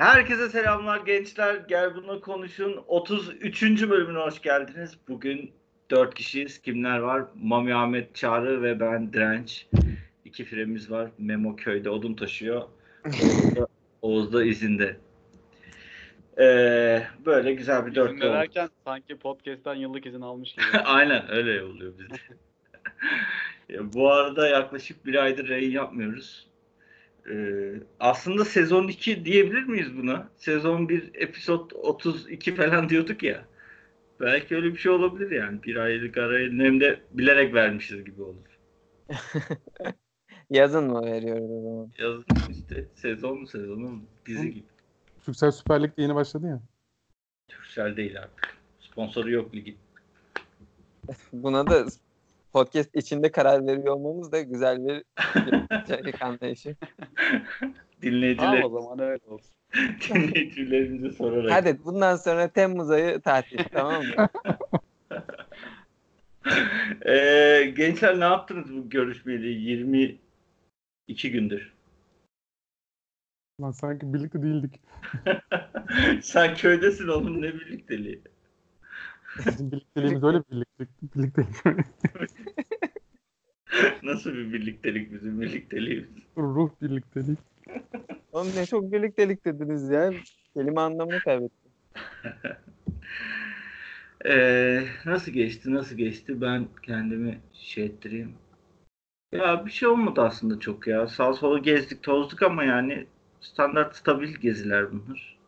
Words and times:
Herkese 0.00 0.48
selamlar 0.48 1.00
gençler. 1.00 1.54
Gel 1.68 1.94
bununla 1.94 2.20
konuşun. 2.20 2.84
33. 2.86 3.62
bölümüne 3.62 4.18
hoş 4.18 4.42
geldiniz. 4.42 4.98
Bugün 5.08 5.52
4 5.90 6.14
kişiyiz. 6.14 6.62
Kimler 6.62 6.98
var? 6.98 7.24
Mami 7.34 7.74
Ahmet 7.74 8.14
Çağrı 8.14 8.62
ve 8.62 8.80
ben 8.80 9.12
Direnç. 9.12 9.66
İki 10.24 10.44
firemiz 10.44 10.90
var. 10.90 11.10
Memo 11.18 11.56
köyde 11.56 11.90
odun 11.90 12.14
taşıyor. 12.14 12.62
Oğuz'da, 13.04 13.66
Oğuz'da 14.02 14.44
izinde. 14.44 14.96
Ee, 16.38 17.02
böyle 17.26 17.52
güzel 17.52 17.86
bir 17.86 17.94
dörtlü 17.94 18.16
oldu. 18.16 18.34
vererken 18.34 18.68
sanki 18.84 19.16
podcast'ten 19.16 19.74
yıllık 19.74 20.06
izin 20.06 20.20
almış 20.20 20.52
gibi. 20.52 20.64
Aynen 20.84 21.30
öyle 21.30 21.62
oluyor 21.62 21.92
bizde. 21.98 22.14
Bu 23.94 24.12
arada 24.12 24.48
yaklaşık 24.48 25.06
bir 25.06 25.14
aydır 25.14 25.48
yayın 25.48 25.70
yapmıyoruz. 25.70 26.49
Ee, 27.30 27.74
aslında 28.00 28.44
sezon 28.44 28.88
2 28.88 29.24
diyebilir 29.24 29.62
miyiz 29.62 29.96
buna? 29.96 30.28
Sezon 30.36 30.88
1 30.88 31.10
episod 31.14 31.70
32 31.70 32.54
falan 32.54 32.88
diyorduk 32.88 33.22
ya. 33.22 33.44
Belki 34.20 34.56
öyle 34.56 34.72
bir 34.72 34.78
şey 34.78 34.92
olabilir 34.92 35.30
yani. 35.30 35.62
Bir 35.62 35.76
aylık 35.76 36.18
arayı 36.18 36.50
hem 36.50 36.80
de 36.80 37.00
bilerek 37.12 37.54
vermişiz 37.54 38.04
gibi 38.04 38.22
olur. 38.22 38.58
Yazın 40.50 40.84
mı 40.84 41.06
veriyoruz 41.06 41.50
o 41.50 41.62
zaman? 41.62 41.92
Yazın 41.98 42.24
işte 42.50 42.84
sezon 42.94 43.40
mu 43.40 43.46
sezonu 43.46 43.88
mu 43.88 44.02
dizi 44.26 44.50
gibi. 44.54 44.66
Türksel 45.24 45.50
Süper 45.50 45.82
Lig'de 45.82 46.02
yeni 46.02 46.14
başladı 46.14 46.46
ya. 46.46 46.60
Türksel 47.48 47.96
değil 47.96 48.18
artık. 48.18 48.56
Sponsoru 48.80 49.30
yok 49.30 49.54
ligin. 49.54 49.76
Buna 51.32 51.66
da 51.66 51.86
podcast 52.52 52.96
içinde 52.96 53.30
karar 53.30 53.66
veriyor 53.66 53.94
olmamız 53.94 54.32
da 54.32 54.40
güzel 54.40 54.86
bir 54.86 55.04
içerik 55.82 56.22
anlayışı. 56.22 56.76
Dinleyiciler, 58.02 58.46
Tamam 58.46 58.64
o 58.64 58.80
zaman 58.80 58.98
öyle 58.98 59.24
olsun. 59.26 59.50
dinleyicilerimize 60.08 61.10
sorarak. 61.10 61.52
Hadi 61.52 61.84
bundan 61.84 62.16
sonra 62.16 62.48
Temmuz 62.48 62.90
ayı 62.90 63.20
tatil 63.20 63.64
tamam 63.72 64.02
mı? 64.02 64.28
Ee, 67.06 67.72
gençler 67.76 68.20
ne 68.20 68.24
yaptınız 68.24 68.74
bu 68.74 68.88
görüşmeyeli 68.88 69.48
22 69.48 70.18
gündür? 71.30 71.72
Lan 73.60 73.70
sanki 73.70 74.14
birlikte 74.14 74.42
değildik. 74.42 74.80
Sen 76.22 76.54
köydesin 76.54 77.08
oğlum 77.08 77.42
ne 77.42 77.54
birlikteliği. 77.54 78.22
Bizim 79.38 79.72
birlikteliğimiz 79.72 80.24
öyle 80.24 80.38
bir 80.38 80.44
birliktelik. 80.50 81.16
birliktelik. 81.16 81.48
Nasıl 84.02 84.32
bir 84.32 84.52
birliktelik 84.52 85.12
bizim 85.12 85.40
birlikteliğimiz? 85.40 86.08
Ruh 86.36 86.70
birliktelik. 86.82 87.38
Oğlum 88.32 88.48
ne 88.56 88.66
çok 88.66 88.92
birliktelik 88.92 89.44
dediniz 89.44 89.90
ya. 89.90 90.12
Kelime 90.54 90.80
anlamını 90.80 91.20
kaybettim. 91.20 91.70
Ee, 94.24 94.84
nasıl 95.04 95.32
geçti 95.32 95.74
nasıl 95.74 95.96
geçti 95.96 96.40
ben 96.40 96.66
kendimi 96.82 97.40
şey 97.52 97.84
ettireyim. 97.84 98.34
Ya 99.32 99.66
bir 99.66 99.70
şey 99.70 99.88
olmadı 99.88 100.20
aslında 100.20 100.60
çok 100.60 100.86
ya. 100.86 101.08
Sağ 101.08 101.32
sola 101.32 101.58
gezdik 101.58 102.02
tozduk 102.02 102.42
ama 102.42 102.64
yani 102.64 103.06
standart 103.40 103.96
stabil 103.96 104.34
geziler 104.34 104.92
bunlar. 104.92 105.38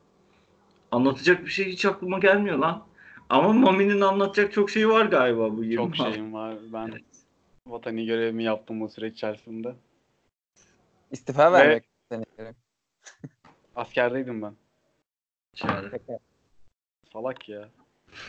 Anlatacak 0.91 1.45
bir 1.45 1.51
şey 1.51 1.67
hiç 1.67 1.85
aklıma 1.85 2.19
gelmiyor 2.19 2.59
lan. 2.59 2.87
Ama 3.33 3.53
Mami'nin 3.53 4.01
anlatacak 4.01 4.53
çok 4.53 4.71
şeyi 4.71 4.89
var 4.89 5.07
galiba 5.07 5.57
bu 5.57 5.65
20 5.65 5.77
Çok 5.77 5.97
şeyim 5.97 6.33
var. 6.33 6.57
Ben 6.73 6.89
Evet. 6.89 7.03
vatani 7.67 8.07
görevimi 8.07 8.45
yaptım 8.45 8.81
bu 8.81 8.89
süreç 8.89 9.15
içerisinde. 9.15 9.75
İstifa 11.11 11.53
Ve- 11.53 11.57
vermek 11.59 11.85
seni. 12.09 12.25
Askerdeydim 13.77 14.43
ben. 14.43 14.55
Çağrı. 15.55 15.91
Şaka. 15.91 16.19
Salak 17.13 17.49
ya. 17.49 17.69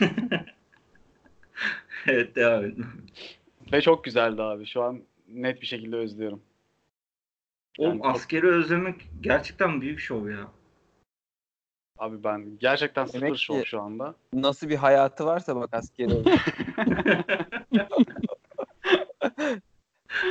evet 2.06 2.36
devam 2.36 2.64
et. 2.64 2.74
Ve 3.72 3.80
çok 3.80 4.04
güzeldi 4.04 4.42
abi. 4.42 4.66
Şu 4.66 4.82
an 4.82 5.00
net 5.28 5.60
bir 5.60 5.66
şekilde 5.66 5.96
özlüyorum. 5.96 6.42
Oğlum 7.78 7.90
Yani 7.90 8.02
çok- 8.02 8.14
askeri 8.16 8.46
özlemek 8.46 9.08
gerçekten 9.20 9.80
büyük 9.80 10.00
şov 10.00 10.28
ya. 10.30 10.48
Abi 12.04 12.24
ben 12.24 12.58
gerçekten 12.60 13.06
sıfır 13.06 13.20
Demek 13.20 13.38
şov 13.38 13.60
ki- 13.62 13.68
şu 13.68 13.80
anda. 13.80 14.14
Nasıl 14.32 14.68
bir 14.68 14.76
hayatı 14.76 15.26
varsa 15.26 15.56
bak 15.56 15.74
askeri. 15.74 16.10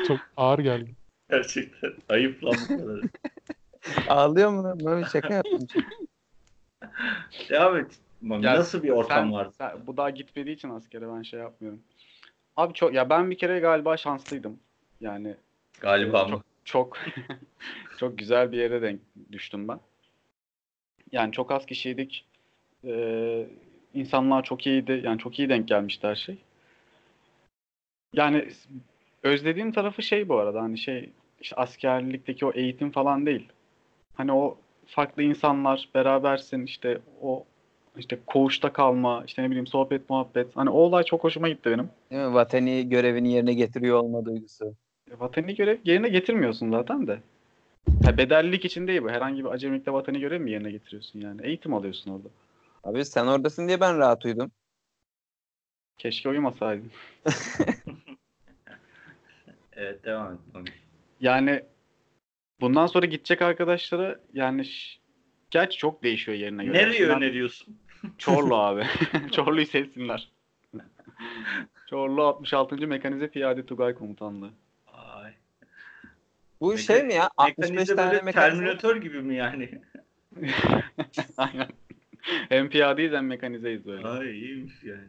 Çok 0.08 0.20
ağır 0.38 0.60
geldi. 0.60 0.96
Gerçekten 1.30 1.94
ayıp 2.10 2.44
lan 2.44 2.56
bu 2.70 2.78
kadar. 2.78 3.00
Ağlıyor 4.08 4.50
mu? 4.52 4.86
Böyle 4.86 5.06
şaka 5.06 5.34
yaptım. 5.34 5.68
Devam 7.50 7.78
et. 7.78 8.00
Mami, 8.22 8.46
Ya 8.46 8.56
nasıl 8.56 8.84
bir 8.84 8.90
ortam 8.90 9.24
sen- 9.26 9.34
var? 9.34 9.50
sen- 9.58 9.88
bu 9.88 9.98
daha 9.98 10.10
gitmediği 10.10 10.56
için 10.56 10.70
askere 10.70 11.08
ben 11.10 11.22
şey 11.22 11.40
yapmıyorum. 11.40 11.82
Abi 12.58 12.74
çok 12.74 12.94
ya 12.94 13.10
ben 13.10 13.32
bir 13.32 13.38
kere 13.38 13.60
galiba 13.60 13.98
şanslıydım. 13.98 14.60
Yani 15.02 15.36
Galiba 15.80 16.20
çok 16.22 16.30
mı? 16.30 16.42
çok 16.66 16.98
çok 17.98 18.18
güzel 18.18 18.52
bir 18.52 18.58
yere 18.58 18.82
denk 18.82 19.02
düştüm 19.32 19.68
ben. 19.68 19.80
Yani 21.14 21.32
çok 21.32 21.52
az 21.52 21.66
kişiydik. 21.66 22.26
Ee, 22.86 23.46
insanlar 23.94 24.44
çok 24.44 24.68
iyiydi. 24.68 25.02
Yani 25.04 25.20
çok 25.20 25.40
iyi 25.40 25.50
denk 25.50 25.68
gelmişti 25.68 26.08
her 26.08 26.16
şey. 26.16 26.38
Yani 28.14 28.48
özlediğim 29.24 29.72
tarafı 29.72 30.02
şey 30.02 30.30
bu 30.30 30.38
arada 30.38 30.62
hani 30.62 30.78
şey 30.78 31.10
işte 31.42 31.56
askerlikteki 31.56 32.46
o 32.46 32.52
eğitim 32.56 32.92
falan 32.92 33.26
değil. 33.26 33.48
Hani 34.14 34.32
o 34.34 34.58
farklı 34.86 35.24
insanlar 35.24 35.90
berabersin 35.96 36.66
işte 36.66 37.00
o 37.22 37.46
işte 37.98 38.20
koğuşta 38.28 38.74
kalma 38.74 39.24
işte 39.28 39.44
ne 39.44 39.48
bileyim 39.48 39.68
sohbet 39.68 40.10
muhabbet. 40.10 40.56
Hani 40.56 40.70
o 40.70 40.78
olay 40.78 41.04
çok 41.04 41.24
hoşuma 41.24 41.50
gitti 41.50 41.72
benim. 41.72 41.90
Değil 42.12 42.22
mi? 42.22 42.34
Vatani 42.34 42.90
görevini 42.90 43.34
yerine 43.34 43.54
getiriyor 43.54 44.00
olma 44.00 44.26
duygusu. 44.26 44.76
E, 45.12 45.20
Vatani 45.20 45.56
görev 45.56 45.78
yerine 45.84 46.10
getirmiyorsun 46.10 46.72
zaten 46.72 47.08
de. 47.08 47.20
Ha, 48.06 48.18
bedellilik 48.18 48.66
için 48.66 48.88
değil 48.88 49.02
bu. 49.04 49.10
Herhangi 49.10 49.44
bir 49.44 49.50
acemilikte 49.50 49.94
vatani 49.94 50.20
görev 50.20 50.42
mi 50.42 50.52
yerine 50.52 50.72
getiriyorsun 50.72 51.20
yani? 51.22 51.48
Eğitim 51.48 51.74
alıyorsun 51.74 52.12
orada. 52.12 52.28
Abi 52.84 53.06
sen 53.06 53.28
oradasın 53.28 53.68
diye 53.68 53.80
ben 53.82 53.98
rahat 53.98 54.26
uyudum. 54.26 54.52
Keşke 55.98 56.30
uyumasaydın. 56.30 56.92
Evet 59.76 60.04
devam 60.06 60.34
et. 60.34 60.40
Yani 61.22 61.64
bundan 62.62 62.88
sonra 62.88 63.06
gidecek 63.06 63.42
arkadaşlara 63.42 64.20
yani 64.34 64.66
ş- 64.66 65.00
gerçi 65.52 65.78
çok 65.78 66.04
değişiyor 66.04 66.38
yerine 66.38 66.66
göre. 66.66 66.78
Nereye 66.78 67.10
Ben- 67.10 67.18
öneriyorsun? 67.18 67.78
Çorlu 68.18 68.56
abi. 68.56 68.84
Çorlu'yu 69.32 69.66
sevsinler. 69.66 70.32
Çorlu 71.90 72.24
66. 72.24 72.88
Mekanize 72.88 73.28
Piyade 73.28 73.66
Tugay 73.66 73.94
Komutanlığı. 73.96 74.50
Bu 76.64 76.74
Meka- 76.74 76.78
şey 76.78 77.04
mi 77.04 77.14
ya? 77.14 77.30
65 77.38 77.70
Mekanize 77.70 77.96
tane. 77.96 78.32
Terminator 78.32 78.96
gibi 78.96 79.22
mi 79.22 79.36
yani? 79.36 79.82
Aynen. 81.38 81.68
Hem 82.50 82.70
piyadeyiz 82.70 83.12
hem 83.14 83.28
mekanizeyiz 83.28 83.86
böyle. 83.86 84.08
Ay 84.08 84.32
iyiymiş 84.32 84.84
yani. 84.84 85.08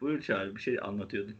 Buyur 0.00 0.22
Çağrı 0.22 0.56
bir 0.56 0.60
şey 0.60 0.78
anlatıyordun. 0.82 1.36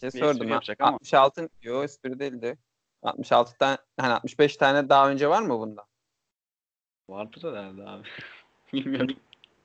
şey 0.00 0.10
sordum. 0.10 0.48
yapacak 0.48 0.80
ama. 0.80 0.92
66 0.92 1.48
yo 1.62 1.84
espri 1.84 2.18
değildi. 2.18 2.58
66 3.02 3.58
tane 3.58 3.76
hani 4.00 4.12
65 4.12 4.56
tane 4.56 4.88
daha 4.88 5.10
önce 5.10 5.28
var 5.28 5.42
mı 5.42 5.58
bunda? 5.58 5.84
Vardır 7.08 7.42
herhalde 7.56 7.82
abi. 7.82 8.08
Bilmiyorum. 8.72 9.16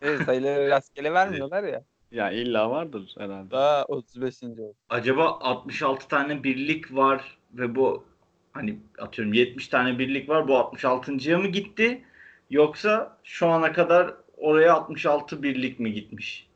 Evet, 0.02 0.22
sayıları 0.22 0.70
rastgele 0.70 1.14
vermiyorlar 1.14 1.64
ya. 1.64 1.84
Ya 2.12 2.32
illa 2.32 2.70
vardır 2.72 3.16
herhalde. 3.18 3.52
Daha 3.52 3.86
35. 3.86 4.44
oldu. 4.44 4.76
Acaba 4.90 5.40
66 5.40 6.08
tane 6.08 6.44
birlik 6.44 6.96
var 6.96 7.38
ve 7.54 7.76
bu 7.76 8.06
hani 8.58 8.78
atıyorum 8.98 9.34
70 9.34 9.68
tane 9.68 10.00
birlik 10.00 10.30
var 10.30 10.48
bu 10.48 10.52
66.ya 10.54 11.40
mı 11.40 11.48
gitti? 11.48 12.02
Yoksa 12.50 13.18
şu 13.24 13.48
ana 13.48 13.74
kadar 13.74 14.14
oraya 14.38 14.74
66 14.74 15.44
birlik 15.44 15.80
mi 15.80 15.94
gitmiş? 15.94 16.48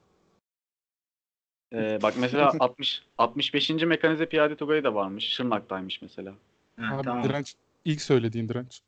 Ee, 1.74 2.00
bak 2.02 2.14
mesela 2.18 2.54
60 2.60 3.02
65. 3.18 3.70
Mekanize 3.70 4.26
Piyade 4.26 4.56
Tugayı 4.56 4.84
da 4.84 4.96
varmış. 4.96 5.30
Şırnak'taymış 5.30 6.02
mesela. 6.02 6.34
Ha, 6.80 6.96
Abi 6.96 7.04
tamam. 7.04 7.24
direnç. 7.24 7.54
ilk 7.86 8.02
söylediğin 8.02 8.50
direnç. 8.50 8.82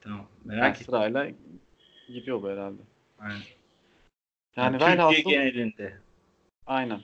Tamam. 0.00 0.26
Yani 0.46 0.60
Merak 0.60 0.74
ettim. 0.74 0.84
sırayla 0.86 1.30
gidiyor 2.08 2.42
bu 2.42 2.48
herhalde. 2.48 2.82
Aynen. 3.18 3.40
Yani 4.56 4.78
Türkiye 4.78 4.90
velhasıl 4.96 5.30
genelinde. 5.30 5.96
aynen. 6.66 7.00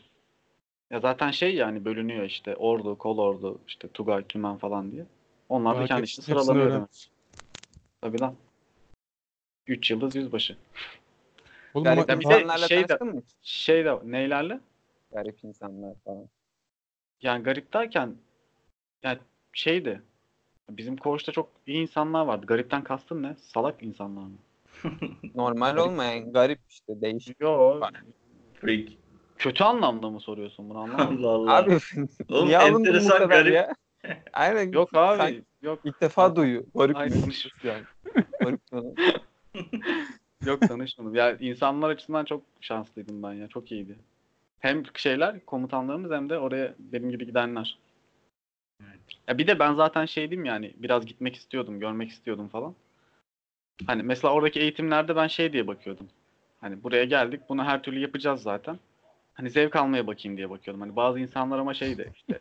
Ya 0.91 1.01
zaten 1.01 1.31
şey 1.31 1.55
yani 1.55 1.85
bölünüyor 1.85 2.25
işte 2.25 2.57
ordu, 2.57 2.99
kolordu, 2.99 3.59
işte 3.69 3.89
Tugay, 3.89 4.25
Tümen 4.27 4.57
falan 4.57 4.93
diye. 4.93 5.07
Onlar 5.49 5.75
da 5.75 5.79
Merak 5.79 5.89
kendi 5.89 6.03
ettim, 6.03 6.05
içinde 6.23 6.27
hepsini 6.27 6.45
sıralanıyor 6.45 6.73
demek. 6.73 7.11
Tabii 8.01 8.21
lan. 8.21 8.35
3 9.67 9.91
yıldız 9.91 10.17
yüzbaşı. 10.17 10.57
Oğlum 11.75 11.85
Garip 11.85 12.11
ama 12.11 12.21
bir 12.21 12.25
de 12.29 12.35
insanlarla 12.41 12.69
şey 12.69 12.79
de- 12.83 12.87
tanıştın 12.87 13.09
mı? 13.15 13.21
hiç? 13.21 13.49
Şey 13.49 13.85
de 13.85 13.99
neylerle? 14.05 14.61
Garip 15.13 15.45
insanlar 15.45 15.95
falan. 16.05 16.29
Yani 17.23 17.43
garip 17.43 17.73
derken 17.73 18.15
yani 19.03 19.19
şeydi. 19.53 20.03
Bizim 20.71 20.97
koğuşta 20.97 21.33
çok 21.33 21.49
iyi 21.67 21.83
insanlar 21.83 22.27
vardı. 22.27 22.47
Garipten 22.47 22.85
kastın 22.85 23.23
ne? 23.23 23.35
Salak 23.39 23.83
insanlar 23.83 24.23
mı? 24.23 24.37
Normal 25.35 25.77
olmayan 25.77 26.33
garip 26.33 26.61
işte 26.69 27.01
değişik. 27.01 27.41
Yo. 27.41 27.81
Freak. 28.55 28.89
Kötü 29.39 29.65
anlamda 29.65 30.11
mı 30.11 30.21
soruyorsun 30.21 30.71
bunu 30.71 30.79
anlamadım. 30.79 31.25
Allah 31.25 31.29
Allah. 31.31 31.57
Abi 31.57 31.79
Oğlum 32.31 32.47
niye 32.47 32.59
alındın 32.59 32.75
bu 32.85 32.89
enteresan 32.89 33.19
kadar 33.19 33.29
garip. 33.29 33.55
ya? 33.55 33.75
Aynen. 34.33 34.73
Yok 34.73 34.91
abi. 34.95 35.19
Sen 35.19 35.45
Yok. 35.63 35.81
ilk 35.85 36.01
defa 36.01 36.37
duyuyor. 36.37 36.65
Garip 36.75 36.97
Aynı 36.97 37.21
tanışırız 37.21 37.65
yani. 37.65 37.85
konu. 38.71 38.95
Yok 40.45 40.61
tanışmadım. 40.69 41.15
Ya 41.15 41.37
insanlar 41.37 41.91
açısından 41.91 42.25
çok 42.25 42.43
şanslıydım 42.61 43.23
ben 43.23 43.33
ya. 43.33 43.49
Çok 43.49 43.73
iyiydi. 43.73 43.97
Hem 44.59 44.83
şeyler 44.95 45.45
komutanlarımız 45.45 46.11
hem 46.11 46.31
de 46.31 46.39
oraya 46.39 46.75
benim 46.79 47.11
gibi 47.11 47.27
gidenler. 47.27 47.79
Evet. 48.81 49.01
Ya 49.29 49.39
bir 49.39 49.47
de 49.47 49.59
ben 49.59 49.75
zaten 49.75 50.07
şeydim 50.07 50.45
yani 50.45 50.73
biraz 50.77 51.07
gitmek 51.07 51.37
istiyordum, 51.37 51.81
görmek 51.81 52.11
istiyordum 52.11 52.49
falan. 52.49 52.75
Hani 53.87 54.03
mesela 54.03 54.35
oradaki 54.35 54.61
eğitimlerde 54.61 55.17
ben 55.17 55.27
şey 55.27 55.53
diye 55.53 55.67
bakıyordum. 55.67 56.09
Hani 56.61 56.83
buraya 56.83 57.05
geldik, 57.05 57.41
bunu 57.49 57.65
her 57.65 57.83
türlü 57.83 57.99
yapacağız 57.99 58.43
zaten. 58.43 58.79
Hani 59.35 59.51
zevk 59.51 59.77
almaya 59.77 60.07
bakayım 60.07 60.37
diye 60.37 60.51
bakıyordum. 60.51 60.81
Hani 60.81 60.97
bazı 60.97 61.21
insanlar 61.21 61.59
ama 61.59 61.75
şeydi 61.75 62.13
işte 62.17 62.41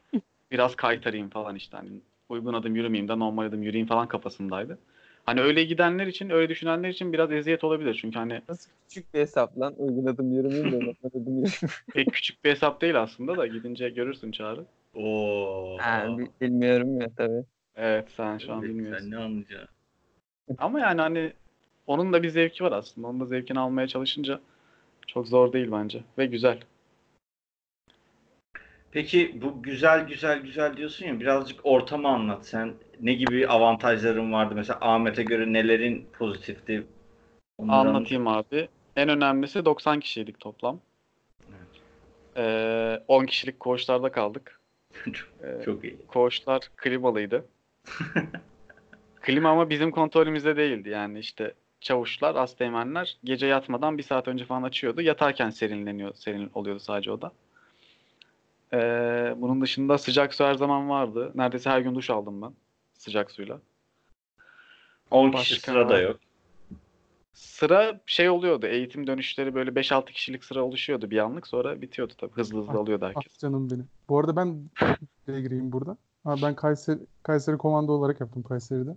biraz 0.52 0.76
kaytarayım 0.76 1.30
falan 1.30 1.56
işte 1.56 1.78
hani 1.78 1.90
uygun 2.30 2.54
adım 2.54 2.76
yürümeyeyim 2.76 3.08
de 3.10 3.20
normal 3.20 3.46
adım 3.46 3.64
yürüyeyim 3.64 3.88
falan 3.88 4.08
kafasındaydı. 4.08 4.78
Hani 5.26 5.42
öyle 5.42 5.64
gidenler 5.64 6.08
için, 6.08 6.30
öyle 6.30 6.50
düşünenler 6.50 6.90
için 6.90 7.14
biraz 7.14 7.32
eziyet 7.32 7.64
olabilir. 7.64 7.98
Çünkü 8.02 8.20
hani 8.20 8.42
Nasıl 8.50 8.72
küçük 8.88 9.14
bir 9.14 9.20
hesap 9.20 9.60
lan. 9.60 9.74
Uygun 9.78 10.06
adım 10.06 10.32
yürümeyeyim 10.34 10.72
de 10.72 10.76
normal 10.76 10.94
adım 11.10 11.22
yürümeyeyim. 11.22 11.52
pek 11.94 12.14
küçük 12.14 12.46
bir 12.46 12.50
hesap 12.52 12.82
değil 12.82 13.02
aslında 13.02 13.38
da 13.38 13.48
gidince 13.48 13.90
görürsün 13.90 14.32
çağrı. 14.32 14.66
Oo. 14.96 15.78
ha, 15.78 16.18
bi- 16.18 16.30
bilmiyorum 16.42 17.02
ya 17.02 17.10
tabii. 17.18 17.46
Evet 17.76 18.12
sen 18.12 18.38
şu 18.38 18.54
an 18.54 18.62
Sen 18.62 18.70
bilmiyorsun. 18.70 19.12
ne 19.12 19.18
anlayacaksın? 19.18 19.70
Ama 20.58 20.80
yani 20.80 21.02
hani 21.02 21.34
onun 21.88 22.14
da 22.14 22.24
bir 22.24 22.30
zevki 22.30 22.64
var 22.64 22.72
aslında. 22.72 23.08
Onun 23.08 23.20
da 23.20 23.26
zevkini 23.26 23.60
almaya 23.60 23.88
çalışınca 23.88 24.40
çok 25.08 25.28
zor 25.28 25.54
değil 25.54 25.72
bence. 25.72 26.04
Ve 26.18 26.26
güzel. 26.26 26.60
Peki 28.96 29.42
bu 29.42 29.64
güzel 29.64 30.08
güzel 30.08 30.40
güzel 30.40 30.78
diyorsun 30.78 31.06
ya 31.06 31.20
birazcık 31.20 31.60
ortamı 31.64 32.08
anlat 32.08 32.46
sen. 32.46 32.74
Ne 33.02 33.14
gibi 33.14 33.48
avantajların 33.48 34.34
vardı? 34.34 34.54
Mesela 34.56 34.80
Ahmet'e 34.82 35.24
göre 35.24 35.54
nelerin 35.54 36.08
pozitifti? 36.14 36.88
Onları 37.58 37.90
Anlatayım 37.90 38.28
abi. 38.28 38.68
En 38.96 39.10
önemlisi 39.10 39.66
90 39.66 40.00
kişiydik 40.00 40.40
toplam. 40.40 40.80
Ee, 42.38 43.04
10 43.08 43.26
kişilik 43.26 43.60
koğuşlarda 43.60 44.12
kaldık. 44.12 44.60
anlat. 45.06 45.14
çok, 45.14 45.30
Ee, 45.44 45.66
çok 45.66 45.84
iyi. 45.84 45.98
koğuşlar 46.08 46.70
klimalıydı. 46.76 47.46
Klima 49.22 49.50
ama 49.50 49.70
bizim 49.70 49.92
kontrolümüzde 49.92 50.58
değildi. 50.58 50.90
Yani 50.90 51.20
işte 51.20 51.54
çavuşlar, 51.82 52.36
asteğmenler 52.36 53.18
gece 53.24 53.48
yatmadan 53.48 53.98
bir 53.98 54.04
saat 54.04 54.28
önce 54.28 54.46
falan 54.46 54.64
açıyordu. 54.64 55.02
Yatarken 55.02 55.50
serinleniyor, 55.50 56.14
serin 56.14 56.52
oluyordu 56.54 56.80
sadece 56.80 57.12
o 57.12 57.22
da. 57.22 57.32
Ee, 58.74 59.34
bunun 59.38 59.62
dışında 59.62 59.98
sıcak 59.98 60.34
su 60.34 60.44
her 60.44 60.56
zaman 60.56 60.90
vardı. 60.90 61.32
Neredeyse 61.36 61.70
her 61.70 61.80
gün 61.80 61.96
duş 61.96 62.10
aldım 62.10 62.42
ben 62.42 62.52
sıcak 62.94 63.32
suyla. 63.32 63.60
10 65.12 65.32
kişi 65.32 65.56
Başka- 65.56 65.72
sırada 65.72 66.00
yok. 66.00 66.20
Sıra 67.34 68.02
şey 68.06 68.30
oluyordu. 68.30 68.66
Eğitim 68.68 69.08
dönüşleri 69.08 69.56
böyle 69.56 69.76
5-6 69.76 70.06
kişilik 70.14 70.44
sıra 70.44 70.64
oluşuyordu 70.64 71.10
bir 71.12 71.18
anlık. 71.18 71.48
Sonra 71.48 71.82
bitiyordu 71.82 72.14
tabii. 72.18 72.32
Hızlı 72.34 72.60
hızlı 72.60 72.72
Ah, 72.72 72.76
alıyordu 72.76 73.06
herkes. 73.06 73.34
Ah 73.36 73.40
canım 73.40 73.72
benim. 73.72 73.88
Bu 74.10 74.20
arada 74.20 74.36
ben 74.36 74.70
gireyim 75.28 75.72
burada. 75.72 75.98
Ha, 76.24 76.36
ben 76.42 76.56
Kayseri, 76.56 77.00
Kayseri 77.24 77.58
komando 77.58 77.92
olarak 77.92 78.22
yaptım 78.22 78.44
Kayseri'de. 78.44 78.96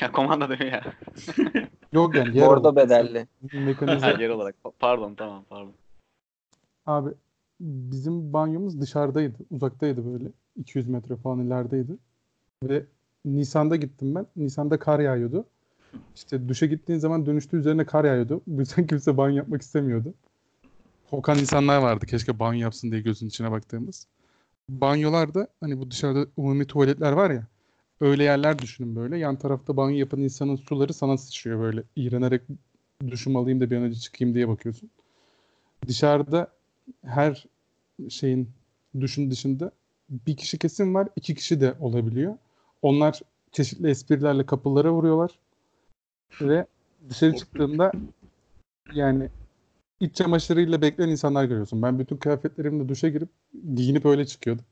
Ya 0.00 0.12
komanda 0.12 0.48
değil 0.48 0.60
mi 0.60 0.66
ya? 0.70 0.82
Yok 1.92 2.14
yani 2.14 2.36
yer 2.38 2.46
Orada 2.46 2.68
olarak. 2.68 2.76
bedelli. 2.90 3.26
Mekanize. 3.52 4.06
Ha, 4.06 4.22
yer 4.22 4.28
olarak. 4.30 4.54
Pardon 4.78 5.14
tamam 5.14 5.44
pardon. 5.50 5.72
Abi 6.86 7.10
bizim 7.60 8.32
banyomuz 8.32 8.80
dışarıdaydı. 8.80 9.36
Uzaktaydı 9.50 10.12
böyle. 10.12 10.28
200 10.56 10.88
metre 10.88 11.16
falan 11.16 11.46
ilerideydi. 11.46 11.96
Ve 12.62 12.86
Nisan'da 13.24 13.76
gittim 13.76 14.14
ben. 14.14 14.26
Nisan'da 14.36 14.78
kar 14.78 15.00
yağıyordu. 15.00 15.44
İşte 16.16 16.48
duşa 16.48 16.66
gittiğin 16.66 16.98
zaman 16.98 17.26
dönüşte 17.26 17.56
üzerine 17.56 17.84
kar 17.84 18.04
yağıyordu. 18.04 18.40
Bu 18.46 18.60
yüzden 18.60 18.86
kimse 18.86 19.16
banyo 19.16 19.36
yapmak 19.36 19.62
istemiyordu. 19.62 20.14
Kokan 21.10 21.38
insanlar 21.38 21.78
vardı. 21.78 22.06
Keşke 22.06 22.38
banyo 22.38 22.60
yapsın 22.60 22.90
diye 22.90 23.00
gözün 23.00 23.26
içine 23.26 23.50
baktığımız. 23.50 24.06
Banyolarda 24.68 25.48
hani 25.60 25.78
bu 25.78 25.90
dışarıda 25.90 26.26
umumi 26.36 26.66
tuvaletler 26.66 27.12
var 27.12 27.30
ya. 27.30 27.46
Öyle 28.00 28.24
yerler 28.24 28.58
düşünün 28.58 28.96
böyle. 28.96 29.18
Yan 29.18 29.36
tarafta 29.36 29.76
banyo 29.76 29.96
yapan 29.96 30.20
insanın 30.20 30.56
suları 30.56 30.94
sana 30.94 31.18
sıçrıyor 31.18 31.60
böyle. 31.60 31.82
İğrenerek 31.96 32.42
duşumu 33.08 33.38
alayım 33.38 33.60
da 33.60 33.70
bir 33.70 33.76
an 33.76 33.82
önce 33.82 34.00
çıkayım 34.00 34.34
diye 34.34 34.48
bakıyorsun. 34.48 34.90
Dışarıda 35.86 36.52
her 37.04 37.46
şeyin 38.08 38.48
duşun 39.00 39.30
dışında 39.30 39.70
bir 40.10 40.36
kişi 40.36 40.58
kesin 40.58 40.94
var, 40.94 41.08
iki 41.16 41.34
kişi 41.34 41.60
de 41.60 41.74
olabiliyor. 41.80 42.36
Onlar 42.82 43.20
çeşitli 43.52 43.88
esprilerle 43.90 44.46
kapılara 44.46 44.92
vuruyorlar 44.92 45.30
ve 46.40 46.66
dışarı 47.08 47.34
çıktığında 47.36 47.92
yani 48.92 49.28
iç 50.00 50.16
çamaşırıyla 50.16 50.82
bekleyen 50.82 51.08
insanlar 51.08 51.44
görüyorsun. 51.44 51.82
Ben 51.82 51.98
bütün 51.98 52.16
kıyafetlerimle 52.16 52.88
duşa 52.88 53.08
girip 53.08 53.28
giyinip 53.74 54.06
öyle 54.06 54.26
çıkıyordum. 54.26 54.64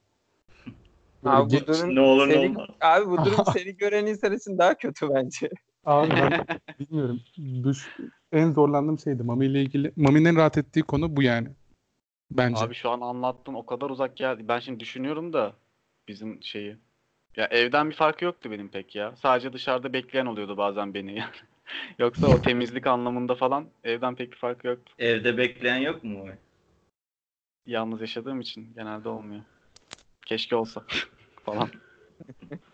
Böyle 1.25 1.37
Abi 1.37 1.50
bu 1.62 1.67
durum 1.67 1.94
Ne 1.94 2.00
olur 2.00 2.29
ne 2.29 2.32
seni, 2.32 2.49
olmaz. 2.49 2.69
abi 2.81 3.06
bu 3.11 3.17
durum 3.25 3.44
seni 3.53 3.76
gören 3.76 4.06
insan 4.06 4.32
için 4.32 4.59
daha 4.59 4.75
kötü 4.75 5.09
bence. 5.15 5.50
Abi 5.85 6.11
ben 6.11 6.47
bilmiyorum. 6.81 7.20
Duş 7.62 7.88
en 8.32 8.53
zorlandığım 8.53 8.99
şeydi. 8.99 9.23
Mami 9.23 9.47
ile 9.47 9.62
ilgili. 9.62 9.93
Mami'nin 9.97 10.37
rahat 10.37 10.59
ettiği 10.59 10.82
konu 10.82 11.17
bu 11.17 11.23
yani. 11.23 11.49
Bence. 12.30 12.64
Abi 12.64 12.75
şu 12.75 12.90
an 12.90 13.00
anlattın 13.00 13.54
o 13.54 13.66
kadar 13.66 13.90
uzak 13.90 14.16
geldi. 14.16 14.48
Ben 14.48 14.58
şimdi 14.58 14.80
düşünüyorum 14.80 15.32
da 15.32 15.52
bizim 16.08 16.42
şeyi. 16.42 16.76
Ya 17.36 17.46
evden 17.46 17.90
bir 17.90 17.94
farkı 17.94 18.25
yoktu 18.25 18.50
benim 18.50 18.69
pek 18.69 18.94
ya. 18.94 19.17
Sadece 19.17 19.53
dışarıda 19.53 19.93
bekleyen 19.93 20.26
oluyordu 20.26 20.56
bazen 20.56 20.94
beni 20.94 21.19
yani. 21.19 21.31
Yoksa 21.98 22.26
o 22.26 22.43
temizlik 22.43 22.86
anlamında 22.86 23.34
falan 23.34 23.67
evden 23.84 24.14
pek 24.14 24.32
bir 24.32 24.36
farkı 24.36 24.67
yoktu. 24.67 24.93
Evde 24.98 25.38
bekleyen 25.38 25.76
yok 25.76 26.05
mu? 26.05 26.26
Yalnız 27.67 28.00
yaşadığım 28.00 28.41
için 28.41 28.74
genelde 28.74 29.08
olmuyor. 29.08 29.43
Keşke 30.26 30.56
olsa 30.56 30.82
falan. 31.44 31.70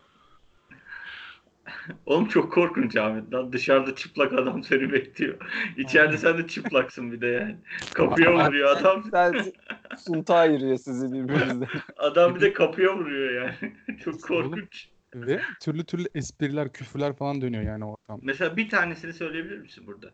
Oğlum 2.06 2.28
çok 2.28 2.52
korkunç 2.52 2.96
Ahmet 2.96 3.32
lan. 3.32 3.52
Dışarıda 3.52 3.94
çıplak 3.94 4.32
adam 4.32 4.64
seni 4.64 4.92
bekliyor. 4.92 5.36
İçeride 5.76 6.18
sen 6.18 6.38
de 6.38 6.46
çıplaksın 6.46 7.12
bir 7.12 7.20
de 7.20 7.26
yani. 7.26 7.56
Kapıya 7.94 8.32
vuruyor 8.32 8.76
adam. 8.76 9.04
Sadece 9.10 9.52
sunta 9.98 10.34
ayırıyor 10.34 10.76
sizi 10.76 11.12
birbirinizden. 11.12 11.68
Adam 11.96 12.34
bir 12.34 12.40
de 12.40 12.52
kapıya 12.52 12.96
vuruyor 12.96 13.42
yani. 13.42 13.74
çok 13.98 14.22
korkunç. 14.22 14.88
Ve 15.14 15.40
türlü 15.60 15.84
türlü 15.84 16.08
espriler, 16.14 16.72
küfürler 16.72 17.16
falan 17.16 17.40
dönüyor 17.40 17.62
yani 17.62 17.84
ortam. 17.84 18.20
Mesela 18.22 18.56
bir 18.56 18.68
tanesini 18.68 19.12
söyleyebilir 19.12 19.58
misin 19.58 19.86
burada? 19.86 20.10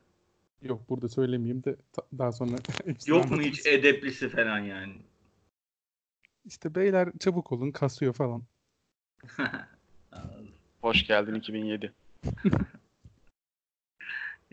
Yok 0.62 0.88
burada 0.88 1.08
söylemeyeyim 1.08 1.64
de 1.64 1.76
daha 2.18 2.32
sonra 2.32 2.56
Yok 3.06 3.30
mu 3.30 3.40
hiç 3.40 3.66
edeplisi 3.66 4.28
falan 4.28 4.58
yani? 4.58 4.92
İşte 6.44 6.74
beyler 6.74 7.08
çabuk 7.20 7.52
olun 7.52 7.70
kasıyor 7.70 8.12
falan. 8.14 8.42
Hoş 10.82 11.06
geldin 11.06 11.34
2007. 11.34 11.92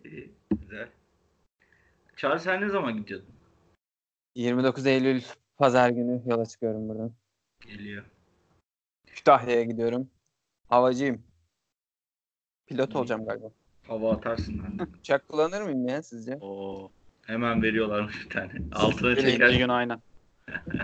İyi, 0.03 0.31
güzel. 0.51 0.89
Çağrı 2.15 2.39
sen 2.39 2.61
ne 2.61 2.69
zaman 2.69 2.97
gidiyordun? 2.97 3.29
29 4.35 4.85
Eylül 4.85 5.21
pazar 5.57 5.89
günü 5.89 6.21
yola 6.25 6.45
çıkıyorum 6.45 6.89
buradan. 6.89 7.11
Geliyor. 7.67 8.03
Kütahya'ya 9.07 9.63
gidiyorum. 9.63 10.09
Havacıyım. 10.69 11.23
Pilot 12.67 12.93
İyi. 12.93 12.97
olacağım 12.97 13.25
galiba. 13.25 13.51
Hava 13.87 14.13
atarsın 14.13 14.59
lan. 14.59 14.87
Uçak 14.99 15.27
kullanır 15.27 15.61
mıyım 15.61 15.87
ya 15.87 16.03
sizce? 16.03 16.37
Oo. 16.41 16.91
Hemen 17.25 17.63
veriyorlarmış 17.63 18.25
bir 18.25 18.29
tane. 18.29 18.51
Altına 18.71 19.15
çeker. 19.15 19.49
gün 19.49 19.69
aynen. 19.69 20.01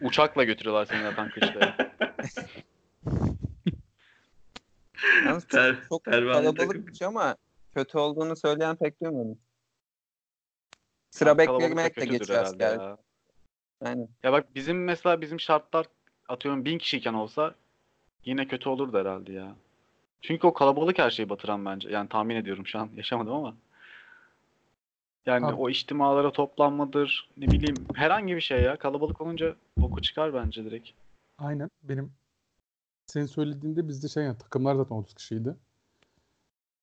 Uçakla 0.00 0.44
götürüyorlar 0.44 0.84
seni 0.86 1.02
zaten 1.02 1.30
kışlaya. 1.30 1.76
Yalnız 5.26 5.48
çok, 5.48 5.60
Per- 5.60 5.88
çok 5.88 6.04
takım. 6.04 6.32
kalabalıkmış 6.32 7.02
ama 7.02 7.36
kötü 7.74 7.98
olduğunu 7.98 8.36
söyleyen 8.36 8.76
pek 8.76 9.02
duymadım. 9.02 9.38
Sıra 11.10 11.38
beklemek 11.38 11.96
de 12.02 12.38
asker. 12.38 12.78
ya. 12.78 12.98
Aynen. 13.80 14.08
Ya 14.22 14.32
bak 14.32 14.54
bizim 14.54 14.84
mesela 14.84 15.20
bizim 15.20 15.40
şartlar 15.40 15.86
atıyorum 16.28 16.64
bin 16.64 16.78
kişiyken 16.78 17.14
olsa 17.14 17.54
yine 18.24 18.48
kötü 18.48 18.68
olurdu 18.68 18.98
herhalde 18.98 19.32
ya. 19.32 19.56
Çünkü 20.22 20.46
o 20.46 20.54
kalabalık 20.54 20.98
her 20.98 21.10
şeyi 21.10 21.28
batıran 21.28 21.64
bence. 21.64 21.90
Yani 21.90 22.08
tahmin 22.08 22.36
ediyorum 22.36 22.66
şu 22.66 22.78
an 22.78 22.90
yaşamadım 22.96 23.32
ama. 23.32 23.54
Yani 25.26 25.46
Abi- 25.46 25.54
o 25.54 25.70
içtimalara 25.70 26.32
toplanmadır 26.32 27.30
ne 27.36 27.50
bileyim 27.50 27.86
herhangi 27.94 28.36
bir 28.36 28.40
şey 28.40 28.62
ya. 28.62 28.76
Kalabalık 28.76 29.20
olunca 29.20 29.54
boku 29.76 30.02
çıkar 30.02 30.34
bence 30.34 30.64
direkt. 30.64 30.90
Aynen 31.38 31.70
benim 31.82 32.12
senin 33.06 33.26
söylediğinde 33.26 33.88
bizde 33.88 34.08
şey 34.08 34.24
yani 34.24 34.38
takımlar 34.38 34.74
zaten 34.74 34.96
30 34.96 35.14
kişiydi. 35.14 35.54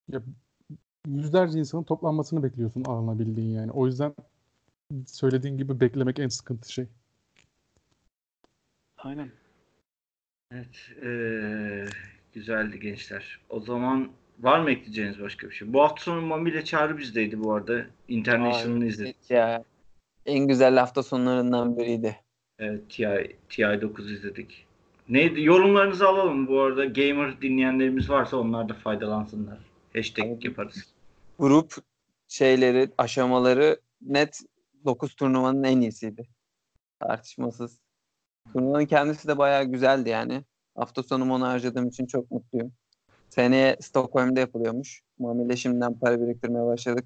Ya 0.08 0.22
yüzlerce 1.06 1.58
insanın 1.58 1.84
toplanmasını 1.84 2.42
bekliyorsun 2.42 2.84
alınabildiğin 2.84 3.50
yani. 3.50 3.72
O 3.72 3.86
yüzden 3.86 4.14
söylediğin 5.06 5.58
gibi 5.58 5.80
beklemek 5.80 6.18
en 6.18 6.28
sıkıntı 6.28 6.72
şey. 6.72 6.86
Aynen. 8.98 9.30
Evet. 10.52 10.90
eee, 11.02 11.86
güzeldi 12.32 12.80
gençler. 12.80 13.40
O 13.48 13.60
zaman 13.60 14.12
var 14.40 14.60
mı 14.60 14.70
ekleyeceğiniz 14.70 15.20
başka 15.20 15.48
bir 15.50 15.54
şey? 15.54 15.72
Bu 15.72 15.82
hafta 15.82 16.02
sonu 16.02 16.22
Mami 16.22 16.50
ile 16.50 16.64
Çağrı 16.64 16.98
bizdeydi 16.98 17.44
bu 17.44 17.52
arada. 17.52 17.86
International'ını 18.08 18.86
izledik. 18.86 19.30
Ya 19.30 19.64
en 20.26 20.48
güzel 20.48 20.76
hafta 20.76 21.02
sonlarından 21.02 21.76
biriydi. 21.76 22.16
Evet, 22.58 22.90
TI, 22.90 23.36
TI9 23.48 24.12
izledik. 24.12 24.66
Neydi? 25.08 25.42
Yorumlarınızı 25.42 26.08
alalım. 26.08 26.48
Bu 26.48 26.60
arada 26.60 26.84
gamer 26.84 27.42
dinleyenlerimiz 27.42 28.10
varsa 28.10 28.36
onlar 28.36 28.68
da 28.68 28.74
faydalansınlar. 28.74 29.58
Hashtag 29.96 30.24
Abi. 30.24 30.46
yaparız. 30.46 30.94
Grup 31.38 31.74
şeyleri, 32.28 32.90
aşamaları 32.98 33.80
net 34.00 34.40
9 34.84 35.14
turnuvanın 35.14 35.62
en 35.64 35.80
iyisiydi. 35.80 36.28
Tartışmasız. 37.00 37.80
Turnuvanın 38.52 38.86
kendisi 38.86 39.28
de 39.28 39.38
bayağı 39.38 39.64
güzeldi 39.64 40.08
yani. 40.08 40.44
Hafta 40.74 41.02
sonumu 41.02 41.34
onu 41.34 41.46
harcadığım 41.46 41.88
için 41.88 42.06
çok 42.06 42.30
mutluyum. 42.30 42.72
Seneye 43.28 43.76
Stockholm'da 43.80 44.40
yapılıyormuş. 44.40 45.02
Mami 45.18 45.44
ile 45.44 45.56
şimdiden 45.56 45.98
para 45.98 46.20
biriktirmeye 46.20 46.66
başladık. 46.66 47.04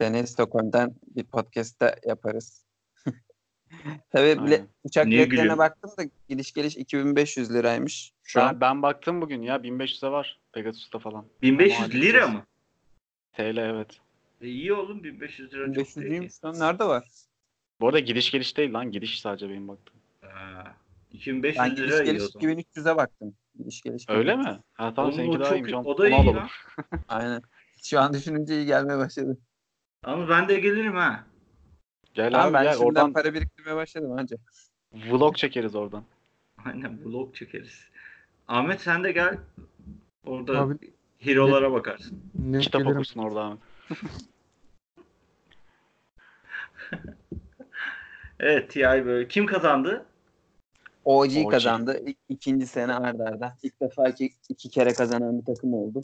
Seneye 0.00 0.26
Stockholm'dan 0.26 0.94
bir 1.16 1.24
podcast'te 1.24 1.94
yaparız. 2.06 2.64
Tabii 4.10 4.44
bile, 4.46 4.66
uçak 4.84 5.06
Niye 5.06 5.18
biletlerine 5.18 5.40
gülüyorsun? 5.42 5.58
baktım 5.58 5.90
da 5.98 6.02
gidiş 6.28 6.52
geliş 6.52 6.76
2500 6.76 7.54
liraymış. 7.54 8.12
Şu 8.24 8.38
Ben, 8.40 8.46
an 8.46 8.60
ben 8.60 8.82
baktım 8.82 9.20
bugün 9.20 9.42
ya 9.42 9.56
1500'e 9.56 10.10
var 10.10 10.40
Pegasus'ta 10.52 10.98
falan. 10.98 11.24
1500 11.42 11.78
Ama 11.80 11.88
lira 11.88 12.26
mı? 12.28 12.44
TL 13.32 13.56
evet. 13.56 14.00
E, 14.40 14.46
iyi 14.48 14.72
oğlum 14.72 15.04
1500 15.04 15.52
lira 15.52 15.66
çok 15.66 15.74
1500 15.74 15.96
değil 15.96 16.06
ki. 16.06 16.12
değilmiş 16.12 16.44
lan. 16.44 16.58
Nerede 16.58 16.84
var? 16.84 17.04
Bu 17.80 17.86
arada 17.88 17.98
gidiş 17.98 18.30
geliş 18.30 18.56
değil 18.56 18.72
lan 18.72 18.90
gidiş 18.90 19.20
sadece 19.20 19.48
benim 19.48 19.68
baktığım. 19.68 19.96
Ha, 20.20 20.76
2500 21.12 21.58
Ben 21.64 21.70
gidiş 21.70 21.84
lira 21.90 22.04
geliş 22.04 22.22
zaman. 22.22 22.44
2300'e 22.56 22.96
baktım. 22.96 23.34
Gidiş 23.58 23.82
geliş. 23.82 24.04
Öyle 24.08 24.32
2300. 24.32 24.56
mi? 24.56 24.62
Ha 24.74 24.94
tamam 24.94 25.10
Oğlum, 25.10 25.16
seninki 25.20 25.38
daha 25.40 25.48
çok 25.48 25.58
iyiymiş. 25.58 25.74
O 25.74 25.98
da 25.98 26.08
iyi 26.08 26.14
alalım. 26.14 26.36
lan. 26.36 26.48
Aynen. 27.08 27.42
Şu 27.84 28.00
an 28.00 28.12
düşününce 28.12 28.54
iyi 28.56 28.66
gelmeye 28.66 28.98
başladı. 28.98 29.38
Ama 30.02 30.28
ben 30.28 30.48
de 30.48 30.60
gelirim 30.60 30.96
ha. 30.96 31.24
Gel 32.14 32.30
Tamam, 32.32 32.46
abi 32.46 32.54
ben 32.54 32.62
gel 32.62 32.72
şimdiden 32.72 32.86
oradan 32.88 33.12
para 33.12 33.34
biriktirmeye 33.34 33.76
başladım 33.76 34.12
anca. 34.12 34.36
vlog 34.92 35.36
çekeriz 35.36 35.74
oradan. 35.74 36.04
Aynen 36.64 37.04
vlog 37.04 37.34
çekeriz. 37.34 37.80
Ahmet 38.48 38.80
sen 38.80 39.04
de 39.04 39.12
gel. 39.12 39.38
Orada 40.26 40.58
Abi- 40.60 40.92
hero'lara 41.18 41.72
bakarsın. 41.72 42.22
Ne 42.34 42.58
Kitap 42.60 42.80
gelirim. 42.80 42.96
okursun 42.96 43.20
orada 43.20 43.40
abi. 43.44 43.58
Evet 48.40 48.70
TI 48.70 48.80
böyle. 48.82 49.28
Kim 49.28 49.46
kazandı? 49.46 50.06
OG, 51.04 51.36
OG. 51.44 51.50
kazandı. 51.50 52.02
İ- 52.06 52.16
ikinci 52.28 52.66
sene 52.66 52.94
ardarda. 52.94 53.24
arda. 53.24 53.56
İlk 53.62 53.80
defa 53.80 54.08
iki, 54.08 54.30
iki 54.48 54.70
kere 54.70 54.92
kazanan 54.92 55.40
bir 55.40 55.44
takım 55.54 55.74
oldu. 55.74 56.00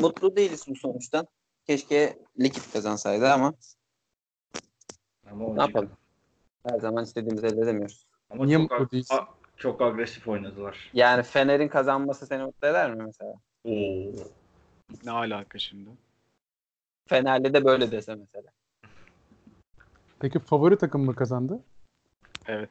Mutlu 0.00 0.36
değiliz 0.36 0.64
bu 0.68 0.76
sonuçtan. 0.76 1.26
Keşke 1.66 2.18
Likit 2.40 2.72
kazansaydı 2.72 3.28
ama 3.32 3.54
Ama 5.30 5.54
ne 5.54 5.60
yapalım? 5.60 5.90
Her 6.66 6.78
zaman 6.78 7.04
istediğimizi 7.04 7.46
elde 7.46 7.60
edemiyoruz. 7.60 8.06
Ama 8.30 8.44
Niye 8.44 8.58
çok, 8.58 8.70
mutlu 8.70 8.90
değilsin? 8.90 9.16
a- 9.16 9.28
çok 9.56 9.82
agresif 9.82 10.28
oynadılar. 10.28 10.90
Yani 10.94 11.22
Fener'in 11.22 11.68
kazanması 11.68 12.26
seni 12.26 12.42
mutlu 12.42 12.68
eder 12.68 12.94
mi 12.94 13.02
mesela? 13.04 13.32
Oo. 13.64 14.12
Ne 15.04 15.10
alaka 15.10 15.58
şimdi? 15.58 15.90
Fener'le 17.08 17.54
de 17.54 17.64
böyle 17.64 17.90
dese 17.90 18.14
mesela. 18.14 18.50
Peki 20.20 20.38
favori 20.38 20.78
takım 20.78 21.04
mı 21.04 21.14
kazandı? 21.14 21.60
Evet. 22.46 22.70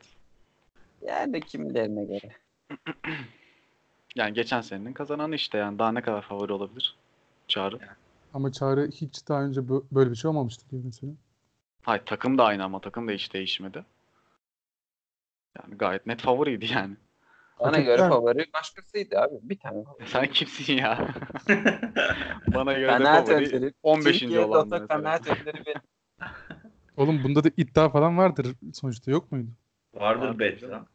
Yani 1.01 1.41
kimilerine 1.41 2.05
göre. 2.05 2.31
Yani 4.15 4.33
geçen 4.33 4.62
senenin 4.62 4.93
kazananı 4.93 5.35
işte 5.35 5.57
yani 5.57 5.79
daha 5.79 5.91
ne 5.91 6.01
kadar 6.01 6.21
favori 6.21 6.53
olabilir? 6.53 6.97
Çağrı. 7.47 7.79
Ama 8.33 8.51
Çağrı 8.51 8.88
hiç 8.91 9.27
daha 9.27 9.43
önce 9.43 9.62
bö- 9.62 9.83
böyle 9.91 10.12
bir 10.12 10.15
şey 10.15 10.29
olmamıştı 10.29 10.69
diyor 10.69 10.81
mesela. 10.85 11.13
Hayır 11.86 12.01
takım 12.06 12.38
da 12.38 12.44
aynı 12.46 12.63
ama 12.63 12.82
takım 12.82 13.08
da 13.08 13.12
hiç 13.12 13.34
değişmedi. 13.34 13.86
Yani 15.60 15.77
gayet 15.77 16.06
net 16.06 16.22
favoriydi 16.22 16.74
yani. 16.74 16.96
Bana 17.60 17.80
göre 17.80 18.01
mi? 18.04 18.10
favori 18.10 18.46
başkasıydı 18.54 19.20
abi. 19.20 19.34
Bir 19.42 19.60
tane 19.60 19.84
favori. 19.84 20.08
Sen 20.10 20.27
kimsin 20.27 20.74
ya? 20.74 21.08
Bana 22.54 22.74
göre 22.74 22.88
de 22.88 22.98
Kanaat 22.98 23.27
favori 23.27 23.46
önderi. 23.56 23.74
15. 23.84 24.20
Türkiye 24.20 24.39
olan 24.39 24.65
Dota 24.65 24.80
mesela. 24.80 24.88
kanaat 24.88 25.27
önderi 25.27 25.65
benim. 25.65 25.82
Oğlum 26.98 27.24
bunda 27.24 27.44
da 27.44 27.50
iddia 27.58 27.89
falan 27.89 28.18
vardır 28.18 28.56
sonuçta 28.74 29.12
yok 29.12 29.32
muydu? 29.32 29.50
Vardır 29.94 30.22
Vardır 30.27 30.39
bet 30.39 30.60
canım. 30.62 30.74
lan. 30.74 30.88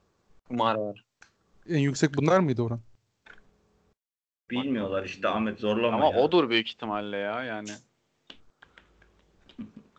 Kumar 0.49 0.75
var. 0.75 1.05
En 1.69 1.79
yüksek 1.79 2.17
bunlar 2.17 2.41
mıydı 2.41 2.63
Orhan? 2.63 2.81
Bilmiyorlar 4.51 5.05
işte 5.05 5.29
Ahmet 5.29 5.59
zorlama 5.59 5.97
Ama 5.97 6.07
ya. 6.17 6.23
odur 6.23 6.51
büyük 6.51 6.69
ihtimalle 6.69 7.17
ya 7.17 7.45
yani. 7.45 7.71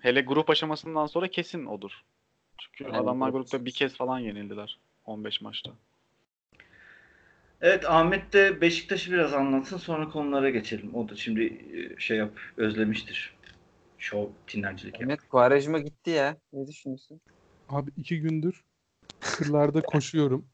Hele 0.02 0.22
grup 0.22 0.50
aşamasından 0.50 1.06
sonra 1.06 1.28
kesin 1.28 1.66
odur. 1.66 1.92
Çünkü 2.58 2.84
Evet, 2.84 2.96
adamlar 3.02 3.26
evet. 3.28 3.34
grupta 3.36 3.66
bir 3.66 3.72
kez 3.72 3.94
falan 3.98 4.20
yenildiler. 4.20 4.80
15 5.06 5.42
maçta. 5.42 5.72
Evet 7.62 7.90
Ahmet 7.90 8.34
de 8.34 8.62
Beşiktaş'ı 8.62 9.12
biraz 9.12 9.34
anlatsın 9.34 9.78
sonra 9.78 10.10
konulara 10.10 10.50
geçelim. 10.50 10.96
O 10.96 11.10
da 11.10 11.16
şimdi 11.16 11.44
e, 11.44 12.00
şey 12.00 12.18
yap 12.18 12.32
özlemiştir. 12.58 13.36
Şov 13.98 14.28
tinercilik 14.48 14.94
yap. 14.94 15.02
Ahmet 15.04 15.28
Kuarejma 15.30 15.80
gitti 15.80 16.10
ya. 16.10 16.38
Ne 16.54 16.68
düşünüyorsun? 16.68 17.22
Abi 17.70 17.92
iki 17.98 18.20
gündür 18.22 18.64
kırlarda 19.20 19.82
koşuyorum. 19.86 20.46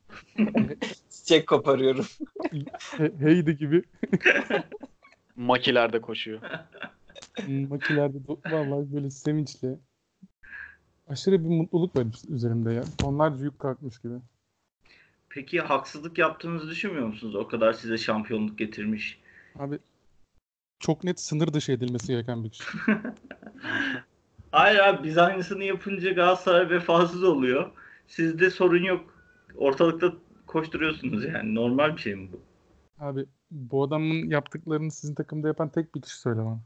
Çiçek 1.10 1.48
koparıyorum. 1.48 2.06
He- 2.98 3.14
Heydi 3.20 3.58
gibi 3.58 3.84
Makilerde 5.36 6.02
koşuyor. 6.02 6.42
makilerde 7.70 8.18
do- 8.18 8.52
vallahi 8.52 8.94
böyle 8.94 9.10
sevinçle 9.10 9.80
aşırı 11.08 11.44
bir 11.44 11.50
mutluluk 11.50 11.96
var 11.96 12.06
üzerimde 12.30 12.74
ya. 12.74 12.84
Tonlarca 12.98 13.44
yük 13.44 13.60
kalkmış 13.60 14.00
gibi. 14.00 14.14
Peki 15.30 15.62
haksızlık 15.62 16.18
yaptığınızı 16.18 16.70
düşünmüyor 16.70 17.08
musunuz? 17.08 17.36
O 17.36 17.48
kadar 17.48 17.74
size 17.74 17.98
şampiyonluk 17.98 18.58
getirmiş. 18.58 19.20
Abi 19.60 19.80
çok 20.80 21.04
net 21.04 21.20
sınır 21.20 21.54
dışı 21.54 21.72
edilmesi 21.72 22.08
gereken 22.08 22.44
bir 22.44 22.50
kişi. 22.50 22.64
Hayır 24.52 24.80
abi 24.80 25.08
biz 25.08 25.18
aynısını 25.18 25.64
yapınca 25.64 26.12
Galatasaray 26.12 26.70
vefasız 26.70 27.24
oluyor. 27.24 27.72
Sizde 28.08 28.50
sorun 28.50 28.84
yok. 28.84 29.14
Ortalıkta 29.56 30.14
koşturuyorsunuz 30.48 31.26
yani. 31.26 31.56
Normal 31.56 31.96
bir 31.96 32.02
şey 32.02 32.16
mi 32.16 32.30
bu? 32.34 32.40
Abi 33.00 33.26
bu 33.52 33.84
adamın 33.84 34.30
yaptıklarını 34.30 34.92
sizin 34.92 35.16
takımda 35.16 35.48
yapan 35.48 35.70
tek 35.70 35.96
bir 35.96 36.02
kişi 36.02 36.20
söyle 36.20 36.40
bana. 36.40 36.60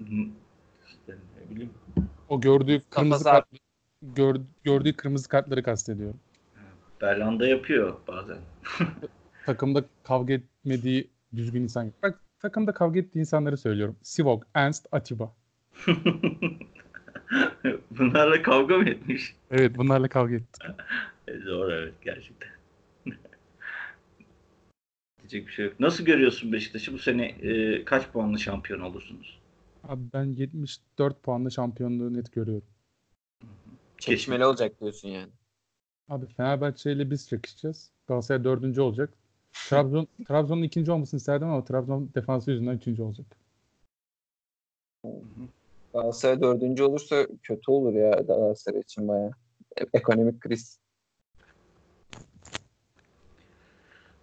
İşte 0.00 1.16
ne 1.40 1.50
bileyim. 1.54 1.70
O 2.28 2.40
gördüğü 2.40 2.82
kırmızı 2.90 3.24
kart, 3.24 3.46
gör- 4.02 4.40
gördüğü 4.64 4.92
kırmızı 4.96 5.28
kartları 5.28 5.62
kastediyorum. 5.62 6.20
Berlanda 7.00 7.46
yapıyor 7.46 7.96
bazen. 8.08 8.38
Takımda 9.46 9.84
kavga 10.02 10.34
etmediği 10.34 11.10
düzgün 11.36 11.62
insan 11.62 11.84
yok. 11.84 11.94
Bak 12.02 12.20
takımda 12.40 12.72
kavga 12.74 13.00
ettiği 13.00 13.18
insanları 13.18 13.56
söylüyorum. 13.56 13.96
Sivok, 14.02 14.46
Ernst, 14.54 14.86
Atiba. 14.92 15.34
Bunlarla 17.90 18.42
kavga 18.42 18.76
mı 18.78 18.88
etmiş? 18.88 19.36
Evet 19.50 19.78
bunlarla 19.78 20.08
kavga 20.08 20.34
etti. 20.34 20.66
E, 21.28 21.38
Zor 21.38 21.72
evet 21.72 21.94
gerçekten. 22.02 22.48
Diyecek 25.20 25.46
bir 25.46 25.52
şey 25.52 25.64
yok. 25.64 25.80
Nasıl 25.80 26.04
görüyorsun 26.04 26.52
Beşiktaş'ı? 26.52 26.92
Bu 26.92 26.98
sene 26.98 27.26
e, 27.26 27.84
kaç 27.84 28.08
puanlı 28.08 28.38
şampiyon 28.38 28.80
olursunuz? 28.80 29.37
Abi 29.88 30.02
ben 30.12 30.24
74 30.24 31.22
puanla 31.22 31.50
şampiyonluğu 31.50 32.14
net 32.14 32.32
görüyorum. 32.32 32.68
Çekişmeli 33.98 34.46
olacak 34.46 34.80
diyorsun 34.80 35.08
yani. 35.08 35.32
Abi 36.08 36.26
Fenerbahçe 36.26 36.92
ile 36.92 37.10
biz 37.10 37.28
çekişeceğiz. 37.28 37.90
Galatasaray 38.06 38.44
dördüncü 38.44 38.80
olacak. 38.80 39.10
Trabzon 39.68 40.08
Trabzon'un 40.28 40.62
ikinci 40.62 40.92
olmasını 40.92 41.18
isterdim 41.18 41.48
ama 41.48 41.64
Trabzon 41.64 42.10
defansı 42.14 42.50
yüzünden 42.50 42.72
üçüncü 42.76 43.02
olacak. 43.02 43.26
Galatasaray 45.92 46.40
dördüncü 46.40 46.82
olursa 46.82 47.26
kötü 47.42 47.70
olur 47.70 47.94
ya 47.94 48.10
Galatasaray 48.10 48.80
için 48.80 49.08
bayağı. 49.08 49.30
E- 49.80 49.86
Ekonomik 49.98 50.40
kriz. 50.40 50.78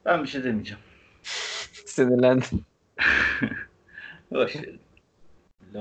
Ben 0.06 0.24
bir 0.24 0.28
şey 0.28 0.44
demeyeceğim. 0.44 0.84
Sinirlendim. 1.86 2.66
Boş 4.32 4.56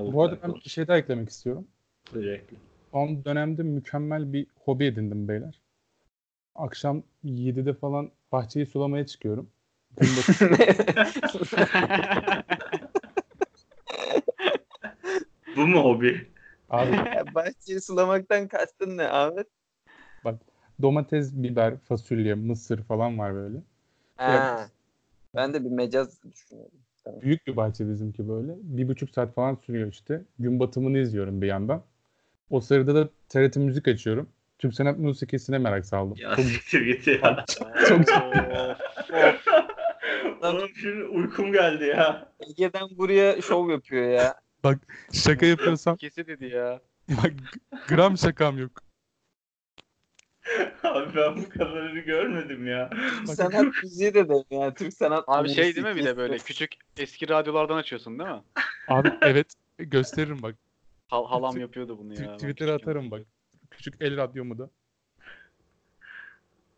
Bu 0.01 0.23
arada 0.23 0.41
ben 0.43 0.55
bir 0.55 0.69
şey 0.69 0.87
daha 0.87 0.97
eklemek 0.97 1.29
istiyorum. 1.29 1.67
Sürekli. 2.11 2.57
Son 2.91 3.25
dönemde 3.25 3.63
mükemmel 3.63 4.33
bir 4.33 4.47
hobi 4.59 4.85
edindim 4.85 5.27
beyler. 5.27 5.61
Akşam 6.55 7.03
7'de 7.23 7.73
falan 7.73 8.11
bahçeyi 8.31 8.65
sulamaya 8.65 9.05
çıkıyorum. 9.05 9.49
Bu 15.55 15.67
mu 15.67 15.83
hobi? 15.83 16.27
Abi 16.69 16.91
bahçeyi 17.35 17.81
sulamaktan 17.81 18.47
kastın 18.47 18.97
ne 18.97 19.07
Ahmet? 19.07 19.47
domates, 20.81 21.33
biber, 21.33 21.77
fasulye, 21.77 22.33
mısır 22.33 22.83
falan 22.83 23.19
var 23.19 23.33
böyle. 23.33 23.57
Ha. 24.15 24.69
Ben 25.35 25.53
de 25.53 25.65
bir 25.65 25.69
mecaz 25.69 26.23
düşünüyorum. 26.23 26.84
Büyük 27.21 27.47
bir 27.47 27.55
bahçe 27.55 27.89
bizimki 27.89 28.29
böyle. 28.29 28.55
Bir 28.61 28.87
buçuk 28.87 29.09
saat 29.09 29.35
falan 29.35 29.57
sürüyor 29.65 29.87
işte. 29.91 30.21
Gün 30.39 30.59
batımını 30.59 30.97
izliyorum 30.97 31.41
bir 31.41 31.47
yandan. 31.47 31.83
O 32.49 32.61
sırada 32.61 32.95
da 32.95 33.09
TRT 33.29 33.55
Müzik 33.55 33.87
açıyorum. 33.87 34.29
Türk 34.59 34.73
sanat 34.73 34.97
müziğine 34.97 35.57
merak 35.57 35.85
saldım. 35.85 36.17
Ya 36.17 36.35
Çok, 36.35 36.45
siktir 36.45 36.81
git 36.81 37.07
ya. 37.07 37.45
çok 37.87 38.01
Oğlum 40.41 40.69
şimdi 40.81 41.03
uykum 41.03 41.51
geldi 41.51 41.83
ya. 41.83 42.31
Ege'den 42.39 42.89
buraya 42.97 43.41
şov 43.41 43.69
yapıyor 43.69 44.09
ya. 44.09 44.35
şaka 45.13 45.45
yapıyorsam 45.45 45.95
Kesi 45.95 46.27
dedi 46.27 46.45
ya. 46.45 46.81
bak, 47.09 47.33
gram 47.87 48.17
şakam 48.17 48.57
yok. 48.57 48.84
Abi 50.83 51.15
ben 51.15 51.37
bu 51.37 51.49
kadarını 51.49 51.99
görmedim 51.99 52.67
ya. 52.67 52.89
Türk 52.89 53.29
sanat 53.29 53.83
müziği 53.83 54.13
de 54.13 54.29
değil 54.29 54.43
yani. 54.51 54.73
Türk 54.73 54.93
sanat 54.93 55.23
Abi 55.27 55.49
şey 55.49 55.75
değil 55.75 55.87
mi 55.87 55.95
bir 55.95 56.05
de 56.05 56.17
böyle 56.17 56.37
küçük 56.37 56.71
eski 56.97 57.29
radyolardan 57.29 57.77
açıyorsun 57.77 58.19
değil 58.19 58.29
mi? 58.29 58.41
Abi 58.87 59.11
evet 59.21 59.53
gösteririm 59.77 60.41
bak. 60.41 60.55
Hal 61.07 61.25
halam 61.25 61.57
yapıyordu 61.57 61.97
bunu 61.99 62.13
ya. 62.13 62.19
Tw- 62.19 62.35
Twitter'a 62.37 62.73
atarım 62.75 63.11
bak. 63.11 63.21
Küçük 63.71 63.93
el 64.01 64.17
radyomu 64.17 64.57
da. 64.57 64.69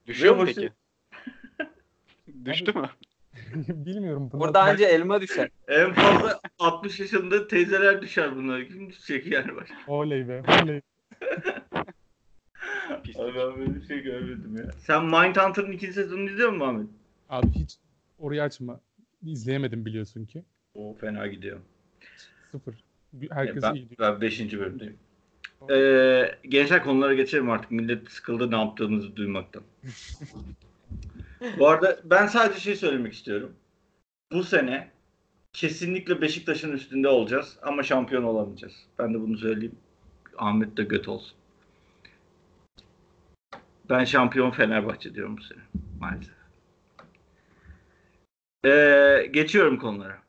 Düşüyor 0.07 0.35
mu 0.35 0.45
peki? 0.45 0.71
Düştü 2.45 2.73
mü? 2.73 2.89
Bilmiyorum. 3.67 4.29
bunlar- 4.33 4.47
Burada 4.47 4.61
anca 4.61 4.87
elma 4.87 5.21
düşer. 5.21 5.49
En 5.67 5.93
fazla 5.93 6.39
60 6.59 6.99
yaşında 6.99 7.47
teyzeler 7.47 8.01
düşer 8.01 8.35
bunlar. 8.35 8.65
Kim 8.67 8.89
düşecek 8.89 9.27
yani 9.27 9.55
başka? 9.55 9.75
Oley 9.87 10.27
be. 10.27 10.43
Oley. 10.63 10.81
Pislik. 13.03 13.23
Abi 13.23 13.35
ben 13.35 13.57
böyle 13.57 13.75
bir 13.75 13.87
şey 13.87 13.99
görmedim 13.99 14.57
ya. 14.57 14.71
Sen 14.71 15.05
Mindhunter'ın 15.05 15.71
ikinci 15.71 15.93
sezonunu 15.93 16.29
izliyor 16.29 16.49
musun 16.49 16.65
Ahmet? 16.65 16.87
Abi 17.29 17.47
hiç 17.47 17.77
orayı 18.19 18.43
açma. 18.43 18.79
İzleyemedim 19.25 19.85
biliyorsun 19.85 20.25
ki. 20.25 20.43
O 20.73 20.93
fena 20.93 21.27
gidiyor. 21.27 21.59
Sıfır. 22.51 22.75
Herkes 23.29 23.63
ben, 23.63 23.73
iyi 23.73 23.89
diyor. 23.89 24.13
ben 24.13 24.21
5. 24.21 24.53
bölümdeyim. 24.53 24.97
Ee, 25.69 26.35
gençler 26.49 26.83
konulara 26.83 27.13
geçelim 27.13 27.49
artık. 27.49 27.71
Millet 27.71 28.11
sıkıldı 28.11 28.51
ne 28.51 28.55
yaptığımızı 28.55 29.15
duymaktan. 29.15 29.63
Bu 31.59 31.67
arada 31.67 31.99
ben 32.03 32.27
sadece 32.27 32.59
şey 32.59 32.75
söylemek 32.75 33.13
istiyorum. 33.13 33.53
Bu 34.31 34.43
sene 34.43 34.91
kesinlikle 35.53 36.21
Beşiktaş'ın 36.21 36.71
üstünde 36.71 37.07
olacağız 37.07 37.57
ama 37.61 37.83
şampiyon 37.83 38.23
olamayacağız. 38.23 38.73
Ben 38.99 39.13
de 39.13 39.21
bunu 39.21 39.37
söyleyeyim. 39.37 39.75
Ahmet 40.37 40.77
de 40.77 40.83
göt 40.83 41.07
olsun. 41.07 41.37
Ben 43.89 44.03
şampiyon 44.05 44.51
Fenerbahçe 44.51 45.15
diyorum 45.15 45.37
bu 45.37 45.41
sene 45.41 45.61
maalesef. 45.99 46.37
Ee, 48.65 49.29
geçiyorum 49.33 49.79
konulara. 49.79 50.21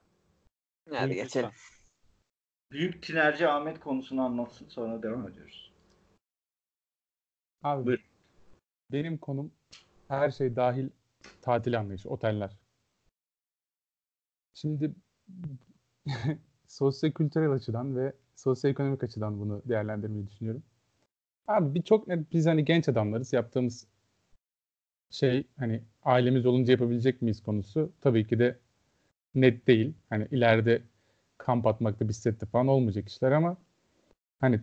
Hadi 0.93 1.15
geçelim. 1.15 1.51
Büyük 2.71 3.03
tinerci 3.03 3.49
Ahmet 3.49 3.81
konusunu 3.81 4.23
anlatsın 4.23 4.69
sonra 4.69 5.03
devam 5.03 5.29
ediyoruz. 5.29 5.73
Abi 7.63 7.87
Buyur. 7.87 8.05
benim 8.93 9.19
konum 9.19 9.53
her 10.09 10.31
şey 10.31 10.57
dahil 10.57 10.91
tatil 11.43 11.79
anlayışı, 11.79 12.09
oteller. 12.09 12.59
Şimdi 14.55 14.95
sosyo-kültürel 16.69 17.51
açıdan 17.51 17.97
ve 17.97 18.13
sosyoekonomik 18.35 19.05
açıdan 19.05 19.41
bunu 19.41 19.63
değerlendirmeyi 19.65 20.27
düşünüyorum. 20.27 20.63
Abi 21.49 21.75
bir 21.75 21.83
çok 21.83 22.09
net 22.09 22.33
biz 22.33 22.47
hani 22.47 22.65
genç 22.65 22.89
adamlarız. 22.89 23.33
Yaptığımız 23.33 23.87
şey 25.11 25.45
hani 25.59 25.83
ailemiz 26.03 26.47
olunca 26.47 26.73
yapabilecek 26.73 27.23
miyiz 27.23 27.43
konusu 27.43 27.93
tabii 28.01 28.27
ki 28.27 28.39
de 28.39 28.59
net 29.35 29.67
değil. 29.69 29.95
Hani 30.11 30.29
ileride 30.33 30.83
kamp 31.39 31.67
atmakta, 31.67 32.09
bisiklette 32.09 32.47
falan 32.47 32.69
olmayacak 32.69 33.09
işler 33.09 33.33
ama 33.33 33.57
hani 34.41 34.61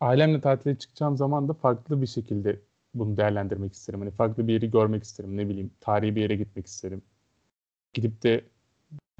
ailemle 0.00 0.42
tatile 0.42 0.78
çıkacağım 0.78 1.18
zaman 1.18 1.48
da 1.48 1.54
farklı 1.54 2.02
bir 2.02 2.08
şekilde 2.08 2.60
bunu 2.94 3.16
değerlendirmek 3.16 3.74
isterim. 3.74 4.00
Hani 4.00 4.10
farklı 4.12 4.48
bir 4.48 4.54
yeri 4.54 4.72
görmek 4.72 5.04
isterim. 5.04 5.36
Ne 5.38 5.48
bileyim 5.50 5.72
tarihi 5.80 6.16
bir 6.16 6.22
yere 6.22 6.36
gitmek 6.36 6.66
isterim. 6.66 7.02
Gidip 7.94 8.22
de 8.22 8.44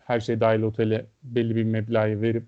her 0.05 0.21
şey 0.21 0.41
dahil 0.41 0.63
otele 0.63 1.07
belli 1.23 1.57
bir 1.57 1.65
meblağı 1.65 2.21
verip 2.23 2.47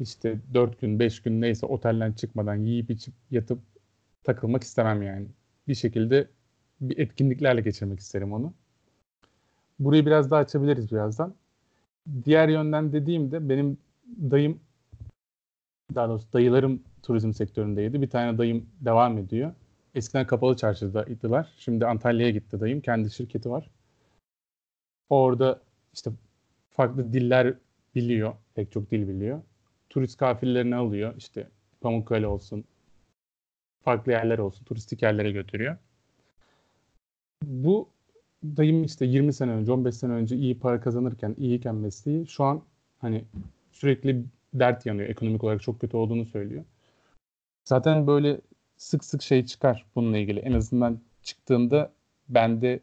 işte 0.00 0.38
4 0.54 0.80
gün 0.80 0.98
5 1.00 1.22
gün 1.22 1.40
neyse 1.40 1.66
otelden 1.66 2.12
çıkmadan 2.12 2.56
yiyip 2.56 2.90
içip 2.90 3.14
yatıp 3.30 3.60
takılmak 4.28 4.62
istemem 4.62 5.02
yani. 5.02 5.26
Bir 5.68 5.74
şekilde 5.74 6.28
bir 6.80 6.98
etkinliklerle 6.98 7.60
geçirmek 7.60 8.00
isterim 8.00 8.32
onu. 8.32 8.52
Burayı 9.78 10.06
biraz 10.06 10.30
daha 10.30 10.40
açabiliriz 10.40 10.92
birazdan. 10.92 11.34
Diğer 12.24 12.48
yönden 12.48 12.92
dediğimde 12.92 13.48
benim 13.48 13.78
dayım 14.06 14.60
daha 15.94 16.08
doğrusu 16.08 16.32
dayılarım 16.32 16.82
turizm 17.02 17.32
sektöründeydi. 17.32 18.02
Bir 18.02 18.10
tane 18.10 18.38
dayım 18.38 18.66
devam 18.80 19.18
ediyor. 19.18 19.52
Eskiden 19.94 20.26
Kapalı 20.26 20.56
Çarşı'daydılar. 20.56 21.52
Şimdi 21.58 21.86
Antalya'ya 21.86 22.30
gitti 22.30 22.60
dayım. 22.60 22.80
Kendi 22.80 23.10
şirketi 23.10 23.50
var. 23.50 23.70
Orada 25.10 25.60
işte 25.94 26.10
farklı 26.70 27.12
diller 27.12 27.54
biliyor. 27.94 28.34
Pek 28.54 28.72
çok 28.72 28.90
dil 28.90 29.08
biliyor. 29.08 29.42
Turist 29.90 30.16
kafillerini 30.16 30.76
alıyor. 30.76 31.14
İşte 31.18 31.48
Pamukkale 31.80 32.26
olsun. 32.26 32.64
Farklı 33.84 34.12
yerler 34.12 34.38
olsun. 34.38 34.64
Turistik 34.64 35.02
yerlere 35.02 35.32
götürüyor. 35.32 35.76
Bu 37.42 37.88
dayım 38.44 38.84
işte 38.84 39.06
20 39.06 39.32
sene 39.32 39.50
önce, 39.50 39.72
15 39.72 39.96
sene 39.96 40.12
önce 40.12 40.36
iyi 40.36 40.58
para 40.58 40.80
kazanırken, 40.80 41.34
iyiyken 41.38 41.74
mesleği 41.74 42.26
şu 42.26 42.44
an 42.44 42.62
hani 42.98 43.24
sürekli 43.72 44.24
dert 44.54 44.86
yanıyor. 44.86 45.08
Ekonomik 45.08 45.44
olarak 45.44 45.62
çok 45.62 45.80
kötü 45.80 45.96
olduğunu 45.96 46.26
söylüyor. 46.26 46.64
Zaten 47.64 48.06
böyle 48.06 48.40
sık 48.76 49.04
sık 49.04 49.22
şey 49.22 49.46
çıkar 49.46 49.86
bununla 49.94 50.18
ilgili. 50.18 50.40
En 50.40 50.52
azından 50.52 51.00
çıktığında 51.22 51.92
ben 52.28 52.62
de 52.62 52.80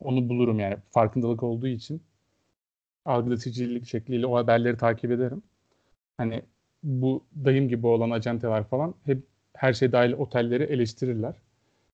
onu 0.00 0.28
bulurum 0.28 0.60
yani 0.60 0.76
farkındalık 0.90 1.42
olduğu 1.42 1.66
için 1.68 2.02
algılatıcılık 3.04 3.86
şekliyle 3.86 4.26
o 4.26 4.36
haberleri 4.36 4.76
takip 4.76 5.10
ederim. 5.10 5.42
Hani 6.16 6.42
bu 6.82 7.24
dayım 7.44 7.68
gibi 7.68 7.86
olan 7.86 8.10
acenteler 8.10 8.64
falan 8.64 8.94
hep 9.04 9.29
her 9.56 9.72
şey 9.72 9.92
dahil 9.92 10.12
otelleri 10.12 10.62
eleştirirler. 10.62 11.34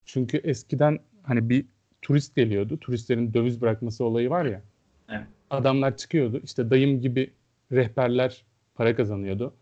Çünkü 0.05 0.37
eskiden 0.37 0.99
hani 1.23 1.49
bir 1.49 1.67
turist 2.03 2.37
geliyordu. 2.37 2.79
Turistlerin 2.81 3.35
döviz 3.35 3.61
bırakması 3.61 4.05
olayı 4.05 4.31
var 4.31 4.45
ya. 4.45 4.63
Evet. 5.09 5.27
Adamlar 5.51 5.97
çıkıyordu. 5.97 6.41
İşte 6.45 6.71
dayım 6.71 7.01
gibi 7.01 7.31
rehberler 7.73 8.45
para 8.75 8.97
kazanıyordu. 8.97 9.55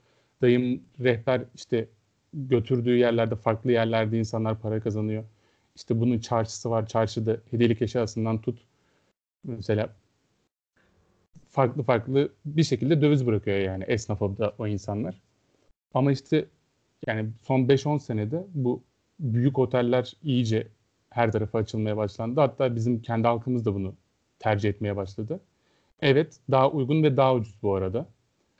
Dayım 0.42 0.82
rehber 1.00 1.42
işte 1.54 1.88
götürdüğü 2.34 2.96
yerlerde 2.96 3.36
farklı 3.36 3.72
yerlerde 3.72 4.18
insanlar 4.18 4.60
para 4.60 4.80
kazanıyor. 4.80 5.24
İşte 5.76 6.00
bunun 6.00 6.18
çarşısı 6.18 6.70
var. 6.70 6.86
Çarşıda 6.86 7.36
hediyelik 7.50 7.82
eşyasından 7.82 8.40
tut. 8.40 8.58
Mesela 9.44 9.94
farklı 11.48 11.82
farklı 11.82 12.32
bir 12.44 12.64
şekilde 12.64 13.02
döviz 13.02 13.26
bırakıyor 13.26 13.58
yani 13.58 13.84
esnafa 13.84 14.38
da 14.38 14.54
o 14.58 14.66
insanlar. 14.66 15.20
Ama 15.94 16.12
işte 16.12 16.46
yani 17.06 17.30
son 17.42 17.68
5-10 17.68 18.00
senede 18.00 18.46
bu 18.54 18.82
büyük 19.20 19.58
oteller 19.58 20.12
iyice 20.22 20.68
her 21.10 21.32
tarafa 21.32 21.58
açılmaya 21.58 21.96
başlandı. 21.96 22.40
Hatta 22.40 22.76
bizim 22.76 23.02
kendi 23.02 23.26
halkımız 23.28 23.64
da 23.64 23.74
bunu 23.74 23.94
tercih 24.38 24.68
etmeye 24.68 24.96
başladı. 24.96 25.40
Evet 26.00 26.40
daha 26.50 26.70
uygun 26.70 27.02
ve 27.02 27.16
daha 27.16 27.34
ucuz 27.34 27.54
bu 27.62 27.74
arada. 27.74 28.06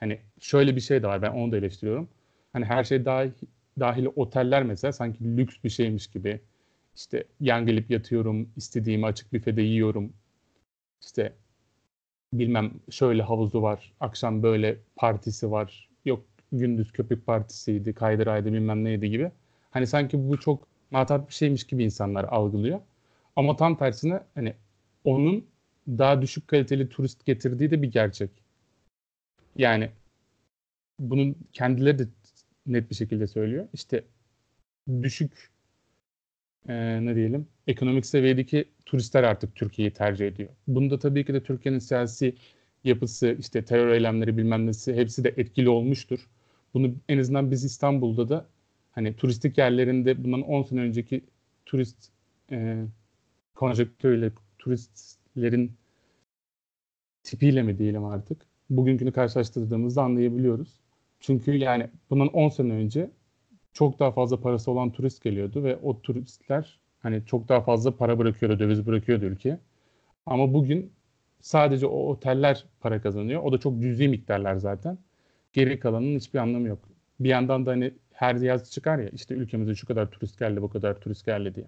Hani 0.01 0.19
şöyle 0.41 0.77
bir 0.77 0.81
şey 0.81 1.03
de 1.03 1.07
var 1.07 1.23
ben 1.23 1.31
onu 1.31 1.53
da 1.53 1.57
eleştiriyorum. 1.57 2.09
Hani 2.53 2.65
her 2.65 2.85
şey 2.85 3.05
dahil, 3.05 3.31
dahil 3.81 4.07
oteller 4.17 4.63
mesela 4.63 4.93
sanki 4.93 5.37
lüks 5.37 5.57
bir 5.65 5.71
şeymiş 5.71 6.07
gibi. 6.07 6.41
İşte 6.97 7.25
yan 7.41 7.67
gelip 7.67 7.91
yatıyorum, 7.91 8.49
istediğimi 8.57 9.07
açık 9.07 9.33
büfede 9.33 9.63
yiyorum. 9.63 10.13
İşte 11.03 11.33
bilmem 12.33 12.73
şöyle 12.91 13.23
havuzu 13.23 13.63
var, 13.63 13.93
akşam 14.01 14.43
böyle 14.43 14.79
partisi 14.97 15.51
var. 15.51 15.89
Yok 16.05 16.25
gündüz 16.53 16.93
köpük 16.93 17.27
partisiydi, 17.27 17.95
kaydıraydı 17.95 18.53
bilmem 18.53 18.85
neydi 18.85 19.11
gibi. 19.11 19.31
Hani 19.71 19.87
sanki 19.87 20.29
bu 20.29 20.41
çok 20.41 20.69
matap 20.91 21.29
bir 21.29 21.35
şeymiş 21.35 21.65
gibi 21.65 21.85
insanlar 21.85 22.25
algılıyor. 22.25 22.81
Ama 23.37 23.57
tam 23.57 23.77
tersine 23.77 24.21
hani 24.35 24.55
onun 25.05 25.47
daha 25.89 26.23
düşük 26.23 26.49
kaliteli 26.49 26.89
turist 26.89 27.27
getirdiği 27.27 27.71
de 27.71 27.83
bir 27.83 27.93
gerçek. 27.93 28.31
Yani 29.57 29.91
bunun 30.99 31.37
kendileri 31.53 31.99
de 31.99 32.09
net 32.67 32.91
bir 32.91 32.95
şekilde 32.95 33.27
söylüyor. 33.27 33.69
İşte 33.73 34.05
düşük 35.03 35.51
e, 36.69 36.75
ne 37.07 37.17
diyelim 37.17 37.49
ekonomik 37.67 38.07
seviyedeki 38.07 38.69
turistler 38.87 39.23
artık 39.23 39.55
Türkiye'yi 39.57 39.93
tercih 39.93 40.27
ediyor. 40.27 40.49
Bunda 40.69 40.99
tabii 40.99 41.25
ki 41.25 41.35
de 41.35 41.43
Türkiye'nin 41.43 41.79
siyasi 41.79 42.35
yapısı, 42.85 43.37
işte 43.41 43.65
terör 43.65 43.89
eylemleri 43.93 44.37
bilmem 44.37 44.67
nesi 44.67 44.95
hepsi 44.95 45.25
de 45.25 45.35
etkili 45.37 45.69
olmuştur. 45.69 46.29
bunu 46.75 46.95
en 47.09 47.19
azından 47.19 47.51
biz 47.51 47.65
İstanbul'da 47.65 48.29
da 48.29 48.47
hani 48.93 49.17
turistik 49.17 49.59
yerlerinde 49.59 50.25
bundan 50.25 50.43
10 50.43 50.63
sene 50.63 50.81
önceki 50.81 51.25
turist 51.67 52.11
e, 52.53 52.85
konjonktürüyle 53.55 54.33
turistlerin 54.59 55.73
tipiyle 57.23 57.63
mi 57.63 57.79
diyelim 57.79 58.05
artık 58.05 58.47
bugünkünü 58.71 59.13
karşılaştırdığımızda 59.13 60.03
anlayabiliyoruz. 60.03 60.81
Çünkü 61.21 61.57
yani 61.57 61.91
bundan 62.11 62.29
10 62.29 62.49
sene 62.49 62.73
önce 62.73 63.11
çok 63.73 63.99
daha 63.99 64.13
fazla 64.13 64.41
parası 64.41 64.71
olan 64.71 64.93
turist 64.93 65.23
geliyordu 65.23 65.65
ve 65.65 65.77
o 65.77 66.03
turistler 66.03 66.81
hani 67.01 67.27
çok 67.27 67.49
daha 67.49 67.61
fazla 67.61 67.97
para 67.97 68.19
bırakıyordu, 68.19 68.59
döviz 68.59 68.87
bırakıyordu 68.87 69.25
ülkeye. 69.25 69.59
Ama 70.27 70.55
bugün 70.55 70.93
sadece 71.45 71.87
o 71.87 71.97
oteller 72.11 72.65
para 72.81 73.01
kazanıyor. 73.03 73.43
O 73.43 73.53
da 73.53 73.59
çok 73.59 73.83
cüzi 73.83 74.09
miktarlar 74.09 74.57
zaten. 74.57 74.99
Geri 75.53 75.81
kalanın 75.81 76.17
hiçbir 76.17 76.39
anlamı 76.39 76.69
yok. 76.69 76.79
Bir 77.21 77.29
yandan 77.29 77.67
da 77.67 77.71
hani 77.71 77.95
her 78.13 78.35
yaz 78.35 78.71
çıkar 78.71 78.99
ya 78.99 79.09
işte 79.09 79.35
ülkemize 79.35 79.75
şu 79.75 79.87
kadar 79.87 80.11
turist 80.11 80.39
geldi, 80.39 80.63
bu 80.63 80.71
kadar 80.71 81.01
turist 81.01 81.27
geldi 81.27 81.55
diye. 81.55 81.67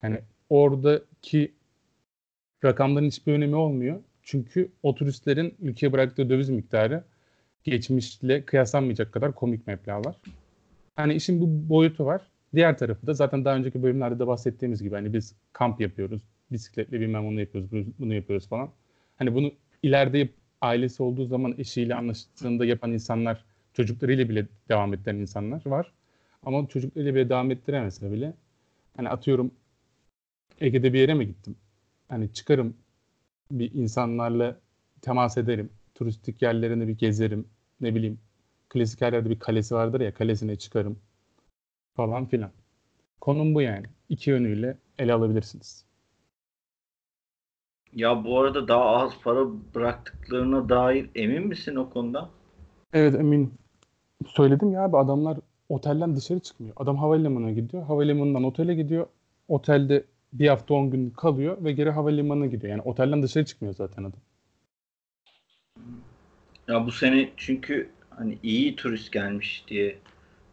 Hani 0.00 0.20
oradaki 0.50 1.52
rakamların 2.64 3.06
hiçbir 3.06 3.32
önemi 3.32 3.56
olmuyor. 3.56 4.00
Çünkü 4.22 4.68
o 4.82 4.94
turistlerin 4.94 5.54
ülkeye 5.60 5.92
bıraktığı 5.92 6.30
döviz 6.30 6.48
miktarı 6.48 7.04
geçmişle 7.64 8.44
kıyaslanmayacak 8.44 9.12
kadar 9.12 9.34
komik 9.34 9.66
meblağlar. 9.66 10.16
Hani 10.96 11.14
işin 11.14 11.40
bu 11.40 11.68
boyutu 11.68 12.06
var. 12.06 12.22
Diğer 12.54 12.78
tarafı 12.78 13.06
da 13.06 13.14
zaten 13.14 13.44
daha 13.44 13.56
önceki 13.56 13.82
bölümlerde 13.82 14.18
de 14.18 14.26
bahsettiğimiz 14.26 14.82
gibi 14.82 14.94
hani 14.94 15.12
biz 15.12 15.34
kamp 15.52 15.80
yapıyoruz, 15.80 16.22
bisikletle 16.52 17.00
bilmem 17.00 17.26
onu 17.26 17.40
yapıyoruz, 17.40 17.70
bunu 17.98 18.14
yapıyoruz 18.14 18.48
falan. 18.48 18.70
Hani 19.18 19.34
bunu 19.34 19.52
ileride 19.82 20.28
ailesi 20.60 21.02
olduğu 21.02 21.26
zaman 21.26 21.54
eşiyle 21.58 21.94
anlaştığında 21.94 22.64
yapan 22.64 22.92
insanlar, 22.92 23.44
çocuklarıyla 23.74 24.28
bile 24.28 24.46
devam 24.68 24.94
ettiren 24.94 25.16
insanlar 25.16 25.66
var. 25.66 25.92
Ama 26.42 26.68
çocuklarıyla 26.68 27.14
bile 27.14 27.28
devam 27.28 27.50
ettiremese 27.50 28.12
bile 28.12 28.34
hani 28.96 29.08
atıyorum 29.08 29.52
Ege'de 30.60 30.92
bir 30.92 30.98
yere 30.98 31.14
mi 31.14 31.26
gittim? 31.26 31.56
Hani 32.08 32.32
çıkarım 32.32 32.76
bir 33.50 33.72
insanlarla 33.74 34.60
temas 35.02 35.38
ederim. 35.38 35.70
Turistik 35.94 36.42
yerlerini 36.42 36.88
bir 36.88 36.98
gezerim. 36.98 37.48
Ne 37.80 37.94
bileyim 37.94 38.20
klasik 38.68 39.00
her 39.00 39.12
yerde 39.12 39.30
bir 39.30 39.38
kalesi 39.38 39.74
vardır 39.74 40.00
ya 40.00 40.14
kalesine 40.14 40.56
çıkarım 40.56 40.98
falan 41.96 42.26
filan. 42.26 42.50
Konum 43.20 43.54
bu 43.54 43.62
yani. 43.62 43.86
İki 44.08 44.30
yönüyle 44.30 44.78
ele 44.98 45.12
alabilirsiniz. 45.12 45.87
Ya 47.94 48.24
bu 48.24 48.40
arada 48.40 48.68
daha 48.68 48.84
az 48.84 49.12
para 49.24 49.46
bıraktıklarına 49.74 50.68
dair 50.68 51.10
emin 51.14 51.46
misin 51.46 51.76
o 51.76 51.90
konuda? 51.90 52.30
Evet 52.92 53.14
emin. 53.14 53.54
Söyledim 54.26 54.72
ya 54.72 54.82
abi 54.82 54.96
adamlar 54.96 55.38
otelden 55.68 56.16
dışarı 56.16 56.40
çıkmıyor. 56.40 56.74
Adam 56.76 56.96
havalimanına 56.96 57.50
gidiyor. 57.50 57.82
Havalimanından 57.82 58.44
otele 58.44 58.74
gidiyor. 58.74 59.06
Otelde 59.48 60.04
bir 60.32 60.48
hafta 60.48 60.74
on 60.74 60.90
gün 60.90 61.10
kalıyor 61.10 61.64
ve 61.64 61.72
geri 61.72 61.90
havalimanına 61.90 62.46
gidiyor. 62.46 62.70
Yani 62.70 62.82
otelden 62.82 63.22
dışarı 63.22 63.44
çıkmıyor 63.44 63.74
zaten 63.74 64.02
adam. 64.02 64.20
Ya 66.68 66.86
bu 66.86 66.92
sene 66.92 67.30
çünkü 67.36 67.90
hani 68.10 68.38
iyi 68.42 68.76
turist 68.76 69.12
gelmiş 69.12 69.64
diye 69.68 69.98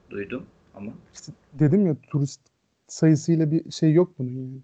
duydum 0.09 0.45
ama. 0.75 0.91
İşte 1.13 1.31
dedim 1.53 1.87
ya 1.87 1.95
turist 2.11 2.41
sayısıyla 2.87 3.51
bir 3.51 3.71
şey 3.71 3.93
yok 3.93 4.19
bunun 4.19 4.29
yani. 4.29 4.61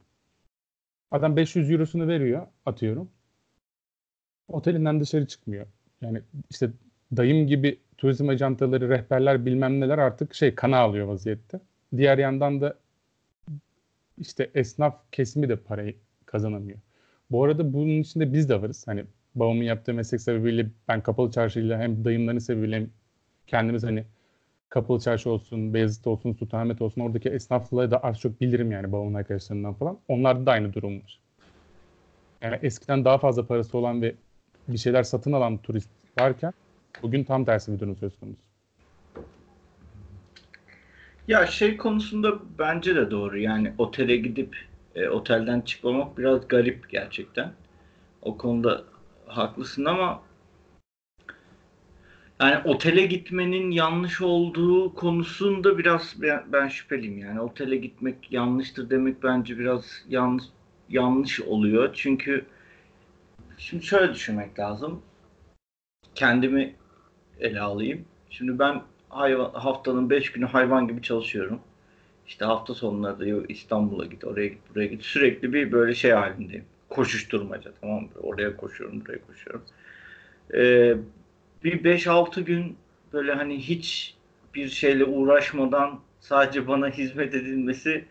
Adam 1.11 1.35
500 1.35 1.71
eurosunu 1.71 2.07
veriyor 2.07 2.47
atıyorum. 2.65 3.09
Otelinden 4.47 5.01
dışarı 5.01 5.27
çıkmıyor. 5.27 5.65
Yani 6.01 6.21
işte 6.49 6.71
dayım 7.17 7.47
gibi 7.47 7.79
turizm 7.97 8.29
ajantaları, 8.29 8.89
rehberler 8.89 9.45
bilmem 9.45 9.79
neler 9.79 9.97
artık 9.97 10.33
şey 10.33 10.55
kana 10.55 10.77
alıyor 10.77 11.07
vaziyette. 11.07 11.59
Diğer 11.97 12.17
yandan 12.17 12.61
da 12.61 12.77
işte 14.17 14.51
esnaf 14.55 15.11
kesimi 15.11 15.49
de 15.49 15.55
parayı 15.55 15.95
kazanamıyor. 16.25 16.79
Bu 17.31 17.43
arada 17.43 17.73
bunun 17.73 18.01
içinde 18.01 18.33
biz 18.33 18.49
de 18.49 18.61
varız. 18.61 18.87
Hani 18.87 19.05
babamın 19.35 19.63
yaptığı 19.63 19.93
meslek 19.93 20.21
sebebiyle 20.21 20.67
ben 20.87 21.03
kapalı 21.03 21.31
çarşıyla 21.31 21.79
hem 21.79 22.05
dayımların 22.05 22.39
sebebiyle 22.39 22.75
hem 22.75 22.89
kendimiz 23.47 23.83
hani 23.83 24.05
kapalı 24.71 24.99
çarşı 24.99 25.29
olsun, 25.29 25.73
Beyazıt 25.73 26.07
olsun, 26.07 26.33
Sultanahmet 26.33 26.81
olsun 26.81 27.01
oradaki 27.01 27.29
esnaflığı 27.29 27.91
da 27.91 27.97
az 27.97 28.19
çok 28.19 28.41
bilirim 28.41 28.71
yani 28.71 28.91
babamın 28.91 29.13
arkadaşlarından 29.13 29.73
falan. 29.73 29.97
Onlarda 30.07 30.45
da 30.45 30.51
aynı 30.51 30.73
durum 30.73 30.95
var. 31.01 31.19
Yani 32.41 32.59
eskiden 32.63 33.05
daha 33.05 33.17
fazla 33.17 33.45
parası 33.45 33.77
olan 33.77 34.01
ve 34.01 34.15
bir 34.67 34.77
şeyler 34.77 35.03
satın 35.03 35.31
alan 35.31 35.57
turist 35.57 35.89
varken 36.19 36.53
bugün 37.01 37.23
tam 37.23 37.45
tersi 37.45 37.73
bir 37.73 37.79
durum 37.79 37.97
söz 37.97 38.19
konusu. 38.19 38.41
Ya 41.27 41.47
şey 41.47 41.77
konusunda 41.77 42.39
bence 42.59 42.95
de 42.95 43.11
doğru. 43.11 43.39
Yani 43.39 43.73
otele 43.77 44.17
gidip 44.17 44.57
e, 44.95 45.09
otelden 45.09 45.61
çıkmamak 45.61 46.17
biraz 46.17 46.47
garip 46.47 46.89
gerçekten. 46.89 47.51
O 48.21 48.37
konuda 48.37 48.83
haklısın 49.25 49.85
ama 49.85 50.21
yani 52.41 52.57
otele 52.65 53.05
gitmenin 53.05 53.71
yanlış 53.71 54.21
olduğu 54.21 54.93
konusunda 54.93 55.77
biraz 55.77 56.15
ben, 56.21 56.43
ben 56.51 56.67
şüpheliyim. 56.67 57.17
Yani 57.17 57.41
otele 57.41 57.75
gitmek 57.75 58.31
yanlıştır 58.31 58.89
demek 58.89 59.23
bence 59.23 59.59
biraz 59.59 59.85
yanlış 60.09 60.45
yanlış 60.89 61.41
oluyor. 61.41 61.89
Çünkü 61.93 62.45
şimdi 63.57 63.85
şöyle 63.85 64.13
düşünmek 64.13 64.59
lazım. 64.59 65.01
Kendimi 66.15 66.75
ele 67.39 67.61
alayım. 67.61 68.05
Şimdi 68.29 68.59
ben 68.59 68.81
hayvan, 69.09 69.51
haftanın 69.53 70.09
5 70.09 70.31
günü 70.31 70.45
hayvan 70.45 70.87
gibi 70.87 71.01
çalışıyorum. 71.01 71.59
İşte 72.27 72.45
hafta 72.45 72.73
sonları 72.73 73.19
da 73.19 73.45
İstanbul'a 73.49 74.05
git, 74.05 74.23
oraya 74.23 74.47
git, 74.47 74.59
buraya 74.69 74.87
git. 74.87 75.03
Sürekli 75.03 75.53
bir 75.53 75.71
böyle 75.71 75.93
şey 75.93 76.11
halindeyim. 76.11 76.65
Koşuşturmaca 76.89 77.71
tamam 77.81 78.01
mı? 78.01 78.09
Oraya 78.21 78.57
koşuyorum, 78.57 79.01
buraya 79.05 79.19
koşuyorum. 79.27 79.63
Ee, 80.53 80.97
bir 81.63 81.83
5-6 81.83 82.41
gün 82.41 82.77
böyle 83.13 83.33
hani 83.33 83.59
hiç 83.59 84.15
bir 84.55 84.69
şeyle 84.69 85.05
uğraşmadan 85.05 85.99
sadece 86.19 86.67
bana 86.67 86.89
hizmet 86.89 87.35
edilmesi 87.35 88.05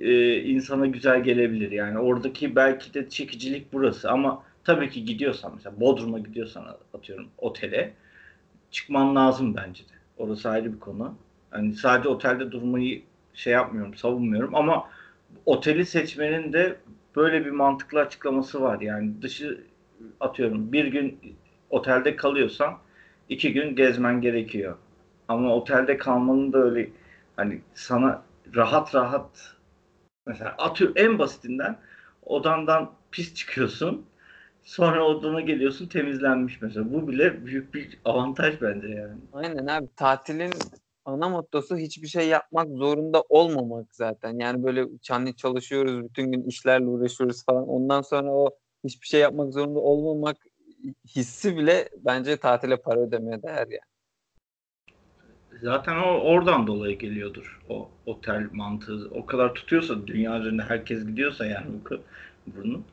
e, 0.00 0.36
insana 0.36 0.86
güzel 0.86 1.22
gelebilir. 1.22 1.70
Yani 1.72 1.98
oradaki 1.98 2.56
belki 2.56 2.94
de 2.94 3.08
çekicilik 3.08 3.72
burası 3.72 4.10
ama 4.10 4.42
tabii 4.64 4.90
ki 4.90 5.04
gidiyorsan 5.04 5.52
mesela 5.54 5.80
Bodrum'a 5.80 6.18
gidiyorsan 6.18 6.76
atıyorum 6.94 7.28
otele 7.38 7.94
çıkman 8.70 9.16
lazım 9.16 9.56
bence 9.56 9.82
de. 9.82 9.92
Orası 10.18 10.50
ayrı 10.50 10.72
bir 10.72 10.80
konu. 10.80 11.14
Hani 11.50 11.74
sadece 11.74 12.08
otelde 12.08 12.52
durmayı 12.52 13.02
şey 13.34 13.52
yapmıyorum, 13.52 13.94
savunmuyorum 13.94 14.54
ama 14.54 14.88
oteli 15.46 15.86
seçmenin 15.86 16.52
de 16.52 16.76
böyle 17.16 17.44
bir 17.44 17.50
mantıklı 17.50 18.00
açıklaması 18.00 18.62
var. 18.62 18.80
Yani 18.80 19.22
dışı 19.22 19.60
atıyorum 20.20 20.72
bir 20.72 20.84
gün 20.84 21.18
otelde 21.74 22.16
kalıyorsan 22.16 22.74
iki 23.28 23.52
gün 23.52 23.76
gezmen 23.76 24.20
gerekiyor. 24.20 24.76
Ama 25.28 25.54
otelde 25.54 25.96
kalmanın 25.96 26.52
da 26.52 26.58
öyle 26.58 26.90
hani 27.36 27.60
sana 27.74 28.22
rahat 28.54 28.94
rahat 28.94 29.54
mesela 30.26 30.50
atıyorum 30.58 30.96
en 30.98 31.18
basitinden 31.18 31.76
odandan 32.22 32.90
pis 33.10 33.34
çıkıyorsun. 33.34 34.06
Sonra 34.62 35.04
odana 35.04 35.40
geliyorsun 35.40 35.86
temizlenmiş 35.86 36.62
mesela. 36.62 36.92
Bu 36.92 37.08
bile 37.08 37.46
büyük 37.46 37.74
bir 37.74 37.98
avantaj 38.04 38.62
bence 38.62 38.88
yani. 38.88 39.12
Aynen 39.32 39.66
abi. 39.66 39.88
Tatilin 39.96 40.50
ana 41.04 41.28
mottosu 41.28 41.76
hiçbir 41.76 42.08
şey 42.08 42.28
yapmak 42.28 42.68
zorunda 42.68 43.22
olmamak 43.28 43.94
zaten. 43.94 44.38
Yani 44.38 44.64
böyle 44.64 44.86
hani 45.08 45.36
çalışıyoruz, 45.36 46.04
bütün 46.04 46.32
gün 46.32 46.42
işlerle 46.42 46.86
uğraşıyoruz 46.86 47.44
falan. 47.44 47.68
Ondan 47.68 48.02
sonra 48.02 48.30
o 48.30 48.50
hiçbir 48.84 49.06
şey 49.06 49.20
yapmak 49.20 49.52
zorunda 49.52 49.78
olmamak 49.78 50.36
hissi 51.16 51.56
bile 51.56 51.88
bence 51.96 52.36
tatile 52.36 52.76
para 52.76 53.00
ödemeye 53.00 53.42
değer 53.42 53.66
yani. 53.70 53.94
Zaten 55.62 55.96
o 55.96 56.20
oradan 56.20 56.66
dolayı 56.66 56.98
geliyordur 56.98 57.60
o 57.68 57.90
otel 58.06 58.48
mantığı. 58.52 59.10
O 59.10 59.26
kadar 59.26 59.54
tutuyorsa 59.54 60.06
dünya 60.06 60.38
üzerinde 60.40 60.62
herkes 60.62 61.06
gidiyorsa 61.06 61.46
yani 61.46 61.66
bunun 62.46 62.84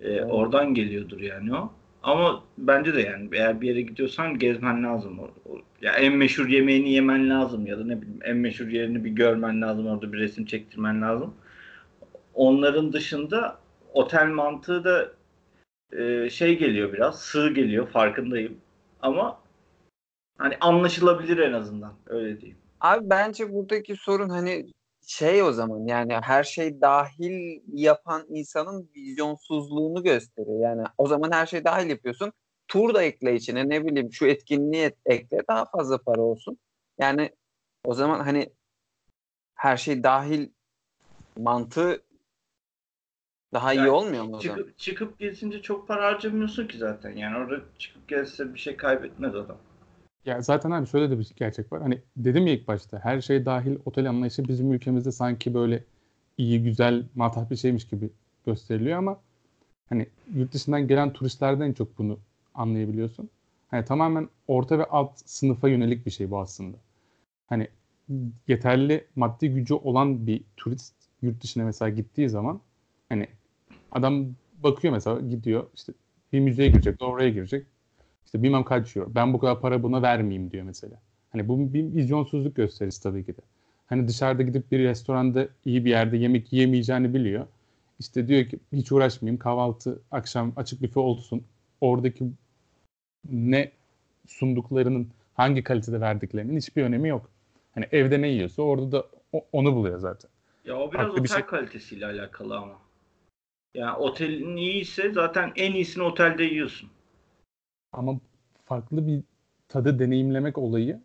e, 0.00 0.22
oradan 0.22 0.74
geliyordur 0.74 1.20
yani 1.20 1.54
o. 1.54 1.72
Ama 2.02 2.44
bence 2.58 2.94
de 2.94 3.00
yani 3.00 3.28
eğer 3.32 3.60
bir 3.60 3.68
yere 3.68 3.80
gidiyorsan 3.80 4.38
gezmen 4.38 4.84
lazım. 4.84 5.20
Ya 5.82 5.92
en 5.92 6.12
meşhur 6.12 6.48
yemeğini 6.48 6.92
yemen 6.92 7.30
lazım 7.30 7.66
ya 7.66 7.78
da 7.78 7.84
ne 7.84 8.02
bileyim 8.02 8.20
en 8.24 8.36
meşhur 8.36 8.68
yerini 8.68 9.04
bir 9.04 9.10
görmen 9.10 9.62
lazım. 9.62 9.86
Orada 9.86 10.12
bir 10.12 10.18
resim 10.18 10.44
çektirmen 10.46 11.02
lazım. 11.02 11.34
Onların 12.34 12.92
dışında 12.92 13.58
otel 13.92 14.26
mantığı 14.26 14.84
da 14.84 15.17
e, 15.92 16.30
şey 16.30 16.58
geliyor 16.58 16.92
biraz 16.92 17.20
sığ 17.20 17.48
geliyor 17.48 17.88
farkındayım. 17.88 18.60
Ama 19.02 19.40
hani 20.38 20.56
anlaşılabilir 20.60 21.38
en 21.38 21.52
azından 21.52 21.94
öyle 22.06 22.40
diyeyim. 22.40 22.58
Abi 22.80 23.10
bence 23.10 23.52
buradaki 23.52 23.96
sorun 23.96 24.28
hani 24.28 24.66
şey 25.06 25.42
o 25.42 25.52
zaman 25.52 25.86
yani 25.86 26.12
her 26.12 26.44
şey 26.44 26.80
dahil 26.80 27.60
yapan 27.72 28.26
insanın 28.28 28.90
vizyonsuzluğunu 28.96 30.02
gösteriyor. 30.02 30.60
Yani 30.60 30.82
o 30.98 31.06
zaman 31.06 31.32
her 31.32 31.46
şey 31.46 31.64
dahil 31.64 31.90
yapıyorsun. 31.90 32.32
Tur 32.68 32.94
da 32.94 33.02
ekle 33.02 33.34
içine 33.34 33.68
ne 33.68 33.84
bileyim 33.84 34.12
şu 34.12 34.26
etkinliği 34.26 34.90
ekle 35.06 35.38
daha 35.48 35.64
fazla 35.64 35.98
para 35.98 36.20
olsun. 36.20 36.58
Yani 36.98 37.30
o 37.84 37.94
zaman 37.94 38.20
hani 38.20 38.52
her 39.54 39.76
şey 39.76 40.02
dahil 40.02 40.50
mantığı 41.38 42.02
daha 43.52 43.74
iyi 43.74 43.78
Yani 43.78 43.90
olmuyor 43.90 44.24
mu 44.24 44.36
o 44.36 44.40
zaman? 44.40 44.56
Çıkıp, 44.56 44.78
çıkıp 44.78 45.18
gezince 45.18 45.62
çok 45.62 45.88
para 45.88 46.04
harcamıyorsun 46.04 46.66
ki 46.66 46.78
zaten. 46.78 47.16
Yani 47.16 47.36
orada 47.36 47.60
çıkıp 47.78 48.08
gezse 48.08 48.54
bir 48.54 48.58
şey 48.58 48.76
kaybetmez 48.76 49.34
adam. 49.34 49.56
Ya 50.24 50.42
zaten 50.42 50.70
abi 50.70 50.86
şöyle 50.86 51.10
de 51.10 51.18
bir 51.18 51.30
gerçek 51.36 51.72
var. 51.72 51.82
Hani 51.82 52.02
dedim 52.16 52.46
ya 52.46 52.54
ilk 52.54 52.68
başta 52.68 52.98
her 53.04 53.20
şey 53.20 53.44
dahil 53.44 53.76
otel 53.84 54.08
anlayışı 54.08 54.48
bizim 54.48 54.72
ülkemizde 54.72 55.12
sanki 55.12 55.54
böyle 55.54 55.84
iyi, 56.38 56.62
güzel, 56.62 57.04
matah 57.14 57.50
bir 57.50 57.56
şeymiş 57.56 57.88
gibi 57.88 58.10
gösteriliyor 58.46 58.98
ama 58.98 59.20
hani 59.88 60.06
yurt 60.34 60.52
dışından 60.52 60.88
gelen 60.88 61.12
turistlerden 61.12 61.68
en 61.68 61.72
çok 61.72 61.98
bunu 61.98 62.18
anlayabiliyorsun. 62.54 63.30
Hani 63.70 63.84
tamamen 63.84 64.28
orta 64.48 64.78
ve 64.78 64.84
alt 64.84 65.12
sınıfa 65.24 65.68
yönelik 65.68 66.06
bir 66.06 66.10
şey 66.10 66.30
bu 66.30 66.38
aslında. 66.38 66.76
Hani 67.46 67.68
yeterli 68.48 69.06
maddi 69.16 69.48
gücü 69.54 69.74
olan 69.74 70.26
bir 70.26 70.42
turist 70.56 70.94
yurt 71.22 71.42
dışına 71.42 71.64
mesela 71.64 71.88
gittiği 71.88 72.28
zaman 72.28 72.60
hani 73.08 73.26
adam 73.92 74.26
bakıyor 74.62 74.92
mesela 74.94 75.20
gidiyor 75.20 75.66
işte 75.74 75.92
bir 76.32 76.40
müzeye 76.40 76.68
girecek, 76.68 77.02
oraya 77.02 77.28
girecek. 77.30 77.66
İşte 78.26 78.42
bilmem 78.42 78.64
kaç 78.64 78.96
euro. 78.96 79.14
Ben 79.14 79.32
bu 79.34 79.38
kadar 79.38 79.60
para 79.60 79.82
buna 79.82 80.02
vermeyeyim 80.02 80.50
diyor 80.50 80.64
mesela. 80.64 81.00
Hani 81.32 81.48
bu 81.48 81.74
bir 81.74 81.94
vizyonsuzluk 81.94 82.56
gösterisi 82.56 83.02
tabii 83.02 83.24
ki 83.26 83.36
de. 83.36 83.40
Hani 83.86 84.08
dışarıda 84.08 84.42
gidip 84.42 84.72
bir 84.72 84.78
restoranda 84.78 85.48
iyi 85.64 85.84
bir 85.84 85.90
yerde 85.90 86.16
yemek 86.16 86.52
yiyemeyeceğini 86.52 87.14
biliyor. 87.14 87.46
İşte 87.98 88.28
diyor 88.28 88.44
ki 88.44 88.58
hiç 88.72 88.92
uğraşmayayım 88.92 89.38
kahvaltı 89.38 90.02
akşam 90.10 90.52
açık 90.56 90.82
büfe 90.82 91.00
olsun. 91.00 91.44
Oradaki 91.80 92.24
ne 93.30 93.72
sunduklarının 94.26 95.08
hangi 95.34 95.62
kalitede 95.62 96.00
verdiklerinin 96.00 96.56
hiçbir 96.56 96.82
önemi 96.82 97.08
yok. 97.08 97.30
Hani 97.74 97.86
evde 97.92 98.20
ne 98.22 98.28
yiyorsa 98.28 98.62
orada 98.62 98.92
da 98.92 99.06
onu 99.52 99.74
buluyor 99.74 99.98
zaten. 99.98 100.30
Ya 100.64 100.76
o 100.78 100.92
biraz 100.92 101.06
Farklı 101.06 101.24
bir 101.24 101.28
otel 101.30 101.36
şey- 101.36 101.46
kalitesiyle 101.46 102.06
alakalı 102.06 102.56
ama. 102.58 102.78
Yani 103.74 103.96
otelin 103.96 104.56
iyiyse 104.56 105.12
zaten 105.12 105.52
en 105.56 105.72
iyisini 105.72 106.02
otelde 106.02 106.44
yiyorsun. 106.44 106.90
Ama 107.92 108.20
farklı 108.64 109.06
bir 109.06 109.22
tadı 109.68 109.98
deneyimlemek 109.98 110.58
olayı 110.58 111.00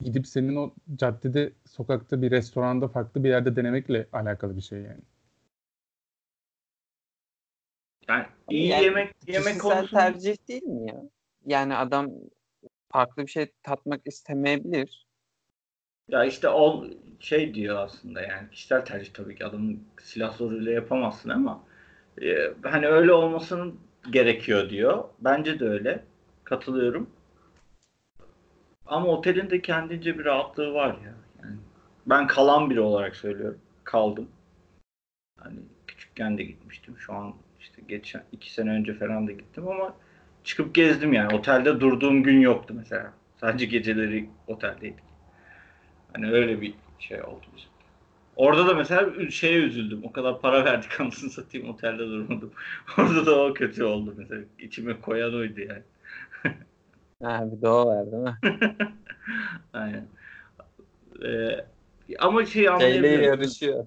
gidip 0.00 0.26
senin 0.26 0.56
o 0.56 0.74
caddede, 0.96 1.52
sokakta 1.66 2.22
bir 2.22 2.30
restoranda 2.30 2.88
farklı 2.88 3.24
bir 3.24 3.28
yerde 3.28 3.56
denemekle 3.56 4.06
alakalı 4.12 4.56
bir 4.56 4.60
şey 4.60 4.78
yani. 4.80 5.02
Yani 8.08 8.26
iyi 8.50 8.68
yani 8.68 8.84
yemek 8.84 9.14
yemek 9.26 9.60
konusunda 9.60 10.00
tercih 10.00 10.36
değil 10.48 10.62
mi 10.62 10.90
ya? 10.90 11.02
Yani 11.46 11.74
adam 11.74 12.10
farklı 12.88 13.22
bir 13.22 13.30
şey 13.30 13.52
tatmak 13.62 14.00
istemeyebilir. 14.06 15.06
Ya 16.08 16.24
işte 16.24 16.48
ol 16.48 16.90
şey 17.20 17.54
diyor 17.54 17.76
aslında 17.76 18.22
yani 18.22 18.50
kişisel 18.50 18.84
tercih 18.84 19.12
tabii 19.12 19.36
ki 19.36 19.46
adamın 19.46 19.82
silah 20.02 20.36
zoruyla 20.36 20.72
yapamazsın 20.72 21.28
ama 21.30 21.64
e, 22.22 22.50
hani 22.62 22.86
öyle 22.86 23.12
olmasının 23.12 23.80
gerekiyor 24.10 24.70
diyor. 24.70 25.04
Bence 25.20 25.60
de 25.60 25.68
öyle. 25.68 26.04
Katılıyorum. 26.44 27.10
Ama 28.86 29.08
otelin 29.08 29.50
de 29.50 29.62
kendince 29.62 30.18
bir 30.18 30.24
rahatlığı 30.24 30.74
var 30.74 30.88
ya. 30.88 31.14
Yani 31.42 31.56
ben 32.06 32.26
kalan 32.26 32.70
biri 32.70 32.80
olarak 32.80 33.16
söylüyorum. 33.16 33.58
Kaldım. 33.84 34.28
Hani 35.40 35.58
küçükken 35.86 36.38
de 36.38 36.44
gitmiştim. 36.44 36.98
Şu 36.98 37.12
an 37.12 37.34
işte 37.60 37.82
geçen 37.88 38.24
iki 38.32 38.52
sene 38.52 38.70
önce 38.70 38.94
falan 38.94 39.26
da 39.26 39.32
gittim 39.32 39.68
ama 39.68 39.94
çıkıp 40.44 40.74
gezdim 40.74 41.12
yani. 41.12 41.34
Otelde 41.34 41.80
durduğum 41.80 42.22
gün 42.22 42.40
yoktu 42.40 42.74
mesela. 42.76 43.12
Sadece 43.40 43.66
geceleri 43.66 44.28
oteldeydik. 44.46 45.13
Hani 46.14 46.32
öyle 46.32 46.62
bir 46.62 46.74
şey 47.00 47.22
oldu 47.22 47.46
bizim. 47.56 47.70
Orada 48.36 48.68
da 48.68 48.74
mesela 48.74 49.30
şeye 49.30 49.58
üzüldüm. 49.58 50.04
O 50.04 50.12
kadar 50.12 50.40
para 50.40 50.64
verdik 50.64 51.00
anasını 51.02 51.30
satayım 51.30 51.70
otelde 51.70 51.98
durmadım. 51.98 52.52
Orada 52.98 53.26
da 53.26 53.44
o 53.44 53.54
kötü 53.54 53.84
oldu 53.84 54.14
mesela. 54.18 54.42
İçime 54.60 55.00
koyan 55.00 55.34
oydu 55.34 55.60
yani. 55.60 55.82
Ha, 57.22 57.50
bir 57.52 57.62
de 57.62 57.68
o 57.68 57.86
var 57.86 58.12
değil 58.12 58.22
mi? 58.22 58.38
Aynen. 59.72 60.08
Ee, 61.24 61.66
ama 62.18 62.46
şey 62.46 62.68
Şeyle 62.74 63.08
anlayabiliyorum. 63.08 63.08
yarışıyor. 63.08 63.86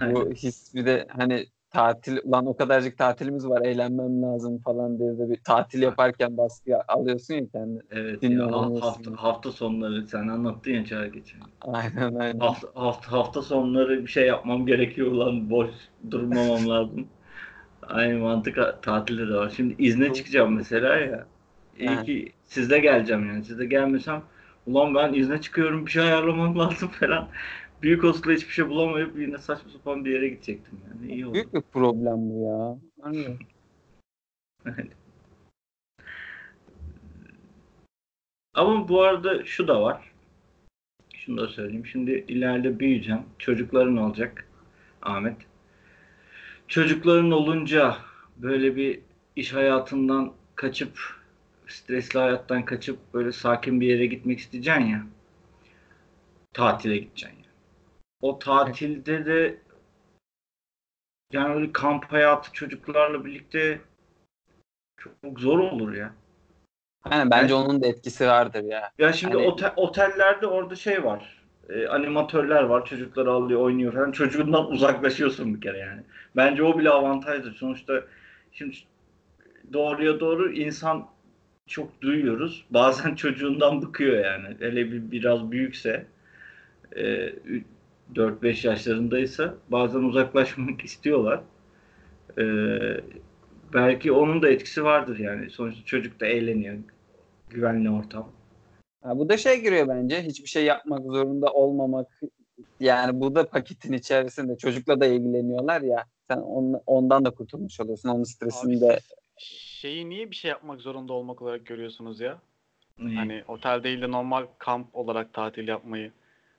Bu 0.00 0.30
his 0.32 0.74
bir 0.74 0.86
de 0.86 1.06
hani 1.10 1.46
tatil 1.74 2.18
ulan 2.24 2.46
o 2.46 2.56
kadarcık 2.56 2.98
tatilimiz 2.98 3.48
var 3.48 3.62
eğlenmem 3.66 4.22
lazım 4.22 4.58
falan 4.58 4.98
diye 4.98 5.18
de 5.18 5.30
bir 5.30 5.40
tatil 5.44 5.82
yaparken 5.82 6.36
baskı 6.36 6.70
alıyorsun 6.88 7.34
ya 7.34 7.48
kendine. 7.52 7.80
Evet 7.90 8.22
ya 8.22 8.52
hafta, 8.52 9.10
hafta 9.16 9.52
sonları 9.52 10.06
sen 10.06 10.28
anlattın 10.28 10.70
ya 10.70 10.84
Çağrı 10.84 11.08
geçen. 11.08 11.40
Aynen 11.60 12.14
aynen. 12.14 12.40
Hafta, 12.40 12.68
hafta, 12.74 13.12
hafta 13.12 13.42
sonları 13.42 14.02
bir 14.02 14.06
şey 14.10 14.26
yapmam 14.26 14.66
gerekiyor 14.66 15.12
ulan 15.12 15.50
boş 15.50 15.70
durmamam 16.10 16.68
lazım. 16.68 17.06
Aynı 17.82 18.18
mantık 18.18 18.56
tatilde 18.82 19.28
de 19.28 19.34
var. 19.34 19.52
Şimdi 19.56 19.74
izne 19.82 20.12
çıkacağım 20.14 20.54
mesela 20.54 20.96
ya. 20.96 21.26
İyi 21.78 21.88
Ha. 21.88 22.02
ki 22.02 22.32
sizde 22.44 22.78
geleceğim 22.78 23.28
yani. 23.28 23.44
Sizde 23.44 23.66
gelmesem 23.66 24.22
ulan 24.66 24.94
ben 24.94 25.12
izne 25.12 25.40
çıkıyorum 25.40 25.86
bir 25.86 25.90
şey 25.90 26.02
ayarlamam 26.02 26.58
lazım 26.60 26.88
falan. 26.88 27.28
Büyük 27.84 28.04
olsa 28.04 28.32
hiçbir 28.32 28.52
şey 28.52 28.68
bulamayıp 28.68 29.18
yine 29.18 29.38
saçma 29.38 29.70
sapan 29.70 30.04
bir 30.04 30.10
yere 30.10 30.28
gidecektim 30.28 30.80
yani. 30.88 31.12
İyi 31.12 31.26
oldu. 31.26 31.34
Büyük 31.34 31.54
bir 31.54 31.60
problem 31.60 32.16
bu 32.18 32.40
ya. 32.42 32.78
Aynen. 33.02 33.38
Ama 38.54 38.88
bu 38.88 39.02
arada 39.02 39.44
şu 39.44 39.68
da 39.68 39.82
var. 39.82 40.12
Şunu 41.14 41.40
da 41.40 41.48
söyleyeyim. 41.48 41.86
Şimdi 41.86 42.24
ileride 42.28 42.78
büyüyeceğim. 42.78 43.22
Çocukların 43.38 43.96
olacak. 43.96 44.48
Ahmet. 45.02 45.36
Çocukların 46.68 47.30
olunca 47.30 47.96
böyle 48.36 48.76
bir 48.76 49.00
iş 49.36 49.52
hayatından 49.52 50.32
kaçıp 50.54 50.98
stresli 51.66 52.18
hayattan 52.18 52.64
kaçıp 52.64 52.98
böyle 53.14 53.32
sakin 53.32 53.80
bir 53.80 53.86
yere 53.86 54.06
gitmek 54.06 54.38
isteyeceksin 54.38 54.84
ya. 54.84 55.06
Tatile 56.52 56.96
gideceksin 56.96 57.38
ya. 57.38 57.43
O 58.24 58.38
tatilde 58.38 59.26
de 59.26 59.56
yani 61.32 61.54
öyle 61.54 61.72
kamp 61.72 62.12
hayatı 62.12 62.52
çocuklarla 62.52 63.24
birlikte 63.24 63.80
çok 65.22 65.40
zor 65.40 65.58
olur 65.58 65.92
ya. 65.92 66.12
Aynen 67.02 67.30
bence 67.30 67.54
Ben- 67.54 67.58
onun 67.60 67.82
da 67.82 67.86
etkisi 67.86 68.26
vardır 68.26 68.64
ya. 68.64 68.90
Ya 68.98 69.12
şimdi 69.12 69.34
Hani- 69.34 69.46
otel, 69.46 69.72
otellerde 69.76 70.46
orada 70.46 70.74
şey 70.76 71.04
var. 71.04 71.42
E, 71.68 71.86
animatörler 71.86 72.62
var. 72.62 72.84
Çocukları 72.86 73.30
alıyor, 73.32 73.60
oynuyor 73.60 73.92
falan. 73.92 74.12
Çocuğundan 74.12 74.66
uzaklaşıyorsun 74.72 75.54
bir 75.54 75.60
kere 75.60 75.78
yani. 75.78 76.02
Bence 76.36 76.62
o 76.62 76.78
bile 76.78 76.90
avantajdır. 76.90 77.54
Sonuçta 77.54 78.04
şimdi 78.52 78.76
doğruya 79.72 80.20
doğru 80.20 80.52
insan 80.52 81.08
çok 81.66 82.00
duyuyoruz. 82.00 82.64
Bazen 82.70 83.14
çocuğundan 83.24 83.82
bıkıyor 83.82 84.24
yani. 84.24 84.56
Hele 84.58 84.92
bir 84.92 85.10
biraz 85.10 85.50
büyükse 85.50 86.06
e, 86.96 87.32
4-5 88.14 88.64
yaşlarındaysa 88.64 89.54
bazen 89.68 90.00
uzaklaşmak 90.00 90.84
istiyorlar. 90.84 91.40
E, 92.38 92.44
belki 93.74 94.12
onun 94.12 94.42
da 94.42 94.48
etkisi 94.48 94.84
vardır 94.84 95.18
yani. 95.18 95.50
Sonuçta 95.50 95.84
çocuk 95.84 96.20
da 96.20 96.26
eğleniyor. 96.26 96.76
Güvenli 97.50 97.90
ortam. 97.90 98.28
Ha, 99.02 99.18
bu 99.18 99.28
da 99.28 99.36
şey 99.36 99.60
giriyor 99.60 99.88
bence. 99.88 100.22
Hiçbir 100.22 100.48
şey 100.48 100.64
yapmak 100.64 101.02
zorunda 101.02 101.52
olmamak. 101.52 102.20
Yani 102.80 103.20
bu 103.20 103.34
da 103.34 103.46
paketin 103.46 103.92
içerisinde. 103.92 104.56
Çocukla 104.56 105.00
da 105.00 105.06
ilgileniyorlar 105.06 105.80
ya. 105.82 106.04
Sen 106.30 106.38
on- 106.38 106.82
ondan 106.86 107.24
da 107.24 107.30
kurtulmuş 107.30 107.80
oluyorsun. 107.80 108.08
Onun 108.08 108.18
Abi 108.20 108.26
stresini 108.26 108.80
de 108.80 108.98
şeyi 109.38 110.08
niye 110.08 110.30
bir 110.30 110.36
şey 110.36 110.48
yapmak 110.48 110.80
zorunda 110.80 111.12
olmak 111.12 111.42
olarak 111.42 111.66
görüyorsunuz 111.66 112.20
ya? 112.20 112.38
İyi. 112.98 113.16
Hani 113.16 113.44
otel 113.48 113.82
değil 113.82 114.02
de 114.02 114.10
normal 114.10 114.46
kamp 114.58 114.96
olarak 114.96 115.32
tatil 115.32 115.68
yapmayı. 115.68 116.12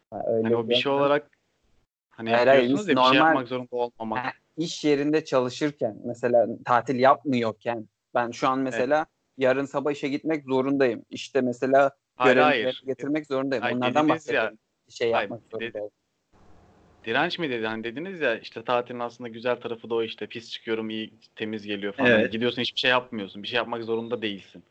ha, 0.09 0.23
öyle 0.27 0.43
Hani 0.43 0.55
o 0.55 0.69
bir 0.69 0.75
şey 0.75 0.91
olarak 0.91 1.34
hani 2.17 2.29
Hayır, 2.29 2.47
hayır, 2.47 2.61
yapıyorsunuz 2.61 2.87
biz 2.87 2.95
ya 2.95 2.95
bir 2.95 3.01
şey 3.09 3.19
normal- 3.19 3.27
yapmak 3.27 3.47
zorunda 3.47 3.75
olmamak. 3.75 4.35
İş 4.57 4.83
yerinde 4.85 5.25
çalışırken 5.25 5.97
mesela 6.05 6.47
tatil 6.65 6.99
yapmıyorken 6.99 7.89
ben 8.13 8.31
şu 8.31 8.47
an 8.49 8.59
mesela 8.59 9.05
yarın 9.37 9.65
sabah 9.65 9.91
işe 9.91 10.07
gitmek 10.07 10.43
zorundayım. 10.43 11.05
İşte 11.09 11.41
mesela 11.41 11.91
Hayır 12.15 12.37
hayır. 12.37 12.83
getirmek 12.87 13.27
zorundayım. 13.27 13.63
Hayır, 13.63 13.95
ya- 13.95 14.09
bahsediyorum. 14.09 14.57
Bir 14.87 14.93
şey 14.93 15.11
Hayır, 15.11 15.23
yapmak 15.29 15.41
zorundayım. 15.51 15.89
Direnç 17.05 17.39
mi 17.39 17.49
dedi? 17.49 17.67
Hani 17.67 17.83
dediniz 17.83 18.21
ya 18.21 18.39
işte 18.39 18.63
tatilin 18.63 18.99
aslında 18.99 19.27
güzel 19.27 19.55
tarafı 19.55 19.89
da 19.89 19.95
o 19.95 20.03
işte 20.03 20.27
pis 20.27 20.51
çıkıyorum 20.51 20.89
iyi 20.89 21.13
temiz 21.35 21.65
geliyor 21.65 21.93
falan. 21.93 22.11
Evet. 22.11 22.31
Gidiyorsun 22.31 22.61
hiçbir 22.61 22.79
şey 22.79 22.91
yapmıyorsun. 22.91 23.43
Bir 23.43 23.47
şey 23.47 23.57
yapmak 23.57 23.83
zorunda 23.83 24.21
değilsin. 24.21 24.63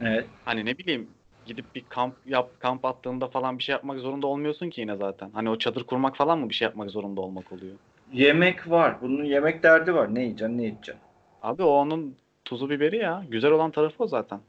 Evet. 0.00 0.26
Hani 0.44 0.64
ne 0.64 0.78
bileyim 0.78 1.08
gidip 1.50 1.74
bir 1.74 1.84
kamp 1.88 2.14
yap 2.26 2.50
kamp 2.60 2.84
attığında 2.84 3.28
falan 3.28 3.58
bir 3.58 3.62
şey 3.62 3.72
yapmak 3.72 3.98
zorunda 3.98 4.26
olmuyorsun 4.26 4.70
ki 4.70 4.80
yine 4.80 4.96
zaten. 4.96 5.30
Hani 5.32 5.50
o 5.50 5.58
çadır 5.58 5.84
kurmak 5.84 6.16
falan 6.16 6.38
mı 6.38 6.48
bir 6.48 6.54
şey 6.54 6.66
yapmak 6.66 6.90
zorunda 6.90 7.20
olmak 7.20 7.52
oluyor? 7.52 7.72
Yemek 8.12 8.70
var. 8.70 8.96
Bunun 9.02 9.24
yemek 9.24 9.62
derdi 9.62 9.94
var. 9.94 10.14
Ne 10.14 10.22
yiyeceksin, 10.22 10.58
ne 10.58 10.66
içeceksin? 10.66 11.02
Abi 11.42 11.62
o 11.62 11.66
onun 11.70 12.16
tuzu 12.44 12.70
biberi 12.70 12.96
ya. 12.96 13.24
Güzel 13.28 13.50
olan 13.50 13.70
tarafı 13.70 14.04
o 14.04 14.06
zaten. 14.06 14.40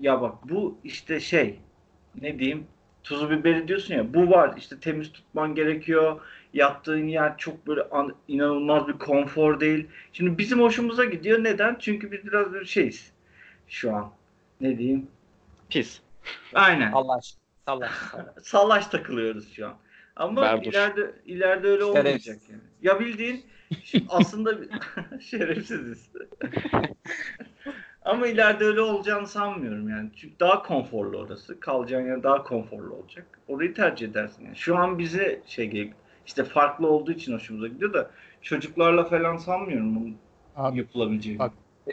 Ya 0.00 0.20
bak 0.22 0.34
bu 0.50 0.78
işte 0.84 1.20
şey 1.20 1.58
ne 2.22 2.38
diyeyim 2.38 2.66
tuzu 3.04 3.30
biberi 3.30 3.68
diyorsun 3.68 3.94
ya 3.94 4.14
bu 4.14 4.30
var 4.30 4.54
işte 4.56 4.80
temiz 4.80 5.12
tutman 5.12 5.54
gerekiyor. 5.54 6.20
Yattığın 6.54 7.06
yer 7.06 7.38
çok 7.38 7.66
böyle 7.66 7.82
an- 7.82 8.14
inanılmaz 8.28 8.88
bir 8.88 8.92
konfor 8.92 9.60
değil. 9.60 9.86
Şimdi 10.12 10.38
bizim 10.38 10.60
hoşumuza 10.60 11.04
gidiyor. 11.04 11.44
Neden? 11.44 11.76
Çünkü 11.80 12.12
biz 12.12 12.24
biraz 12.24 12.52
böyle 12.52 12.64
şeyiz 12.64 13.12
şu 13.68 13.94
an. 13.96 14.10
Ne 14.60 14.78
diyeyim? 14.78 15.06
Pis. 15.70 16.00
Aynen. 16.54 16.92
Salaş. 16.92 17.34
salaş. 17.66 17.90
Salaş 18.42 18.86
takılıyoruz 18.86 19.52
şu 19.52 19.66
an. 19.66 19.74
Ama 20.16 20.42
Berduş. 20.42 20.66
ileride 20.66 21.14
ileride 21.26 21.66
öyle 21.68 21.80
Şerefsiz. 21.84 21.98
olmayacak 22.06 22.38
yani. 22.50 22.60
Ya 22.82 23.00
bildiğin 23.00 23.46
aslında 24.08 24.54
şerefsiziz. 25.20 26.10
Ama 28.02 28.26
ileride 28.26 28.64
öyle 28.64 28.80
olacağını 28.80 29.26
sanmıyorum 29.26 29.88
yani. 29.88 30.10
Çünkü 30.16 30.40
daha 30.40 30.62
konforlu 30.62 31.18
orası. 31.18 31.60
Kalacağın 31.60 32.06
yer 32.06 32.22
daha 32.22 32.42
konforlu 32.42 32.94
olacak. 32.94 33.26
Orayı 33.48 33.74
tercih 33.74 34.08
edersin 34.08 34.44
yani. 34.44 34.56
Şu 34.56 34.76
an 34.76 34.98
bize 34.98 35.42
şey. 35.46 35.92
İşte 36.26 36.44
farklı 36.44 36.86
olduğu 36.86 37.12
için 37.12 37.32
hoşumuza 37.34 37.66
gidiyor 37.68 37.92
da 37.92 38.10
çocuklarla 38.42 39.04
falan 39.04 39.36
sanmıyorum 39.36 39.96
bunun 39.96 40.16
Abi 40.56 40.78
yapılabileceğini. 40.78 41.42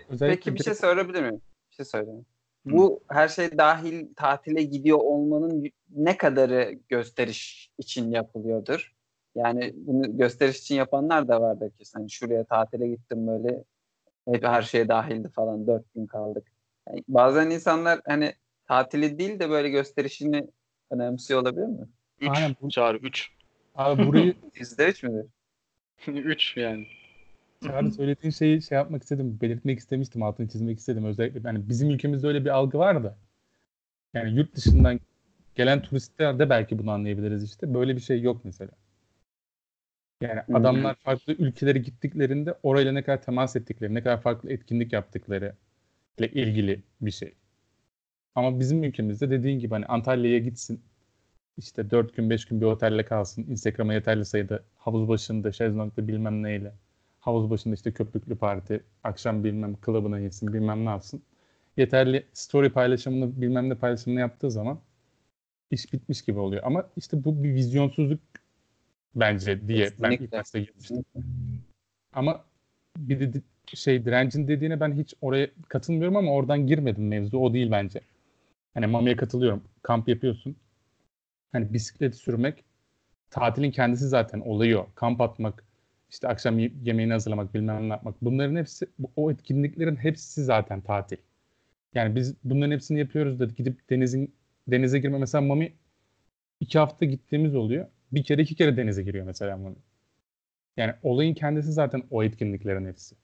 Özellikle 0.10 0.36
Peki 0.36 0.54
bir 0.54 0.60
bir- 0.60 0.64
şey 0.64 0.74
sorabilir 0.76 1.22
miyim? 1.22 1.42
Bir 1.72 1.76
şey 1.76 1.86
söyleyeyim. 1.86 2.26
Bu 2.66 3.04
her 3.10 3.28
şey 3.28 3.58
dahil 3.58 4.08
tatile 4.16 4.64
gidiyor 4.64 4.98
olmanın 4.98 5.72
ne 5.90 6.18
kadarı 6.18 6.80
gösteriş 6.90 7.72
için 7.78 8.12
yapılıyordur? 8.12 8.96
Yani 9.36 9.74
bunu 9.76 10.18
gösteriş 10.18 10.60
için 10.60 10.76
yapanlar 10.76 11.28
da 11.28 11.42
vardır 11.42 11.72
ki 11.72 11.84
hani 11.94 12.12
şuraya 12.12 12.44
tatile 12.44 12.88
gittim 12.88 13.28
böyle 13.28 13.64
hep 14.28 14.44
her 14.44 14.62
şey 14.62 14.88
dahildi 14.88 15.30
falan 15.30 15.68
dört 15.68 15.94
gün 15.94 16.08
kaldık. 16.08 16.48
Yani 16.90 17.04
bazen 17.08 17.50
insanlar 17.50 18.02
hani 18.08 18.34
tatili 18.68 19.20
değil 19.20 19.40
de 19.40 19.50
böyle 19.50 19.70
gösterişini 19.70 20.48
önemsiyor 20.92 21.42
olabilir 21.42 21.68
mi? 21.68 21.88
3. 22.22 22.30
Aynen 22.30 22.70
Çağrı 22.70 22.98
3. 22.98 23.32
abi 23.76 24.08
burayı 24.08 24.36
Yüzde 24.54 24.90
üç 24.90 25.04
müdür? 25.04 25.26
3 26.08 26.58
yani. 26.58 26.88
Çağrı 27.66 27.92
söylediğin 27.92 28.32
şeyi 28.32 28.62
şey 28.62 28.76
yapmak 28.76 29.04
istedim, 29.04 29.40
belirtmek 29.42 29.80
istemiştim, 29.80 30.24
altını 30.24 30.48
çizmek 30.48 30.80
istedim. 30.80 31.06
Özellikle 31.06 31.42
yani 31.46 31.70
bizim 31.70 31.90
ülkemizde 31.90 32.28
öyle 32.28 32.46
bir 32.46 32.50
algı 32.50 32.78
var 32.78 33.04
da. 33.04 33.18
Yani 34.14 34.38
yurt 34.38 34.56
dışından 34.56 35.00
gelen 35.56 35.82
turistler 35.82 36.40
de 36.40 36.50
belki 36.50 36.80
bunu 36.80 36.92
anlayabiliriz 36.92 37.44
işte. 37.44 37.74
Böyle 37.74 37.96
bir 37.96 38.02
şey 38.02 38.22
yok 38.22 38.46
mesela. 38.46 38.72
Yani 40.22 40.42
adamlar 40.54 40.96
farklı 40.96 41.34
ülkelere 41.34 41.80
gittiklerinde 41.80 42.56
orayla 42.64 42.92
ne 42.92 43.04
kadar 43.04 43.22
temas 43.22 43.56
ettikleri, 43.56 43.94
ne 43.94 44.04
kadar 44.04 44.22
farklı 44.22 44.52
etkinlik 44.52 44.94
yaptıkları 44.94 45.56
ile 46.20 46.28
ilgili 46.32 46.84
bir 47.02 47.12
şey. 47.12 47.34
Ama 48.36 48.60
bizim 48.60 48.84
ülkemizde 48.84 49.30
dediğin 49.30 49.60
gibi 49.60 49.74
hani 49.74 49.86
Antalya'ya 49.86 50.40
gitsin, 50.40 50.82
işte 51.58 51.92
4 51.92 52.16
gün 52.16 52.30
5 52.30 52.46
gün 52.46 52.62
bir 52.62 52.66
otelde 52.66 53.06
kalsın, 53.06 53.44
Instagram'a 53.44 53.94
yeterli 53.94 54.26
sayıda 54.26 54.64
havuz 54.78 55.08
başında, 55.08 55.52
şezlongda 55.52 56.08
bilmem 56.08 56.44
neyle 56.44 56.74
havuz 57.26 57.50
başında 57.50 57.76
işte 57.76 57.92
köpüklü 57.92 58.36
parti, 58.36 58.84
akşam 59.04 59.44
bilmem 59.44 59.76
klubuna 59.76 60.20
gitsin, 60.22 60.54
bilmem 60.54 60.86
ne 60.86 60.90
yapsın. 60.90 61.22
Yeterli 61.78 62.26
story 62.34 62.70
paylaşımını, 62.70 63.42
bilmem 63.42 63.70
ne 63.70 63.76
paylaşımını 63.76 64.20
yaptığı 64.20 64.52
zaman 64.52 64.80
iş 65.72 65.94
bitmiş 65.94 66.22
gibi 66.22 66.40
oluyor. 66.40 66.64
Ama 66.66 66.90
işte 66.98 67.24
bu 67.24 67.44
bir 67.44 67.54
vizyonsuzluk 67.54 68.20
bence 69.16 69.68
diye 69.68 69.90
ben 70.00 70.12
ilk 70.12 70.20
Kesinlikle. 70.20 70.38
başta 70.38 70.60
girmiştim. 70.60 71.06
Ama 72.14 72.46
bir 72.98 73.34
de 73.34 73.42
şey 73.68 74.06
direncin 74.06 74.48
dediğine 74.48 74.80
ben 74.80 74.94
hiç 74.94 75.14
oraya 75.22 75.50
katılmıyorum 75.70 76.18
ama 76.18 76.32
oradan 76.32 76.68
girmedim 76.68 77.08
mevzu. 77.08 77.38
O 77.38 77.54
değil 77.54 77.72
bence. 77.72 78.02
Hani 78.74 78.88
Mami'ye 78.88 79.16
katılıyorum. 79.16 79.64
Kamp 79.82 80.08
yapıyorsun. 80.08 80.56
Hani 81.52 81.74
bisiklet 81.74 82.16
sürmek 82.16 82.64
tatilin 83.30 83.72
kendisi 83.72 84.08
zaten 84.08 84.40
oluyor. 84.40 84.86
Kamp 84.96 85.22
atmak, 85.22 85.64
işte 86.16 86.28
akşam 86.28 86.60
ye- 86.60 86.72
yemeğini 86.84 87.14
hazırlamak, 87.14 87.54
bilmem 87.54 87.90
ne 87.90 87.94
yapmak. 87.94 88.16
Bunların 88.22 88.56
hepsi, 88.56 88.88
o 89.16 89.32
etkinliklerin 89.32 89.96
hepsi 89.96 90.44
zaten 90.44 90.82
tatil. 90.82 91.18
Yani 91.94 92.16
biz 92.16 92.36
bunların 92.44 92.72
hepsini 92.72 93.00
yapıyoruz 93.00 93.40
da 93.40 93.46
gidip 93.46 93.90
denizin 93.90 94.36
denize 94.68 95.00
girme. 95.00 95.18
Mesela 95.18 95.42
Mami 95.42 95.74
iki 96.60 96.80
hafta 96.80 97.06
gittiğimiz 97.06 97.56
oluyor. 97.56 97.88
Bir 98.12 98.24
kere 98.24 98.42
iki 98.42 98.56
kere 98.56 98.78
denize 98.78 99.04
giriyor 99.04 99.26
mesela 99.26 99.58
Mami. 99.58 99.76
Yani 100.78 100.94
olayın 101.04 101.34
kendisi 101.34 101.74
zaten 101.74 102.04
o 102.12 102.24
etkinliklerin 102.24 102.88
hepsi. 102.88 103.16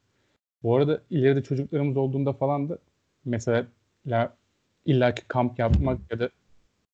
Bu 0.64 0.76
arada 0.76 1.02
ileride 1.10 1.44
çocuklarımız 1.44 1.98
olduğunda 1.98 2.34
falan 2.34 2.70
da 2.70 2.78
mesela 3.26 3.68
la, 4.08 4.38
illaki 4.86 5.24
kamp 5.28 5.60
yapmak 5.60 6.00
ya 6.12 6.20
da 6.20 6.30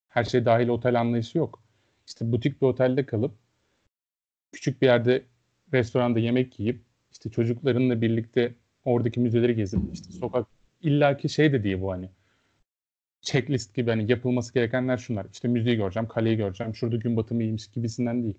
her 0.09 0.23
şey 0.23 0.45
dahil 0.45 0.67
otel 0.67 0.99
anlayışı 0.99 1.37
yok. 1.37 1.63
İşte 2.07 2.31
butik 2.31 2.61
bir 2.61 2.67
otelde 2.67 3.05
kalıp 3.05 3.31
küçük 4.51 4.81
bir 4.81 4.87
yerde 4.87 5.23
restoranda 5.73 6.19
yemek 6.19 6.59
yiyip 6.59 6.81
işte 7.11 7.29
çocuklarınla 7.29 8.01
birlikte 8.01 8.53
oradaki 8.85 9.19
müzeleri 9.19 9.55
gezip 9.55 9.79
işte 9.93 10.11
sokak 10.11 10.47
illaki 10.81 11.29
şey 11.29 11.53
de 11.53 11.63
değil 11.63 11.81
bu 11.81 11.91
hani 11.91 12.09
checklist 13.21 13.75
gibi 13.75 13.89
hani 13.89 14.11
yapılması 14.11 14.53
gerekenler 14.53 14.97
şunlar. 14.97 15.25
İşte 15.33 15.47
müziği 15.47 15.75
göreceğim, 15.75 16.07
kaleyi 16.07 16.37
göreceğim, 16.37 16.75
şurada 16.75 16.95
gün 16.95 17.17
batımı 17.17 17.43
iyiymiş 17.43 17.67
gibisinden 17.67 18.23
değil. 18.23 18.37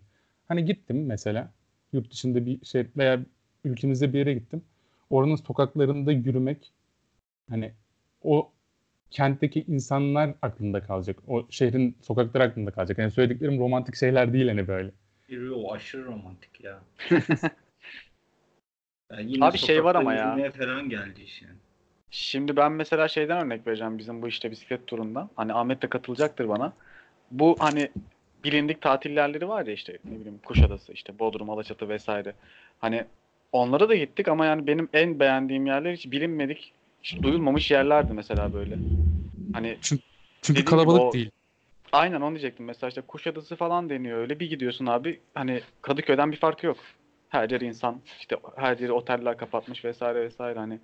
Hani 0.49 0.65
gittim 0.65 1.07
mesela 1.07 1.53
yurt 1.93 2.11
dışında 2.11 2.47
bir 2.47 2.65
şey 2.65 2.87
veya 2.97 3.21
ülkemizde 3.65 4.13
bir 4.13 4.19
yere 4.19 4.35
gittim. 4.35 4.63
Oranın 5.11 5.37
sokaklarında 5.37 6.13
yürümek 6.13 6.73
hani 7.49 7.73
o 8.23 8.53
kentteki 9.11 9.65
insanlar 9.69 10.35
aklında 10.43 10.83
kalacak. 10.83 11.17
O 11.29 11.47
şehrin 11.51 11.97
sokakları 12.03 12.43
aklında 12.43 12.71
kalacak. 12.71 12.99
Yani 12.99 13.11
söylediklerim 13.11 13.59
romantik 13.59 13.97
şeyler 13.97 14.33
değil 14.33 14.49
hani 14.49 14.69
böyle. 14.69 14.91
Yo, 15.29 15.71
aşırı 15.73 16.05
romantik 16.05 16.61
ya. 16.65 16.81
Yani 19.11 19.33
yine 19.33 19.47
Abi 19.47 19.59
şey 19.59 19.85
var 19.85 19.95
ama 19.95 20.15
ya. 20.15 20.53
falan 20.53 20.89
geldi 20.89 21.23
iş 21.23 21.43
yani. 21.43 21.59
Şimdi 22.11 22.57
ben 22.57 22.73
mesela 22.73 23.09
şeyden 23.09 23.47
örnek 23.47 23.67
vereceğim 23.67 23.99
bizim 23.99 24.23
bu 24.23 24.29
işte 24.29 24.51
bisiklet 24.51 24.87
turundan. 24.87 25.31
Hani 25.37 25.53
Ahmet 25.55 25.83
de 25.83 25.89
katılacaktır 25.89 26.49
bana. 26.49 26.73
Bu 27.31 27.57
hani 27.61 27.91
bilindik 28.45 28.83
tatil 28.83 29.11
yerleri 29.11 29.49
var 29.49 29.67
ya 29.67 29.73
işte 29.73 29.99
ne 30.05 30.17
bileyim 30.21 30.41
Kuşadası, 30.45 30.93
işte 30.93 31.19
Bodrum, 31.19 31.51
Alaçatı 31.51 31.89
vesaire. 31.89 32.35
Hani 32.79 33.05
onlara 33.53 33.89
da 33.89 33.95
gittik 33.95 34.29
ama 34.29 34.47
yani 34.47 34.67
benim 34.67 34.89
en 34.93 35.21
beğendiğim 35.21 35.67
yerler 35.67 35.93
hiç 35.95 36.11
bilinmedik, 36.13 36.73
hiç 37.03 37.23
duyulmamış 37.23 37.71
yerlerdi 37.71 38.13
mesela 38.13 38.53
böyle. 38.55 38.81
Hani 39.53 39.79
Çünkü 40.43 40.65
gibi 40.65 40.65
kalabalık 40.65 40.97
o- 40.97 41.13
değil. 41.13 41.31
Aynen 41.93 42.21
onu 42.21 42.31
diyecektim. 42.31 42.67
Mesela 42.67 42.89
işte 42.89 43.01
Kuşadası 43.01 43.57
falan 43.57 43.91
deniyor 43.91 44.19
öyle. 44.19 44.41
Bir 44.41 44.51
gidiyorsun 44.51 44.87
abi 44.87 45.21
hani 45.35 45.61
Kadıköy'den 45.83 46.33
bir 46.33 46.37
farkı 46.37 46.67
yok. 46.67 46.77
Her 47.29 47.51
yer 47.51 47.61
insan. 47.61 48.01
işte 48.21 48.37
her 48.57 48.79
yeri 48.79 48.93
oteller 48.93 49.37
kapatmış 49.37 49.85
vesaire 49.85 50.21
vesaire 50.25 50.59
hani. 50.59 50.79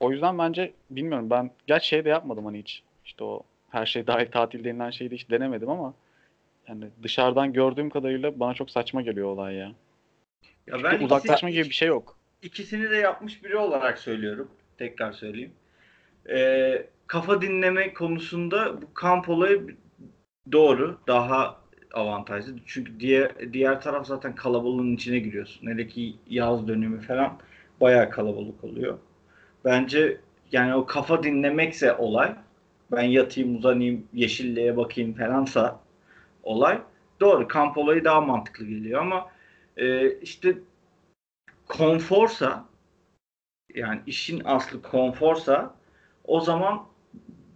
O 0.00 0.10
yüzden 0.12 0.38
bence 0.38 0.72
bilmiyorum 0.90 1.30
ben 1.30 1.50
gerçi 1.66 1.88
şey 1.88 2.04
de 2.04 2.08
yapmadım 2.08 2.44
hani 2.44 2.58
hiç. 2.58 2.82
İşte 3.04 3.24
o 3.24 3.42
her 3.70 3.86
şey 3.86 4.06
dahil 4.06 4.26
tatil 4.30 4.64
denilen 4.64 4.90
şeyi 4.90 5.10
de 5.10 5.14
hiç 5.14 5.30
denemedim 5.30 5.70
ama 5.70 5.94
yani 6.68 6.84
dışarıdan 7.02 7.52
gördüğüm 7.52 7.90
kadarıyla 7.90 8.40
bana 8.40 8.54
çok 8.54 8.70
saçma 8.70 9.02
geliyor 9.02 9.26
olay 9.28 9.54
ya. 9.54 9.72
Ya 10.66 10.74
Çünkü 10.76 10.86
ikisi- 10.88 11.04
uzaklaşma 11.04 11.50
gibi 11.50 11.64
bir 11.64 11.74
şey 11.74 11.88
yok. 11.88 12.16
ikisini 12.42 12.90
de 12.90 12.96
yapmış 12.96 13.44
biri 13.44 13.56
olarak 13.56 13.98
söylüyorum. 13.98 14.50
Tekrar 14.78 15.12
söyleyeyim. 15.12 15.52
Ee, 16.30 16.86
kafa 17.06 17.42
dinleme 17.42 17.94
konusunda 17.94 18.82
bu 18.82 18.94
kamp 18.94 19.28
olayı 19.28 19.76
doğru. 20.52 20.98
Daha 21.06 21.62
avantajlı. 21.92 22.54
Çünkü 22.66 23.00
diğer 23.00 23.52
diğer 23.52 23.80
taraf 23.80 24.06
zaten 24.06 24.34
kalabalığın 24.34 24.94
içine 24.94 25.18
giriyorsun. 25.18 25.66
Hele 25.66 25.86
ki 25.86 26.16
yaz 26.26 26.68
dönemi 26.68 27.00
falan 27.00 27.38
bayağı 27.80 28.10
kalabalık 28.10 28.64
oluyor. 28.64 28.98
Bence 29.64 30.20
yani 30.52 30.74
o 30.74 30.86
kafa 30.86 31.22
dinlemekse 31.22 31.94
olay 31.94 32.34
ben 32.92 33.02
yatayım 33.02 33.56
uzanayım 33.56 34.06
yeşilliğe 34.12 34.76
bakayım 34.76 35.14
falansa 35.14 35.80
olay 36.42 36.80
doğru 37.20 37.48
kamp 37.48 37.78
olayı 37.78 38.04
daha 38.04 38.20
mantıklı 38.20 38.64
geliyor 38.64 39.00
ama 39.00 39.30
e, 39.76 40.10
işte 40.18 40.58
konforsa 41.68 42.64
yani 43.74 44.00
işin 44.06 44.42
aslı 44.44 44.82
konforsa 44.82 45.74
o 46.24 46.40
zaman 46.40 46.86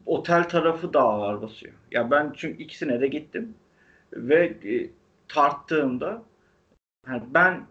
otel 0.07 0.49
tarafı 0.49 0.93
daha 0.93 1.09
ağır 1.09 1.43
basıyor. 1.43 1.75
Ya 1.91 2.11
ben 2.11 2.33
çünkü 2.37 2.63
ikisine 2.63 3.01
de 3.01 3.09
gittim 3.09 3.55
ve 4.13 4.45
e, 4.47 4.91
tarttığımda 5.29 6.23
yani 7.09 7.23
ben 7.35 7.67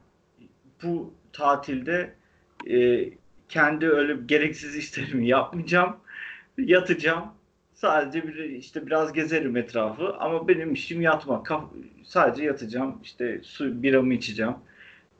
bu 0.84 1.14
tatilde 1.34 2.14
e, 2.70 3.10
kendi 3.50 3.90
öyle 3.90 4.18
gereksiz 4.26 4.76
işlerimi 4.76 5.28
yapmayacağım. 5.30 5.98
Yatacağım. 6.58 7.26
Sadece 7.74 8.28
bir, 8.28 8.36
işte 8.36 8.88
biraz 8.88 9.14
gezerim 9.14 9.58
etrafı 9.58 10.16
ama 10.20 10.48
benim 10.48 10.74
işim 10.74 11.02
yatmak. 11.02 11.46
Kaf- 11.46 11.72
sadece 12.04 12.44
yatacağım. 12.44 13.00
İşte 13.04 13.42
su 13.44 13.84
biramı 13.84 14.14
içeceğim 14.14 14.56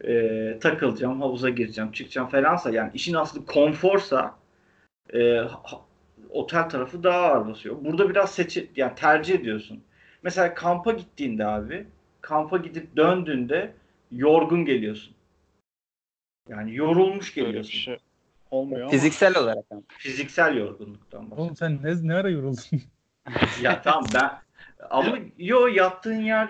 e, 0.04 0.58
takılacağım, 0.62 1.22
havuza 1.22 1.50
gireceğim, 1.50 1.92
çıkacağım 1.92 2.28
falansa 2.28 2.70
yani 2.72 2.92
işin 2.94 3.14
aslı 3.14 3.46
konforsa 3.46 4.36
e, 5.14 5.42
otel 6.36 6.70
tarafı 6.70 7.04
daha 7.04 7.22
ağır 7.22 7.48
basıyor. 7.48 7.76
Burada 7.82 8.10
biraz 8.10 8.36
seçi 8.36 8.72
yani 8.76 8.96
tercih 8.96 9.36
ediyorsun. 9.36 9.84
mesela 10.24 10.54
kampa 10.54 10.92
gittiğinde 10.92 11.46
abi 11.46 11.88
kampa 12.22 12.58
gidip 12.58 12.98
döndüğünde 12.98 13.74
yorgun 14.12 14.66
geliyorsun. 14.66 15.16
Yani 16.50 16.76
yorulmuş 16.76 17.38
Böyle 17.38 17.48
bir 17.48 17.52
geliyorsun. 17.52 17.72
şey 17.72 17.98
olmuyor 18.52 18.82
ama. 18.82 18.92
Fiziksel 18.92 19.38
olarak 19.38 19.66
ama. 19.72 19.82
Fiziksel 19.98 20.58
yorgunluktan 20.58 21.32
bahsediyorum. 21.32 21.44
Oğlum 21.44 21.56
sen 21.56 21.80
ne, 21.84 22.08
ne 22.08 22.16
ara 22.16 22.30
yoruldun? 22.30 22.64
Ya 23.62 23.82
tamam 23.82 24.06
ben 24.14 24.32
ama 24.90 25.18
yo 25.38 25.68
yattığın 25.68 26.22
yer 26.22 26.50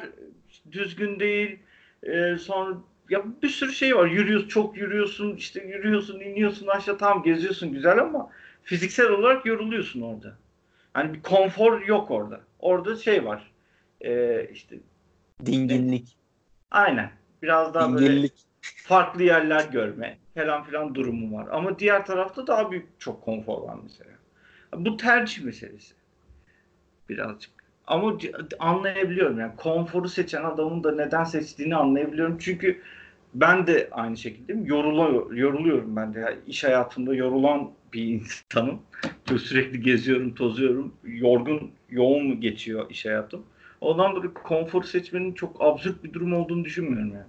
düzgün 0.71 1.19
değil. 1.19 1.59
Ee, 2.03 2.37
sonra 2.39 2.77
ya 3.09 3.23
bir 3.41 3.49
sürü 3.49 3.73
şey 3.73 3.95
var. 3.95 4.07
Yürüyorsun, 4.07 4.47
çok 4.47 4.77
yürüyorsun, 4.77 5.35
işte 5.35 5.63
yürüyorsun, 5.63 6.19
iniyorsun 6.19 6.67
aşağı 6.67 6.97
tamam 6.97 7.23
geziyorsun 7.23 7.71
güzel 7.71 7.99
ama 7.99 8.29
fiziksel 8.65 9.09
olarak 9.09 9.45
yoruluyorsun 9.45 10.01
orada. 10.01 10.37
Hani 10.93 11.13
bir 11.13 11.21
konfor 11.21 11.81
yok 11.81 12.11
orada. 12.11 12.41
Orada 12.59 12.95
şey 12.95 13.25
var. 13.25 13.51
Ee, 14.01 14.47
işte 14.53 14.75
Dinginlik. 15.45 16.17
aynen. 16.71 17.11
Biraz 17.41 17.73
daha 17.73 17.93
böyle 17.93 18.07
Dinginlik. 18.07 18.33
farklı 18.61 19.23
yerler 19.23 19.65
görme 19.71 20.17
falan 20.35 20.63
filan 20.63 20.95
durumu 20.95 21.37
var. 21.37 21.47
Ama 21.51 21.79
diğer 21.79 22.05
tarafta 22.05 22.47
daha 22.47 22.71
büyük 22.71 22.99
çok 22.99 23.21
konfor 23.21 23.61
var 23.61 23.77
mesela. 23.83 24.11
Bu 24.75 24.97
tercih 24.97 25.43
meselesi. 25.43 25.93
Birazcık. 27.09 27.51
Ama 27.87 28.17
anlayabiliyorum 28.59 29.39
yani 29.39 29.55
konforu 29.55 30.09
seçen 30.09 30.43
adamın 30.43 30.83
da 30.83 30.95
neden 30.95 31.23
seçtiğini 31.23 31.75
anlayabiliyorum. 31.75 32.37
Çünkü 32.37 32.81
ben 33.33 33.67
de 33.67 33.87
aynı 33.91 34.17
şekilde 34.17 34.53
yoruluyor, 34.63 35.31
yoruluyorum 35.31 35.95
ben 35.95 36.13
de. 36.13 36.19
Yani 36.19 36.37
iş 36.47 36.63
hayatımda 36.63 37.15
yorulan 37.15 37.71
bir 37.95 38.03
insanım. 38.03 38.81
Böyle 39.29 39.39
sürekli 39.39 39.81
geziyorum, 39.81 40.35
tozuyorum. 40.35 40.93
Yorgun, 41.03 41.71
yoğun 41.89 42.41
geçiyor 42.41 42.89
iş 42.89 43.05
hayatım. 43.05 43.45
Ondan 43.81 44.15
dolayı 44.15 44.33
konforu 44.33 44.87
seçmenin 44.87 45.33
çok 45.33 45.61
absürt 45.61 46.03
bir 46.03 46.13
durum 46.13 46.33
olduğunu 46.33 46.65
düşünmüyorum 46.65 47.13
yani. 47.13 47.25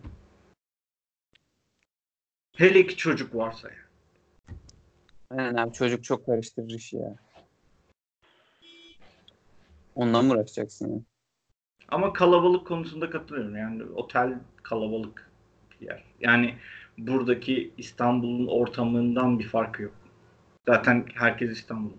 Hele 2.57 2.87
ki 2.87 2.97
çocuk 2.97 3.35
varsa 3.35 3.69
ya. 3.69 3.87
Aynen 5.31 5.55
abi 5.55 5.73
çocuk 5.73 6.05
çok 6.05 6.27
karıştırır 6.27 6.71
işi 6.71 6.97
ya. 6.97 7.17
Onunla 9.95 10.23
mı 10.23 10.33
uğraşacaksın 10.33 10.93
ya? 10.93 11.01
Ama 11.89 12.13
kalabalık 12.13 12.67
konusunda 12.67 13.11
katılıyorum. 13.11 13.57
Yani 13.57 13.83
otel 13.83 14.39
kalabalık 14.63 15.31
bir 15.81 15.87
yer. 15.87 16.03
Yani 16.21 16.55
buradaki 16.99 17.71
İstanbul'un 17.79 18.47
ortamından 18.47 19.39
bir 19.39 19.49
farkı 19.49 19.83
yok. 19.83 20.06
Zaten 20.69 21.07
herkes 21.15 21.51
İstanbul. 21.51 21.93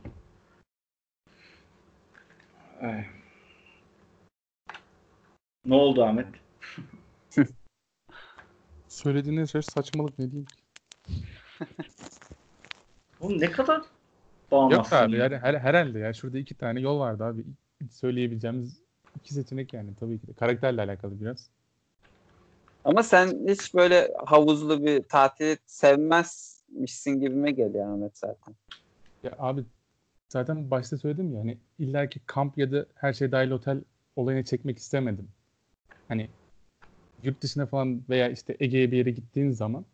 Ne 5.65 5.75
oldu 5.75 6.03
Ahmet? 6.03 6.27
Söylediğiniz 8.87 9.51
şey 9.51 9.61
saçmalık 9.61 10.19
ne 10.19 10.31
diyeyim 10.31 10.45
ki? 10.45 10.61
Oğlum 13.21 13.41
ne 13.41 13.51
kadar 13.51 13.77
Yok 13.77 13.85
bağımazsın 14.51 14.95
abi 14.95 15.11
ya. 15.11 15.23
yani 15.23 15.37
her, 15.37 15.53
herhalde 15.53 15.99
ya 15.99 16.13
şurada 16.13 16.37
iki 16.37 16.55
tane 16.55 16.79
yol 16.79 16.99
vardı 16.99 17.23
abi. 17.23 17.45
Söyleyebileceğimiz 17.91 18.81
iki 19.15 19.33
seçenek 19.33 19.73
yani 19.73 19.95
tabii 19.99 20.19
ki 20.19 20.27
de. 20.27 20.33
Karakterle 20.33 20.81
alakalı 20.81 21.21
biraz. 21.21 21.49
Ama 22.83 23.03
sen 23.03 23.47
hiç 23.47 23.73
böyle 23.73 24.13
havuzlu 24.25 24.85
bir 24.85 25.03
tatil 25.03 25.55
sevmezmişsin 26.77 27.19
gibime 27.19 27.51
geliyor 27.51 27.93
Ahmet 27.93 28.17
zaten. 28.17 28.55
Ya 29.23 29.31
abi 29.37 29.63
zaten 30.29 30.71
başta 30.71 30.97
söyledim 30.97 31.33
ya 31.33 31.39
hani 31.39 31.57
illaki 31.79 32.19
kamp 32.25 32.57
ya 32.57 32.71
da 32.71 32.85
her 32.95 33.13
şey 33.13 33.31
dahil 33.31 33.51
otel 33.51 33.81
olayına 34.15 34.43
çekmek 34.43 34.77
istemedim. 34.77 35.27
Hani 36.07 36.29
yurt 37.23 37.41
dışına 37.41 37.65
falan 37.65 38.03
veya 38.09 38.29
işte 38.29 38.57
Ege'ye 38.59 38.91
bir 38.91 38.97
yere 38.97 39.11
gittiğin 39.11 39.51
zaman 39.51 39.85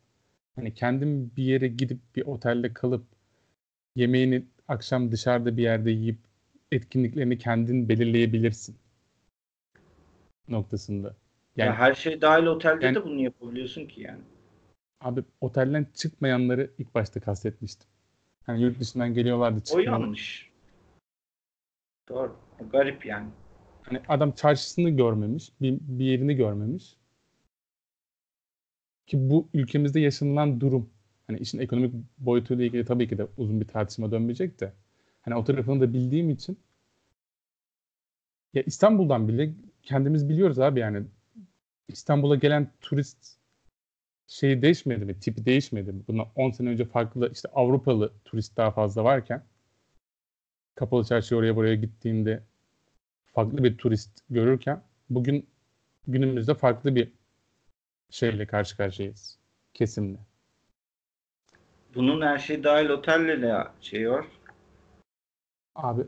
hani 0.55 0.73
kendin 0.73 1.31
bir 1.37 1.43
yere 1.43 1.67
gidip 1.67 1.99
bir 2.15 2.25
otelde 2.25 2.73
kalıp 2.73 3.05
yemeğini 3.95 4.45
akşam 4.67 5.11
dışarıda 5.11 5.57
bir 5.57 5.63
yerde 5.63 5.91
yiyip 5.91 6.17
etkinliklerini 6.71 7.37
kendin 7.37 7.89
belirleyebilirsin 7.89 8.75
noktasında. 10.47 11.15
Yani 11.57 11.67
Ya 11.67 11.75
her 11.75 11.93
şey 11.93 12.21
dahil 12.21 12.45
otelde 12.45 12.85
Yani- 12.85 12.95
de 12.95 13.03
bunu 13.03 13.21
yapabiliyorsun 13.21 13.85
ki 13.85 14.01
yani. 14.01 14.21
Abi 15.03 15.23
otelden 15.41 15.87
çıkmayanları 15.93 16.71
ilk 16.77 16.95
başta 16.95 17.19
kastetmiştim. 17.19 17.87
Hani 18.45 18.61
yurt 18.61 18.79
dışından 18.79 19.13
geliyorlardı 19.13 19.57
O 19.57 19.63
çıkmıyorlar. 19.63 19.99
yanlış. 19.99 20.51
Doğru. 22.09 22.35
O 22.59 22.69
garip 22.69 23.05
yani. 23.05 23.29
Hani 23.83 24.01
adam 24.07 24.31
çarşısını 24.31 24.89
görmemiş, 24.89 25.51
bir, 25.61 25.77
bir 25.81 26.05
yerini 26.05 26.35
görmemiş. 26.35 26.95
Ki 29.07 29.29
bu 29.29 29.49
ülkemizde 29.53 29.99
yaşanılan 29.99 30.59
durum. 30.61 30.89
Hani 31.27 31.39
işin 31.39 31.59
ekonomik 31.59 31.93
boyutuyla 32.17 32.65
ilgili 32.65 32.85
tabii 32.85 33.07
ki 33.07 33.17
de 33.17 33.27
uzun 33.37 33.61
bir 33.61 33.67
tartışma 33.67 34.11
dönmeyecek 34.11 34.59
de. 34.59 34.73
Hani 35.21 35.35
o 35.35 35.43
tarafını 35.43 35.81
da 35.81 35.93
bildiğim 35.93 36.29
için 36.29 36.59
ya 38.53 38.63
İstanbul'dan 38.63 39.27
bile 39.27 39.53
kendimiz 39.83 40.29
biliyoruz 40.29 40.59
abi 40.59 40.79
yani 40.79 41.03
İstanbul'a 41.87 42.35
gelen 42.35 42.71
turist 42.81 43.37
şeyi 44.33 44.61
değişmedi 44.61 45.05
mi? 45.05 45.19
Tipi 45.19 45.45
değişmedi 45.45 45.91
mi? 45.91 46.03
Bundan 46.07 46.27
10 46.35 46.51
sene 46.51 46.69
önce 46.69 46.85
farklı 46.85 47.31
işte 47.33 47.49
Avrupalı 47.53 48.13
turist 48.25 48.57
daha 48.57 48.71
fazla 48.71 49.03
varken 49.03 49.43
kapalı 50.75 51.03
çarşıya 51.05 51.39
oraya 51.39 51.55
buraya 51.55 51.75
gittiğinde 51.75 52.43
farklı 53.25 53.63
bir 53.63 53.77
turist 53.77 54.21
görürken 54.29 54.83
bugün 55.09 55.47
günümüzde 56.07 56.53
farklı 56.53 56.95
bir 56.95 57.11
şeyle 58.09 58.47
karşı 58.47 58.77
karşıyayız. 58.77 59.39
Kesimle. 59.73 60.17
Bunun 61.95 62.21
her 62.21 62.37
şey 62.37 62.63
dahil 62.63 62.89
otelle 62.89 63.41
ne 63.41 63.63
şey 63.81 64.11
var? 64.11 64.25
Abi 65.75 66.01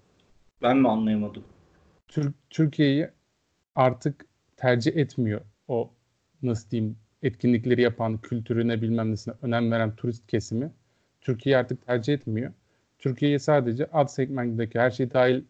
Ben 0.62 0.78
mi 0.78 0.90
anlayamadım? 0.90 1.44
Tür- 2.08 2.34
Türkiye'yi 2.50 3.10
artık 3.76 4.26
tercih 4.58 4.96
etmiyor 4.98 5.42
o 5.68 5.94
nasıl 6.42 6.70
diyeyim 6.70 6.98
etkinlikleri 7.24 7.82
yapan, 7.82 8.18
kültürüne 8.18 8.82
bilmem 8.82 9.12
nesine 9.12 9.34
önem 9.42 9.72
veren 9.72 9.96
turist 9.96 10.28
kesimi. 10.28 10.72
Türkiye'yi 11.22 11.58
artık 11.58 11.86
tercih 11.86 12.14
etmiyor. 12.14 12.54
Türkiye'yi 13.00 13.40
sadece 13.40 13.86
alt 13.92 14.12
segmentteki 14.12 14.80
her 14.80 14.92
şey 14.92 15.12
dahil 15.12 15.44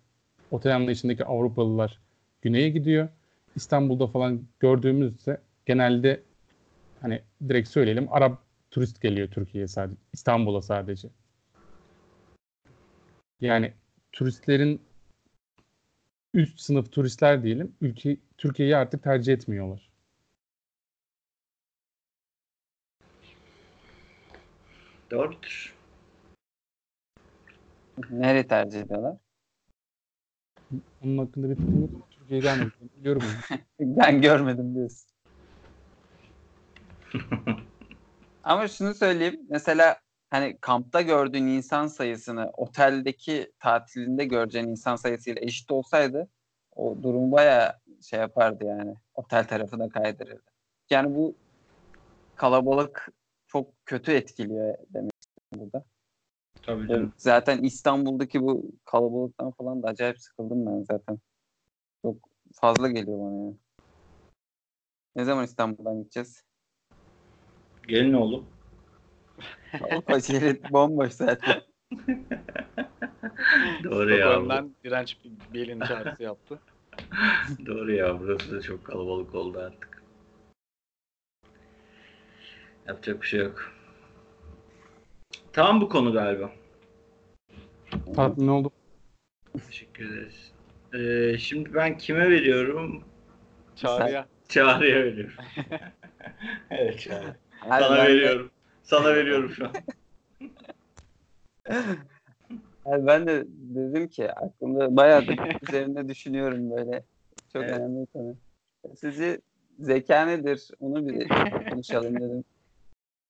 otel 0.52 0.76
anlayışındaki 0.76 1.26
Avrupalılar 1.26 2.00
güneye 2.42 2.70
gidiyor. 2.70 3.10
İstanbul'da 3.56 4.08
falan 4.08 4.42
gördüğümüzde 4.60 5.42
genelde 5.66 6.22
hani 7.02 7.22
direkt 7.50 7.70
söyleyelim 7.70 8.14
Arap 8.14 8.40
turist 8.72 9.02
geliyor 9.02 9.28
Türkiye'ye 9.28 9.68
sadece. 9.68 9.98
İstanbul'a 10.14 10.62
sadece. 10.62 11.08
Yani 13.42 13.74
turistlerin 14.12 14.82
üst 16.34 16.60
sınıf 16.60 16.92
turistler 16.92 17.44
diyelim 17.44 17.76
ülke 17.82 18.18
Türkiye'yi 18.38 18.76
artık 18.76 19.04
tercih 19.04 19.34
etmiyorlar. 19.34 19.85
Doğrudur. 25.16 25.76
Nereyi 28.10 28.48
tercih 28.48 28.82
ediyorlar? 28.82 29.18
Onun 31.04 31.18
hakkında 31.18 31.50
bir 31.50 31.56
fikrim 31.56 31.82
yok. 31.82 32.08
Türkiye'yi 32.12 32.44
gelmedim. 32.44 32.90
Biliyorum 33.00 33.22
onu. 33.26 33.60
Ben 33.98 34.22
görmedim 34.22 34.76
diyorsun. 34.76 35.10
Ama 38.44 38.68
şunu 38.68 38.94
söyleyeyim. 38.94 39.40
Mesela 39.50 40.00
hani 40.30 40.58
kampta 40.62 41.02
gördüğün 41.02 41.48
insan 41.48 41.88
sayısını 41.88 42.52
oteldeki 42.54 43.52
tatilinde 43.60 44.26
göreceğin 44.26 44.68
insan 44.68 44.96
sayısıyla 44.96 45.42
eşit 45.42 45.72
olsaydı 45.72 46.30
o 46.76 47.04
durum 47.04 47.32
bayağı 47.32 47.74
şey 48.02 48.20
yapardı 48.20 48.66
yani. 48.66 48.96
Otel 49.14 49.48
tarafına 49.48 49.90
kaydırırdı. 49.90 50.52
Yani 50.90 51.16
bu 51.16 51.36
kalabalık 52.36 53.10
çok 53.56 53.86
kötü 53.86 54.12
etkiliyor 54.12 54.78
demek 54.94 55.12
istiyorum 55.22 55.72
burada. 55.74 55.86
Tabii 56.62 56.88
canım. 56.88 57.14
Zaten 57.18 57.64
İstanbul'daki 57.64 58.42
bu 58.42 58.72
kalabalıktan 58.86 59.52
falan 59.52 59.84
da 59.84 59.88
acayip 59.88 60.20
sıkıldım 60.20 60.66
ben 60.66 60.84
zaten. 60.84 61.20
Çok 62.02 62.16
fazla 62.54 62.88
geliyor 62.88 63.20
bana 63.20 63.46
ya. 63.46 63.54
Ne 65.16 65.24
zaman 65.26 65.46
İstanbul'dan 65.46 66.00
gideceğiz? 66.00 66.44
Gelin 67.88 68.14
oğlum. 68.14 68.46
O 70.10 70.20
şehir 70.20 70.72
bomboş 70.72 71.12
zaten. 71.14 71.62
Doğru 73.84 74.16
ya. 74.16 74.18
Stockholm'dan 74.18 74.76
direnç 74.84 75.18
bir 75.24 75.32
Biel'in 75.54 75.80
çağrısı 75.80 76.24
yaptı. 76.24 76.60
Doğru 77.66 77.92
ya. 77.92 78.20
Burası 78.20 78.52
da 78.52 78.62
çok 78.62 78.86
kalabalık 78.86 79.36
oldu 79.36 79.60
artık. 79.60 79.95
Yapacak 82.88 83.22
bir 83.22 83.28
şey 83.28 83.40
yok. 83.40 83.72
Tamam 85.54 85.82
bu 85.82 85.90
konu 85.90 86.14
galiba. 86.14 86.52
Tatmin 88.16 88.48
oldum. 88.48 88.72
Teşekkür 89.68 90.12
ederiz. 90.12 90.52
Ee, 90.94 91.38
şimdi 91.38 91.74
ben 91.74 91.98
kime 91.98 92.30
veriyorum? 92.30 93.04
Çağrı'ya. 93.76 94.28
Çağrı'ya 94.50 95.04
veriyorum. 95.04 95.36
evet 96.70 97.00
Çağrı. 97.00 97.36
Sana 97.70 98.06
veriyorum. 98.06 98.52
Sana 98.84 99.16
veriyorum 99.16 99.52
şu 99.52 99.66
an. 99.66 99.72
Abi 102.86 103.08
ben 103.08 103.28
de 103.28 103.44
dedim 103.48 104.08
ki 104.08 104.32
aklımda 104.32 104.96
bayağıdır 104.96 105.38
üzerinde 105.70 106.10
düşünüyorum 106.10 106.72
böyle. 106.72 107.04
Çok 107.54 107.64
Evet. 107.64 107.80
önemli 107.80 108.02
bir 108.02 108.06
konu. 108.06 108.36
Sizce 108.96 109.42
zeka 109.80 110.26
nedir? 110.26 110.70
Onu 110.80 111.08
bir 111.08 111.28
konuşalım 111.70 112.16
dedim. 112.16 112.44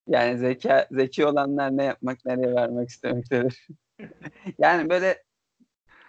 Yani 0.08 0.38
zeka 0.38 0.88
zeki 0.91 1.26
olanlar 1.26 1.78
ne 1.78 1.84
yapmak, 1.84 2.26
nereye 2.26 2.53
varmak 2.53 2.89
istemektedir. 2.89 3.68
yani 4.58 4.89
böyle 4.89 5.24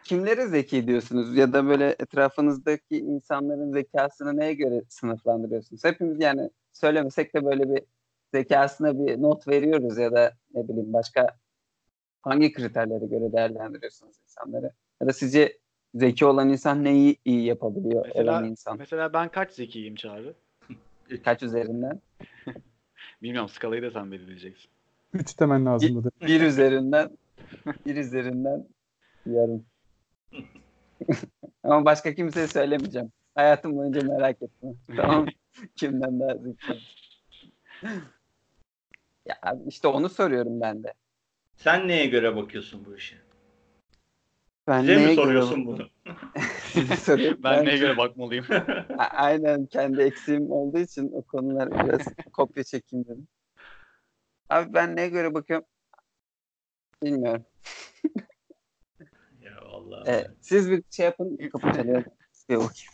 kimleri 0.05 0.49
zeki 0.49 0.87
diyorsunuz 0.87 1.37
ya 1.37 1.53
da 1.53 1.67
böyle 1.67 1.97
etrafınızdaki 1.99 2.99
insanların 2.99 3.73
zekasını 3.73 4.37
neye 4.37 4.55
göre 4.55 4.83
sınıflandırıyorsunuz? 4.89 5.85
Hepimiz 5.85 6.21
yani 6.21 6.51
söylemesek 6.73 7.35
de 7.35 7.45
böyle 7.45 7.75
bir 7.75 7.83
zekasına 8.35 8.99
bir 8.99 9.23
not 9.23 9.49
veriyoruz 9.49 9.99
ya 9.99 10.13
da 10.13 10.33
ne 10.55 10.69
bileyim 10.69 10.93
başka 10.93 11.37
hangi 12.23 12.53
kriterlere 12.53 13.07
göre 13.07 13.33
değerlendiriyorsunuz 13.33 14.17
insanları? 14.25 14.73
Ya 15.01 15.09
da 15.09 15.13
sizce 15.13 15.59
zeki 15.95 16.27
olan 16.27 16.49
insan 16.49 16.85
neyi 16.85 17.17
iyi 17.25 17.45
yapabiliyor 17.45 18.07
Mesela- 18.07 18.33
olan 18.33 18.45
insan? 18.45 18.79
Mesela 18.79 19.13
ben 19.13 19.29
kaç 19.29 19.53
zekiyim 19.53 19.95
Çağrı? 19.95 20.35
Kaç 21.25 21.43
üzerinden? 21.43 22.01
Bilmiyorum 23.23 23.49
skalayı 23.49 23.83
da 23.83 23.91
sen 23.91 24.12
belirleyeceksin. 24.12 24.71
3 25.12 25.41
demen 25.41 25.67
lazım 25.67 26.05
dedi. 26.05 26.11
Bir 26.27 26.41
üzerinden 26.41 27.11
bir 27.87 27.97
üzerinden 27.97 28.69
yarım. 29.27 29.67
Ama 31.62 31.85
başka 31.85 32.14
kimseye 32.14 32.47
söylemeyeceğim. 32.47 33.12
Hayatım 33.35 33.77
boyunca 33.77 34.03
merak 34.03 34.43
ettim. 34.43 34.79
Tamam? 34.97 35.27
Kimden 35.77 36.21
daha 36.21 36.35
zeki? 36.37 36.81
Ya 39.27 39.59
işte 39.69 39.89
onu 39.89 40.09
soruyorum 40.09 40.61
ben 40.61 40.85
de. 40.85 40.95
Sen 41.57 41.89
neye 41.89 42.07
göre 42.07 42.37
bakıyorsun 42.37 42.85
bu 42.85 42.97
işe? 42.97 43.17
Ben 44.69 44.83
Bize 44.83 44.97
neye 44.97 45.09
mi 45.09 45.14
soruyorsun 45.14 45.67
bakıyorum? 45.67 45.91
bunu? 46.05 46.14
Soruyorum. 46.99 47.41
Ben 47.43 47.64
neye 47.64 47.79
göre 47.79 47.97
bakmalıyım? 47.97 48.47
Aynen 48.99 49.67
kendi 49.67 50.03
eksiğim 50.03 50.51
olduğu 50.51 50.79
için 50.79 51.11
o 51.12 51.23
konular 51.23 51.71
biraz 51.71 52.01
kopya 52.33 52.64
çekeyim 52.64 53.05
dedim. 53.05 53.29
Abi 54.49 54.75
ben 54.75 54.97
neye 54.97 55.09
göre 55.09 55.35
bakıyorum? 55.35 55.67
Bilmiyorum. 57.03 57.45
ya 59.41 59.53
Allah. 59.71 60.03
Evet, 60.07 60.31
siz 60.41 60.71
bir 60.71 60.83
şey 60.91 61.05
yapın 61.07 61.37
kapı 61.53 61.73
çalıyor. 61.73 62.05
Bir 62.49 62.57
bakayım. 62.57 62.93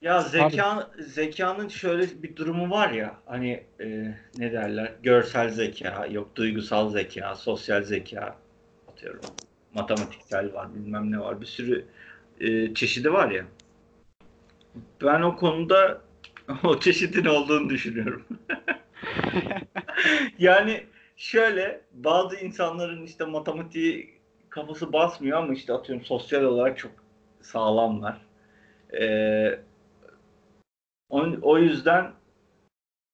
Ya 0.00 0.20
zeka 0.20 0.90
zekanın 0.98 1.68
şöyle 1.68 2.22
bir 2.22 2.36
durumu 2.36 2.70
var 2.70 2.90
ya 2.90 3.16
hani 3.26 3.64
e, 3.80 4.14
ne 4.36 4.52
derler 4.52 4.92
görsel 5.02 5.50
zeka 5.50 6.06
yok 6.06 6.36
duygusal 6.36 6.90
zeka 6.90 7.34
sosyal 7.34 7.82
zeka 7.82 8.36
atıyorum 8.88 9.20
matematiksel 9.76 10.54
var 10.54 10.74
bilmem 10.74 11.10
ne 11.10 11.20
var 11.20 11.40
bir 11.40 11.46
sürü 11.46 11.84
e, 12.40 12.74
çeşidi 12.74 13.12
var 13.12 13.30
ya 13.30 13.44
ben 15.02 15.22
o 15.22 15.36
konuda 15.36 16.00
o 16.64 16.80
çeşidin 16.80 17.24
olduğunu 17.24 17.70
düşünüyorum. 17.70 18.24
yani 20.38 20.86
şöyle 21.16 21.80
bazı 21.92 22.36
insanların 22.36 23.04
işte 23.04 23.24
matematiği 23.24 24.16
kafası 24.48 24.92
basmıyor 24.92 25.38
ama 25.38 25.52
işte 25.52 25.72
atıyorum 25.72 26.04
sosyal 26.04 26.42
olarak 26.42 26.78
çok 26.78 26.92
sağlamlar. 27.40 28.20
Ee, 29.00 29.60
o, 31.10 31.26
o 31.42 31.58
yüzden 31.58 32.12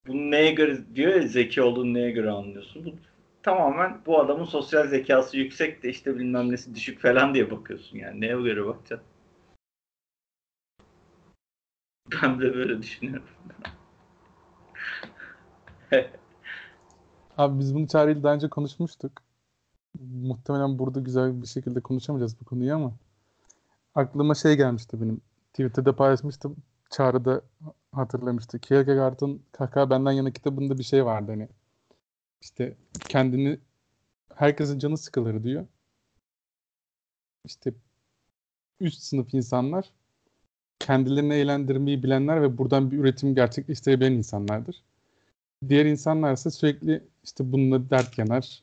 bunu 0.07 0.31
neye 0.31 0.53
göre 0.53 0.79
diyor 0.95 1.15
ya 1.15 1.23
zeki 1.23 1.63
olduğunu 1.63 1.95
neye 1.95 2.11
göre 2.11 2.31
anlıyorsun. 2.31 2.85
Bu 2.87 3.12
tamamen 3.43 4.01
bu 4.07 4.21
adamın 4.21 4.45
sosyal 4.45 4.87
zekası 4.87 5.37
yüksek 5.37 5.83
de 5.83 5.89
işte 5.89 6.19
bilmem 6.19 6.53
nesi 6.53 6.75
düşük 6.75 7.01
falan 7.01 7.35
diye 7.35 7.51
bakıyorsun 7.51 7.99
yani. 7.99 8.21
Neye 8.21 8.43
göre 8.43 8.67
bakacaksın? 8.67 9.09
Ben 12.23 12.41
de 12.41 12.55
böyle 12.55 12.83
düşünüyorum. 12.83 13.29
Abi 17.39 17.59
biz 17.59 17.75
bunu 17.75 17.89
Çağrı'yla 17.89 18.23
daha 18.23 18.35
önce 18.35 18.49
konuşmuştuk. 18.49 19.13
Muhtemelen 20.01 20.79
burada 20.79 21.01
güzel 21.01 21.43
bir 21.43 21.47
şekilde 21.47 21.81
konuşamayacağız 21.81 22.41
bu 22.41 22.45
konuyu 22.45 22.75
ama 22.75 22.93
aklıma 23.95 24.35
şey 24.35 24.57
gelmişti 24.57 25.01
benim. 25.01 25.21
Twitter'da 25.53 25.97
paylaşmıştım. 25.97 26.57
Çağrı 26.91 27.41
hatırlamıştı. 27.93 28.59
Kierkegaard'ın 28.59 29.43
Kahkaha 29.53 29.91
Benden 29.91 30.13
Yana 30.13 30.31
kitabında 30.31 30.79
bir 30.79 30.85
şey 30.85 31.05
vardı 31.05 31.33
hani. 31.33 31.49
İşte 32.43 32.77
kendini 33.09 33.59
herkesin 34.35 34.79
canı 34.79 34.99
sıkılır 34.99 35.45
diyor. 35.45 35.67
İşte 37.45 37.73
üst 38.81 39.03
sınıf 39.03 39.35
insanlar 39.35 39.93
kendilerini 40.79 41.35
eğlendirmeyi 41.35 42.03
bilenler 42.03 42.43
ve 42.43 42.59
buradan 42.59 42.91
bir 42.91 42.99
üretim 42.99 43.35
gerçekleştirebilen 43.35 44.13
insanlardır. 44.13 44.83
Diğer 45.69 45.87
insanlar 45.87 46.33
ise 46.33 46.51
sürekli 46.51 47.05
işte 47.25 47.53
bununla 47.53 47.91
dert 47.91 48.19
yanar, 48.19 48.63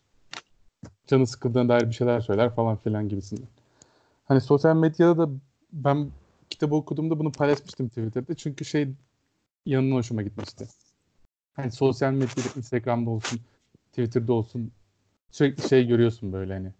canı 1.08 1.28
sıkıldığına 1.28 1.70
dair 1.70 1.88
bir 1.88 1.94
şeyler 1.94 2.22
söyler 2.22 2.56
falan 2.56 2.78
filan 2.78 3.10
gibisinden. 3.10 3.48
Hani 4.26 4.42
sosyal 4.42 4.76
medyada 4.76 5.18
da 5.18 5.32
ben 5.74 6.12
kitabı 6.50 6.76
okuduğumda 6.76 7.20
bunu 7.20 7.32
paylaşmıştım 7.32 7.90
Twitter'da. 7.90 8.36
Çünkü 8.36 8.66
şey 8.66 8.90
yanına 9.66 9.96
hoşuma 9.96 10.22
gitmişti. 10.22 10.68
Hani 11.54 11.72
sosyal 11.72 12.12
medyada 12.12 12.50
Instagram'da 12.58 13.10
olsun, 13.10 13.40
Twitter'da 13.90 14.34
olsun 14.34 14.72
sürekli 15.32 15.70
şey 15.70 15.88
görüyorsun 15.88 16.34
böyle 16.34 16.54
hani. 16.54 16.72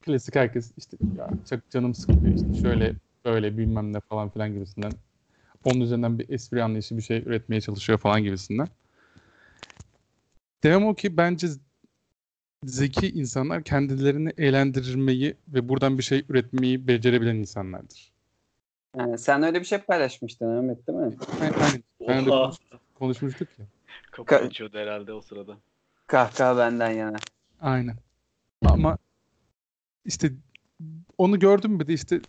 Klasik 0.00 0.36
herkes 0.36 0.72
işte 0.76 0.96
ya 1.18 1.30
çok 1.50 1.70
canım 1.70 1.94
sıkılıyor 1.94 2.34
işte 2.34 2.54
şöyle 2.62 2.94
böyle 3.24 3.58
bilmem 3.58 3.92
ne 3.92 4.00
falan 4.00 4.28
filan 4.28 4.52
gibisinden. 4.54 4.92
Onun 5.64 5.80
üzerinden 5.80 6.18
bir 6.18 6.28
espri 6.28 6.62
anlayışı 6.62 6.96
bir 6.96 7.02
şey 7.02 7.18
üretmeye 7.18 7.60
çalışıyor 7.60 7.98
falan 7.98 8.22
gibisinden. 8.22 8.68
Demem 10.62 10.86
o 10.86 10.94
ki 10.94 11.16
bence 11.16 11.48
zeki 12.64 13.10
insanlar 13.10 13.64
kendilerini 13.64 14.32
eğlendirmeyi 14.38 15.36
ve 15.48 15.68
buradan 15.68 15.98
bir 15.98 16.02
şey 16.02 16.24
üretmeyi 16.28 16.88
becerebilen 16.88 17.36
insanlardır. 17.36 18.12
Yani 18.96 19.18
sen 19.18 19.42
öyle 19.42 19.60
bir 19.60 19.64
şey 19.64 19.78
paylaşmıştın 19.78 20.56
Ahmet 20.56 20.86
değil 20.86 20.98
mi? 20.98 21.16
Aynen. 21.40 21.54
aynen. 21.54 21.82
Ben 22.08 22.26
de 22.26 22.30
konuşmuştuk 22.94 23.48
ya. 23.58 23.66
Kapı 24.10 24.34
Ka- 24.34 24.46
açıyordu 24.46 24.78
herhalde 24.78 25.12
o 25.12 25.20
sırada. 25.20 25.56
Kahkaha 26.10 26.58
benden 26.58 26.90
yana. 26.90 27.16
Aynen. 27.60 27.96
Ama 28.64 28.98
işte 30.04 30.32
onu 31.18 31.38
gördüm 31.38 31.72
mü 31.72 31.86
de 31.86 31.92
işte 31.92 32.20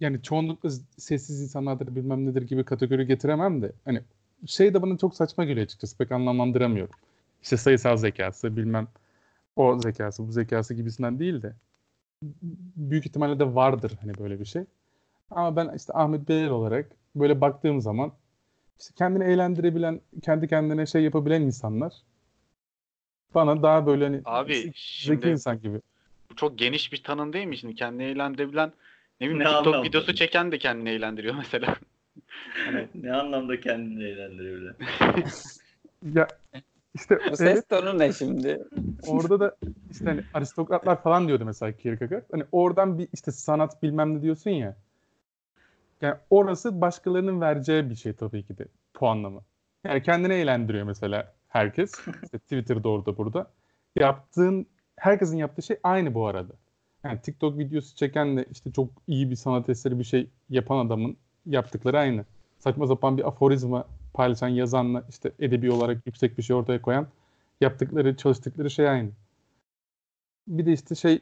yani 0.00 0.22
çoğunlukla 0.22 0.70
sessiz 0.98 1.42
insanlardır 1.42 1.94
bilmem 1.96 2.26
nedir 2.26 2.42
gibi 2.42 2.64
kategori 2.64 3.06
getiremem 3.06 3.62
de 3.62 3.72
hani 3.84 4.02
şey 4.46 4.74
de 4.74 4.82
bana 4.82 4.98
çok 4.98 5.14
saçma 5.14 5.44
geliyor 5.44 5.64
açıkçası 5.64 5.98
pek 5.98 6.12
anlamlandıramıyorum. 6.12 6.94
İşte 7.42 7.56
sayısal 7.56 7.96
zekası 7.96 8.56
bilmem 8.56 8.88
o 9.56 9.78
zekası 9.78 10.28
bu 10.28 10.32
zekası 10.32 10.74
gibisinden 10.74 11.18
değil 11.18 11.42
de 11.42 11.54
büyük 12.76 13.06
ihtimalle 13.06 13.38
de 13.38 13.54
vardır 13.54 13.98
hani 14.00 14.18
böyle 14.18 14.40
bir 14.40 14.44
şey. 14.44 14.64
Ama 15.30 15.56
ben 15.56 15.74
işte 15.76 15.92
Ahmet 15.92 16.28
Beyler 16.28 16.50
olarak 16.50 16.90
böyle 17.16 17.40
baktığım 17.40 17.80
zaman 17.80 18.12
işte 18.80 18.94
kendini 18.96 19.24
eğlendirebilen, 19.24 20.00
kendi 20.22 20.48
kendine 20.48 20.86
şey 20.86 21.02
yapabilen 21.02 21.42
insanlar 21.42 21.92
bana 23.34 23.62
daha 23.62 23.86
böyle 23.86 24.04
hani 24.04 24.22
Abi 24.24 24.54
zeki 24.54 24.72
şimdi 24.74 25.28
insan 25.28 25.60
gibi. 25.60 25.80
bu 26.30 26.36
çok 26.36 26.58
geniş 26.58 26.92
bir 26.92 27.02
tanım 27.02 27.32
değil 27.32 27.46
mi 27.46 27.56
şimdi? 27.56 27.74
Kendini 27.74 28.02
eğlendirebilen 28.04 28.72
ne 29.20 29.26
bileyim 29.26 29.38
Ne 29.38 29.44
TikTok 29.44 29.66
anlamda? 29.66 29.88
videosu 29.88 30.14
çeken 30.14 30.52
de 30.52 30.58
kendini 30.58 30.88
eğlendiriyor 30.90 31.34
mesela. 31.38 31.76
ne 32.94 33.12
anlamda 33.12 33.60
kendini 33.60 34.04
eğlendirebilir? 34.04 34.74
Ya 36.14 36.26
işte 36.94 37.18
O 37.32 37.36
ses 37.36 37.48
evet, 37.48 37.68
tonu 37.68 37.98
ne 37.98 38.12
şimdi? 38.12 38.64
orada 39.06 39.40
da 39.40 39.56
işte 39.90 40.04
hani 40.04 40.20
aristokratlar 40.34 41.02
falan 41.02 41.28
diyordu 41.28 41.44
mesela 41.44 41.72
Kierkegaard. 41.72 42.22
Hani 42.30 42.44
oradan 42.52 42.98
bir 42.98 43.08
işte 43.12 43.32
sanat 43.32 43.82
bilmem 43.82 44.14
ne 44.18 44.22
diyorsun 44.22 44.50
ya. 44.50 44.76
Yani 46.00 46.14
orası 46.30 46.80
başkalarının 46.80 47.40
vereceği 47.40 47.90
bir 47.90 47.94
şey 47.94 48.12
tabii 48.12 48.42
ki 48.42 48.58
de 48.58 48.66
puanlama. 48.94 49.40
Yani 49.84 50.02
kendini 50.02 50.32
eğlendiriyor 50.34 50.84
mesela 50.86 51.34
herkes. 51.56 51.92
İşte 52.22 52.38
Twitter'da 52.38 52.88
orada 52.88 53.16
burada. 53.18 53.50
Yaptığın 53.96 54.66
herkesin 54.96 55.36
yaptığı 55.36 55.62
şey 55.62 55.76
aynı 55.82 56.14
bu 56.14 56.26
arada. 56.26 56.52
Yani 57.04 57.20
TikTok 57.20 57.58
videosu 57.58 57.96
çekenle 57.96 58.44
işte 58.52 58.72
çok 58.72 58.88
iyi 59.06 59.30
bir 59.30 59.36
sanat 59.36 59.68
eseri 59.68 59.98
bir 59.98 60.04
şey 60.04 60.28
yapan 60.50 60.86
adamın 60.86 61.16
yaptıkları 61.46 61.98
aynı. 61.98 62.24
Saçma 62.58 62.86
sapan 62.86 63.18
bir 63.18 63.28
aforizma 63.28 63.84
paylaşan 64.14 64.48
yazanla 64.48 65.04
işte 65.08 65.32
edebi 65.38 65.70
olarak 65.70 66.06
yüksek 66.06 66.38
bir 66.38 66.42
şey 66.42 66.56
ortaya 66.56 66.82
koyan 66.82 67.06
yaptıkları 67.60 68.16
çalıştıkları 68.16 68.70
şey 68.70 68.88
aynı. 68.88 69.10
Bir 70.48 70.66
de 70.66 70.72
işte 70.72 70.94
şey 70.94 71.20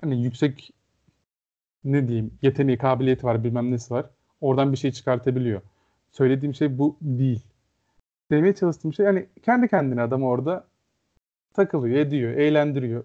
hani 0.00 0.22
yüksek 0.22 0.70
ne 1.84 2.08
diyeyim 2.08 2.30
yeteneği, 2.42 2.78
kabiliyeti 2.78 3.26
var, 3.26 3.44
bilmem 3.44 3.70
nesi 3.70 3.94
var. 3.94 4.06
Oradan 4.40 4.72
bir 4.72 4.76
şey 4.76 4.92
çıkartabiliyor. 4.92 5.62
Söylediğim 6.12 6.54
şey 6.54 6.78
bu 6.78 6.96
değil. 7.00 7.42
Demeye 8.34 8.54
çalıştığım 8.54 8.92
şey 8.92 9.06
yani 9.06 9.28
kendi 9.42 9.68
kendine 9.68 10.02
adam 10.02 10.22
orada 10.22 10.66
takılıyor, 11.52 11.96
ediyor, 11.98 12.32
eğlendiriyor. 12.32 13.04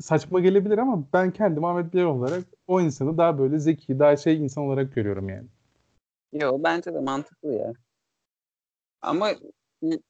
Saçma 0.00 0.40
gelebilir 0.40 0.78
ama 0.78 1.04
ben 1.12 1.30
kendim 1.30 1.64
Ahmet 1.64 1.94
Bilal 1.94 2.04
olarak 2.04 2.44
o 2.66 2.80
insanı 2.80 3.18
daha 3.18 3.38
böyle 3.38 3.58
zeki, 3.58 3.98
daha 3.98 4.16
şey 4.16 4.36
insan 4.36 4.64
olarak 4.64 4.94
görüyorum 4.94 5.28
yani. 5.28 5.46
Yo 6.32 6.58
bence 6.64 6.94
de 6.94 7.00
mantıklı 7.00 7.54
ya. 7.54 7.72
Ama 9.02 9.30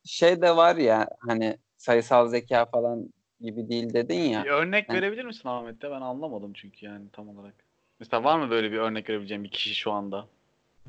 şey 0.04 0.42
de 0.42 0.56
var 0.56 0.76
ya 0.76 1.08
hani 1.18 1.58
sayısal 1.76 2.28
zeka 2.28 2.66
falan 2.66 3.08
gibi 3.40 3.68
değil 3.68 3.94
dedin 3.94 4.20
ya. 4.20 4.44
Bir 4.44 4.50
örnek 4.50 4.88
Yani- 4.88 4.98
verebilir 4.98 5.24
misin 5.24 5.48
Ahmet'te? 5.48 5.90
Ben 5.90 6.00
anlamadım 6.00 6.52
çünkü 6.52 6.86
yani 6.86 7.08
tam 7.12 7.28
olarak. 7.28 7.54
Mesela 8.00 8.24
var 8.24 8.38
mı 8.38 8.50
böyle 8.50 8.72
bir 8.72 8.78
örnek 8.78 9.10
verebileceğim 9.10 9.44
bir 9.44 9.50
kişi 9.50 9.74
şu 9.74 9.92
anda? 9.92 10.26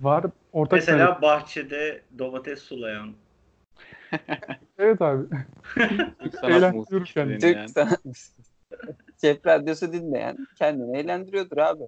Var 0.02 0.26
ortak 0.54 0.80
Mesela 0.80 1.22
bahçede 1.22 2.02
domates 2.20 2.60
sulayan. 2.62 3.14
Evet 4.80 5.02
abi. 5.02 5.28
Kendimi. 7.06 7.42
dinleyen. 7.42 7.66
Türk 7.66 7.72
sanat 7.74 8.02
Cep 9.18 9.48
radyosu 9.48 9.94
dinleyen 9.94 10.48
kendini 10.56 10.98
eğlendiriyordur 10.98 11.58
abi. 11.58 11.84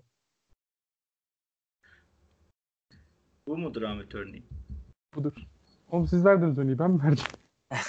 Bu 3.48 3.58
mudur 3.58 3.82
Ahmet 3.82 4.16
örneği? 4.16 4.44
Budur. 5.16 5.34
Oğlum 5.92 6.08
siz 6.08 6.26
verdiniz 6.26 6.58
örneği 6.58 6.80
ben 6.80 6.92
mi 6.92 7.04
verdim? 7.04 7.24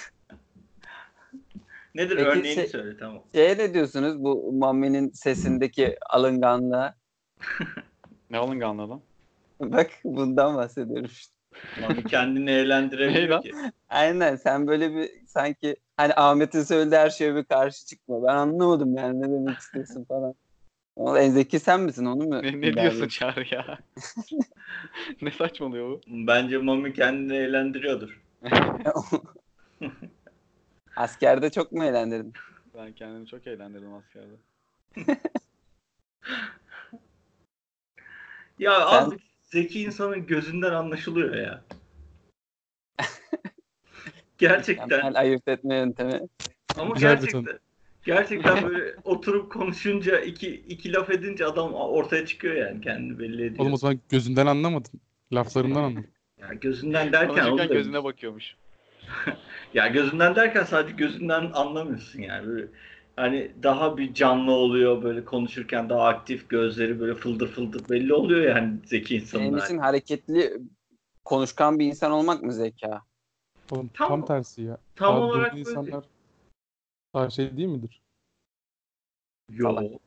Nedir 1.95 2.16
Peki 2.16 2.29
örneğini 2.29 2.55
şey- 2.55 2.66
söyle 2.66 2.97
tamam. 2.97 3.23
Şeye 3.35 3.59
ne 3.59 3.75
diyorsunuz 3.75 4.25
bu 4.25 4.53
Mami'nin 4.53 5.11
sesindeki 5.11 5.97
alınganlığa? 6.11 6.95
Ne 8.31 8.39
alınganlığı 8.39 8.91
lan? 8.91 9.01
Bak 9.73 9.91
bundan 10.05 10.57
bahsediyorum 10.57 11.11
işte. 11.13 11.35
Mami 11.81 12.07
kendini 12.07 12.51
eğlendirebiliyor 12.51 13.43
ki. 13.43 13.53
Aynen 13.89 14.37
sen 14.37 14.67
böyle 14.67 14.95
bir 14.95 15.11
sanki 15.27 15.77
hani 15.97 16.15
Ahmet'in 16.15 16.63
söylediği 16.63 17.01
her 17.01 17.11
şeye 17.11 17.35
bir 17.35 17.45
karşı 17.45 17.87
çıkma. 17.87 18.23
Ben 18.23 18.35
anlamadım 18.37 18.97
yani 18.97 19.21
ne 19.23 19.25
demek 19.25 19.59
istiyorsun 19.59 20.05
falan. 20.05 20.35
Oğlum 20.97 21.17
en 21.17 21.31
zeki 21.31 21.61
sen 21.61 21.81
misin 21.81 22.05
onu 22.05 22.25
mu? 22.25 22.43
Ne, 22.43 22.61
ne 22.61 22.77
diyorsun 22.77 23.09
Çağrı 23.09 23.55
ya? 23.55 23.79
ne 25.23 25.31
saçmalıyor 25.31 25.89
bu? 25.91 26.01
Bence 26.07 26.59
Mami 26.59 26.93
kendini 26.93 27.37
eğlendiriyordur. 27.37 28.21
Askerde 30.97 31.51
çok 31.51 31.73
mu 31.73 31.85
eğlendirdin? 31.85 32.33
Ben 32.75 32.93
kendimi 32.93 33.27
çok 33.27 33.47
eğlendirdim 33.47 33.95
askerde. 33.95 34.35
Ya 38.59 38.73
Sen- 38.73 38.85
azıcık 38.85 39.30
zeki 39.53 39.83
insanın 39.83 40.27
gözünden 40.27 40.73
anlaşılıyor 40.73 41.35
ya. 41.35 41.65
Gerçekten. 44.39 44.87
Mükemmel 44.87 45.21
ayırt 45.21 45.49
etme 45.49 45.77
yöntemi. 45.77 46.21
Ama 46.79 46.95
Güzel 46.95 47.21
gerçekten. 47.21 47.59
Gerçekten 48.05 48.69
böyle 48.69 48.95
oturup 49.05 49.53
konuşunca 49.53 50.21
iki 50.21 50.55
iki 50.55 50.93
laf 50.93 51.11
edince 51.11 51.47
adam 51.47 51.75
ortaya 51.75 52.27
çıkıyor 52.27 52.55
yani 52.55 52.81
kendini 52.81 53.19
belli 53.19 53.45
ediyor. 53.45 53.59
Oğlum 53.59 53.73
o 53.73 53.77
zaman 53.77 54.01
gözünden 54.09 54.47
anlamadın. 54.47 55.01
Laflarından 55.33 55.83
anladın. 55.83 56.07
Ya 56.41 56.49
gözünden 56.55 57.13
derken 57.13 57.29
onu 57.29 57.51
Konuşurken 57.51 57.77
gözüne 57.77 58.05
bakıyormuş. 58.05 58.55
Ya 59.75 59.87
gözünden 59.87 60.37
derken 60.37 60.65
sadece 60.65 60.97
gözünden 60.97 61.51
anlamıyorsun 61.55 62.21
yani. 62.21 62.47
Böyle 62.47 62.67
hani 63.21 63.53
daha 63.62 63.97
bir 63.99 64.14
canlı 64.14 64.53
oluyor 64.53 65.03
böyle 65.03 65.25
konuşurken 65.25 65.89
daha 65.89 66.03
aktif 66.09 66.49
gözleri 66.49 67.01
böyle 67.01 67.14
fıldır 67.14 67.49
fıldır 67.49 67.89
belli 67.89 68.14
oluyor 68.14 68.41
yani 68.57 68.79
zeki 68.87 69.16
Senin 69.16 69.47
insanlar. 69.47 69.59
için 69.59 69.79
hareketli 69.79 70.59
konuşkan 71.25 71.79
bir 71.79 71.87
insan 71.87 72.12
olmak 72.12 72.43
mı 72.43 72.53
zeka? 72.53 73.03
Oğlum 73.71 73.91
Tam- 73.95 74.09
tam, 74.09 74.25
tersi 74.25 74.62
ya. 74.62 74.79
tam 74.97 75.16
Daha 75.16 75.23
olarak 75.23 75.53
böyle 75.53 75.61
insanlar 75.61 76.05
daha 77.14 77.31
şey 77.31 77.57
değil 77.57 77.68
midir? 77.68 78.01
Yo. 79.49 80.01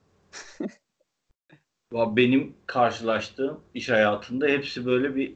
Ya 1.93 2.15
benim 2.15 2.55
karşılaştığım 2.65 3.63
iş 3.73 3.89
hayatında 3.89 4.47
hepsi 4.47 4.85
böyle 4.85 5.15
bir 5.15 5.35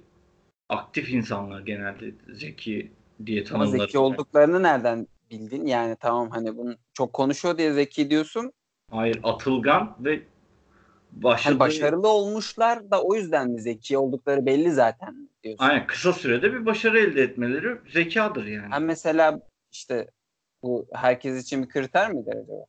aktif 0.70 1.10
insanlar 1.10 1.62
genelde 1.62 2.16
zeki 2.34 2.92
diye 3.26 3.44
Ama 3.54 3.66
tanımlarım. 3.66 3.80
zeki 3.80 3.98
olduklarını 4.00 4.64
nereden 4.64 5.08
bildin? 5.32 5.66
Yani 5.66 5.96
tamam 6.00 6.30
hani 6.30 6.58
bunu 6.58 6.76
çok 6.94 7.14
konuşuyor 7.14 7.58
diye 7.58 7.74
zeki 7.74 8.10
diyorsun. 8.10 8.54
Hayır 8.92 9.20
atılgan 9.24 9.96
ve 10.00 10.22
başladığı... 11.12 11.50
Hani 11.50 11.60
başarılı 11.60 12.08
olmuşlar 12.08 12.92
da 12.92 13.04
o 13.04 13.16
yüzden 13.16 13.50
mi 13.50 13.62
zeki 13.62 13.98
oldukları 13.98 14.46
belli 14.46 14.72
zaten 14.72 15.30
diyorsun. 15.44 15.66
Aynen 15.66 15.88
kısa 15.88 16.14
sürede 16.14 16.54
bir 16.54 16.66
başarı 16.66 17.00
elde 17.00 17.22
etmeleri 17.22 17.78
zekadır 17.94 18.46
yani. 18.46 18.68
Ha 18.70 18.80
mesela 18.80 19.42
işte 19.72 20.08
bu 20.64 20.88
herkes 20.94 21.44
için 21.44 21.64
bir 21.64 21.70
kriter 21.70 22.12
midir 22.12 22.32
acaba? 22.32 22.66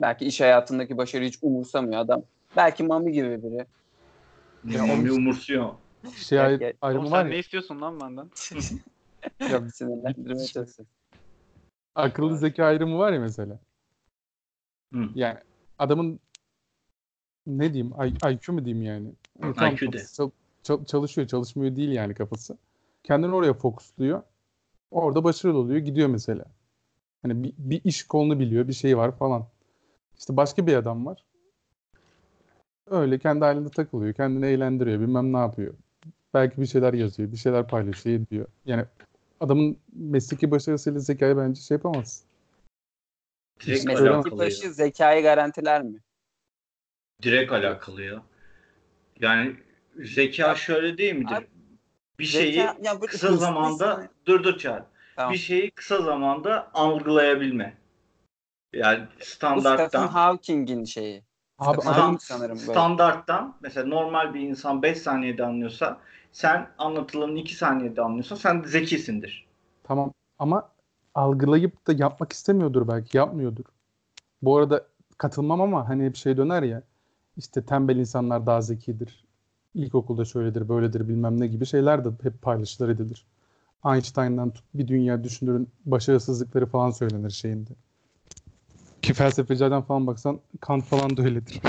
Belki 0.00 0.24
iş 0.24 0.40
hayatındaki 0.40 0.96
başarıyı 0.96 1.28
hiç 1.28 1.38
umursamıyor 1.42 2.00
adam. 2.00 2.22
Belki 2.56 2.82
Mami 2.82 3.12
gibi 3.12 3.42
biri. 3.42 3.66
Ya 4.76 4.86
Mami 4.86 5.12
umursuyor. 5.12 5.70
Şey 6.16 6.38
ayrımı 6.40 6.74
Oğlum 6.82 7.06
sen 7.06 7.16
ya. 7.16 7.24
ne 7.24 7.38
istiyorsun 7.38 7.80
lan 7.80 8.00
benden? 8.00 8.30
ya 9.50 9.68
Sinirlendirmeye 9.70 10.46
çalışıyor. 10.46 10.88
akıllı 11.94 12.38
zeka 12.38 12.64
ayrımı 12.64 12.98
var 12.98 13.12
ya 13.12 13.20
mesela. 13.20 13.58
Hı. 14.94 15.08
Yani 15.14 15.38
adamın 15.78 16.20
ne 17.46 17.72
diyeyim 17.74 17.94
I- 18.02 18.32
IQ 18.34 18.52
mu 18.52 18.64
diyeyim 18.64 18.86
yani. 18.86 19.12
Hani 19.40 19.54
tamam, 19.54 19.74
IQ 19.74 19.80
de. 19.92 19.96
kafası 19.96 20.14
çal- 20.14 20.30
çal- 20.62 20.84
çalışıyor 20.84 21.26
çalışmıyor 21.28 21.76
değil 21.76 21.90
yani 21.92 22.14
kafası. 22.14 22.58
Kendini 23.02 23.34
oraya 23.34 23.54
fokusluyor. 23.54 24.22
Orada 24.90 25.24
başarılı 25.24 25.58
oluyor 25.58 25.78
gidiyor 25.78 26.08
mesela. 26.08 26.44
Hani 27.22 27.44
bir, 27.44 27.52
bir 27.58 27.80
iş 27.84 28.02
kolunu 28.06 28.38
biliyor 28.40 28.68
bir 28.68 28.72
şey 28.72 28.96
var 28.98 29.16
falan. 29.16 29.46
İşte 30.18 30.36
başka 30.36 30.66
bir 30.66 30.74
adam 30.74 31.06
var. 31.06 31.24
Öyle 32.86 33.18
kendi 33.18 33.44
halinde 33.44 33.68
takılıyor. 33.68 34.14
Kendini 34.14 34.46
eğlendiriyor. 34.46 35.00
Bilmem 35.00 35.32
ne 35.32 35.36
yapıyor. 35.38 35.74
Belki 36.34 36.60
bir 36.60 36.66
şeyler 36.66 36.94
yazıyor. 36.94 37.32
Bir 37.32 37.36
şeyler 37.36 37.68
paylaşıyor 37.68 38.20
ediyor. 38.20 38.46
Yani 38.64 38.84
adamın 39.40 39.78
mesleki 39.92 40.50
başarısıyla 40.50 41.00
zekayı 41.00 41.36
bence 41.36 41.60
şey 41.60 41.74
yapamaz. 41.74 42.24
Direkt 43.60 43.84
Mesleki 43.84 44.08
alakalı 44.08 44.34
ya. 44.42 44.46
başı 44.46 44.72
zekayı 44.72 45.22
garantiler 45.22 45.82
mi? 45.82 46.00
Direkt 47.22 47.52
alakalı 47.52 48.02
ya. 48.02 48.22
Yani 49.20 49.56
zeka 49.96 50.54
şöyle 50.54 50.98
değil 50.98 51.14
midir? 51.14 51.34
Abi, 51.34 51.46
bir 52.18 52.24
şeyi 52.24 52.58
Zeka- 52.58 52.86
ya 52.86 53.00
böyle 53.00 53.06
kısa 53.06 53.36
zamanda 53.36 54.08
dur 54.26 54.44
dur 54.44 54.58
çağır. 54.58 54.82
Tamam. 55.16 55.32
Bir 55.32 55.38
şeyi 55.38 55.70
kısa 55.70 56.02
zamanda 56.02 56.70
algılayabilme. 56.74 57.78
Yani 58.72 59.04
Bu 59.20 59.24
Stephen 59.24 59.56
standarttan 59.56 60.08
Hawking'in 60.08 60.84
şeyi. 60.84 61.24
Abi 61.58 61.82
Hawking 61.82 62.20
sanırım 62.20 62.58
böyle. 62.58 62.72
standarttan 62.72 63.56
mesela 63.60 63.86
normal 63.86 64.34
bir 64.34 64.40
insan 64.40 64.82
5 64.82 64.98
saniyede 64.98 65.44
anlıyorsa 65.44 66.00
sen 66.32 66.68
anlatılanı 66.78 67.38
2 67.38 67.54
saniyede 67.54 68.02
anlıyorsan 68.02 68.36
sen 68.36 68.62
zekisindir. 68.62 69.46
Tamam 69.84 70.12
ama 70.38 70.68
algılayıp 71.14 71.86
da 71.86 71.92
yapmak 71.92 72.32
istemiyordur 72.32 72.88
belki 72.88 73.16
yapmıyordur. 73.16 73.64
Bu 74.42 74.56
arada 74.56 74.86
katılmam 75.18 75.60
ama 75.60 75.88
hani 75.88 76.04
hep 76.04 76.16
şey 76.16 76.36
döner 76.36 76.62
ya 76.62 76.82
işte 77.36 77.62
tembel 77.62 77.96
insanlar 77.96 78.46
daha 78.46 78.60
zekidir. 78.60 79.24
İlkokulda 79.74 80.24
şöyledir 80.24 80.68
böyledir 80.68 81.08
bilmem 81.08 81.40
ne 81.40 81.46
gibi 81.46 81.66
şeyler 81.66 82.04
de 82.04 82.08
hep 82.22 82.42
paylaşılır 82.42 82.88
edilir. 82.88 83.26
Einstein'dan 83.84 84.52
bir 84.74 84.88
dünya 84.88 85.24
düşünürün 85.24 85.68
başarısızlıkları 85.86 86.66
falan 86.66 86.90
söylenir 86.90 87.30
şeyinde. 87.30 87.70
Ki 89.02 89.14
felsefecilerden 89.14 89.82
falan 89.82 90.06
baksan 90.06 90.40
Kant 90.60 90.84
falan 90.84 91.16
da 91.16 91.22
öyledir. 91.22 91.60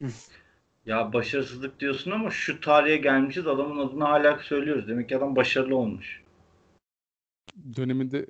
Ya 0.86 1.12
başarısızlık 1.12 1.80
diyorsun 1.80 2.10
ama 2.10 2.30
şu 2.30 2.60
tarihe 2.60 2.96
gelmişiz 2.96 3.46
adamın 3.46 3.88
adını 3.88 4.04
hala 4.04 4.38
söylüyoruz. 4.38 4.88
Demek 4.88 5.08
ki 5.08 5.16
adam 5.16 5.36
başarılı 5.36 5.76
olmuş. 5.76 6.22
Döneminde 7.76 8.26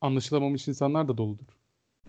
anlaşılamamış 0.00 0.68
insanlar 0.68 1.08
da 1.08 1.18
doludur. 1.18 1.46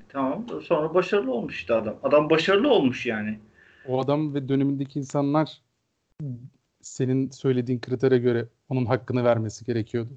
Tamam 0.09 0.45
sonra 0.63 0.93
başarılı 0.93 1.31
olmuş 1.31 1.55
işte 1.55 1.73
adam. 1.73 1.95
Adam 2.03 2.29
başarılı 2.29 2.69
olmuş 2.69 3.05
yani. 3.05 3.39
O 3.87 4.01
adam 4.01 4.33
ve 4.33 4.49
dönemindeki 4.49 4.99
insanlar 4.99 5.61
senin 6.81 7.29
söylediğin 7.29 7.79
kritere 7.79 8.17
göre 8.17 8.47
onun 8.69 8.85
hakkını 8.85 9.23
vermesi 9.23 9.65
gerekiyordu. 9.65 10.09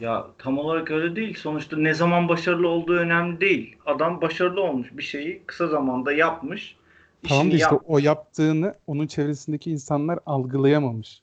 Ya 0.00 0.26
tam 0.38 0.58
olarak 0.58 0.90
öyle 0.90 1.16
değil. 1.16 1.36
Sonuçta 1.38 1.76
ne 1.76 1.94
zaman 1.94 2.28
başarılı 2.28 2.68
olduğu 2.68 2.96
önemli 2.96 3.40
değil. 3.40 3.76
Adam 3.86 4.20
başarılı 4.20 4.62
olmuş 4.62 4.88
bir 4.92 5.02
şeyi 5.02 5.42
kısa 5.46 5.66
zamanda 5.66 6.12
yapmış. 6.12 6.77
Tamam 7.22 7.50
da 7.50 7.56
işte 7.56 7.74
yap- 7.74 7.82
o 7.86 7.98
yaptığını 7.98 8.74
onun 8.86 9.06
çevresindeki 9.06 9.70
insanlar 9.70 10.18
algılayamamış. 10.26 11.22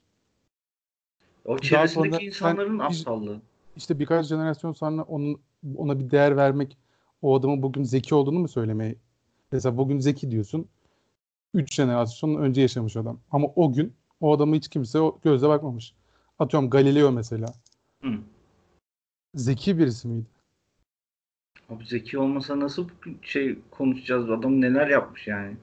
O 1.44 1.58
çevresindeki 1.58 2.10
sonra 2.10 2.18
sen 2.20 2.26
insanların 2.26 2.78
bir- 2.78 2.84
aptallığı. 2.84 3.40
İşte 3.76 3.98
birkaç 3.98 4.26
jenerasyon 4.26 4.72
sonra 4.72 5.02
onun 5.02 5.40
ona 5.76 5.98
bir 6.00 6.10
değer 6.10 6.36
vermek, 6.36 6.76
o 7.22 7.34
adamın 7.38 7.62
bugün 7.62 7.82
zeki 7.82 8.14
olduğunu 8.14 8.38
mu 8.38 8.48
söylemeye? 8.48 8.94
Mesela 9.52 9.76
bugün 9.76 9.98
zeki 9.98 10.30
diyorsun. 10.30 10.68
3 11.54 11.74
jenerasyon 11.74 12.34
önce 12.34 12.60
yaşamış 12.60 12.96
adam. 12.96 13.20
Ama 13.30 13.48
o 13.56 13.72
gün 13.72 13.92
o 14.20 14.32
adamı 14.36 14.54
hiç 14.56 14.68
kimse 14.68 15.00
o 15.00 15.18
gözle 15.24 15.48
bakmamış. 15.48 15.94
Atıyorum 16.38 16.70
Galileo 16.70 17.12
mesela. 17.12 17.46
Hı. 18.02 18.08
Zeki 19.34 19.78
birisi 19.78 20.08
miydi? 20.08 20.26
Abi 21.70 21.86
zeki 21.86 22.18
olmasa 22.18 22.60
nasıl 22.60 22.88
şey 23.22 23.58
konuşacağız? 23.70 24.30
Adam 24.30 24.60
neler 24.60 24.88
yapmış 24.88 25.26
yani? 25.26 25.56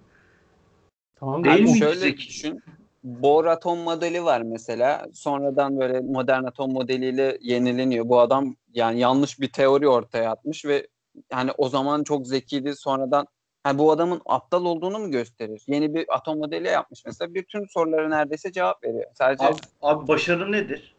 Tamam. 1.24 1.44
Değil 1.44 1.62
mi 1.62 1.78
şöyle 1.78 1.96
zeki? 1.96 2.28
düşün. 2.28 2.64
Bohr 3.04 3.46
atom 3.46 3.80
modeli 3.80 4.24
var 4.24 4.42
mesela. 4.42 5.06
Sonradan 5.14 5.80
böyle 5.80 6.00
modern 6.00 6.44
atom 6.44 6.72
modeliyle 6.72 7.38
yenileniyor. 7.42 8.10
Bu 8.10 8.20
adam 8.20 8.56
yani 8.74 9.00
yanlış 9.00 9.40
bir 9.40 9.52
teori 9.52 9.88
ortaya 9.88 10.32
atmış 10.32 10.66
ve 10.66 10.88
yani 11.32 11.52
o 11.58 11.70
zaman 11.70 12.04
çok 12.04 12.28
zekiydi. 12.28 12.76
Sonradan 12.76 13.28
yani 13.66 13.78
bu 13.78 13.92
adamın 13.92 14.22
aptal 14.26 14.66
olduğunu 14.66 15.00
mu 15.00 15.12
gösterir? 15.12 15.64
Yeni 15.68 15.94
bir 15.94 16.06
atom 16.16 16.38
modeli 16.38 16.68
yapmış 16.68 17.06
mesela. 17.06 17.34
Bütün 17.34 17.66
sorulara 17.66 18.10
neredeyse 18.10 18.52
cevap 18.52 18.84
veriyor. 18.84 19.06
Sadece 19.14 19.46
Abi, 19.46 19.56
abi 19.82 20.08
başarı 20.08 20.52
nedir? 20.52 20.96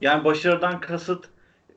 Yani 0.00 0.24
başarıdan 0.24 0.80
kasıt 0.80 1.28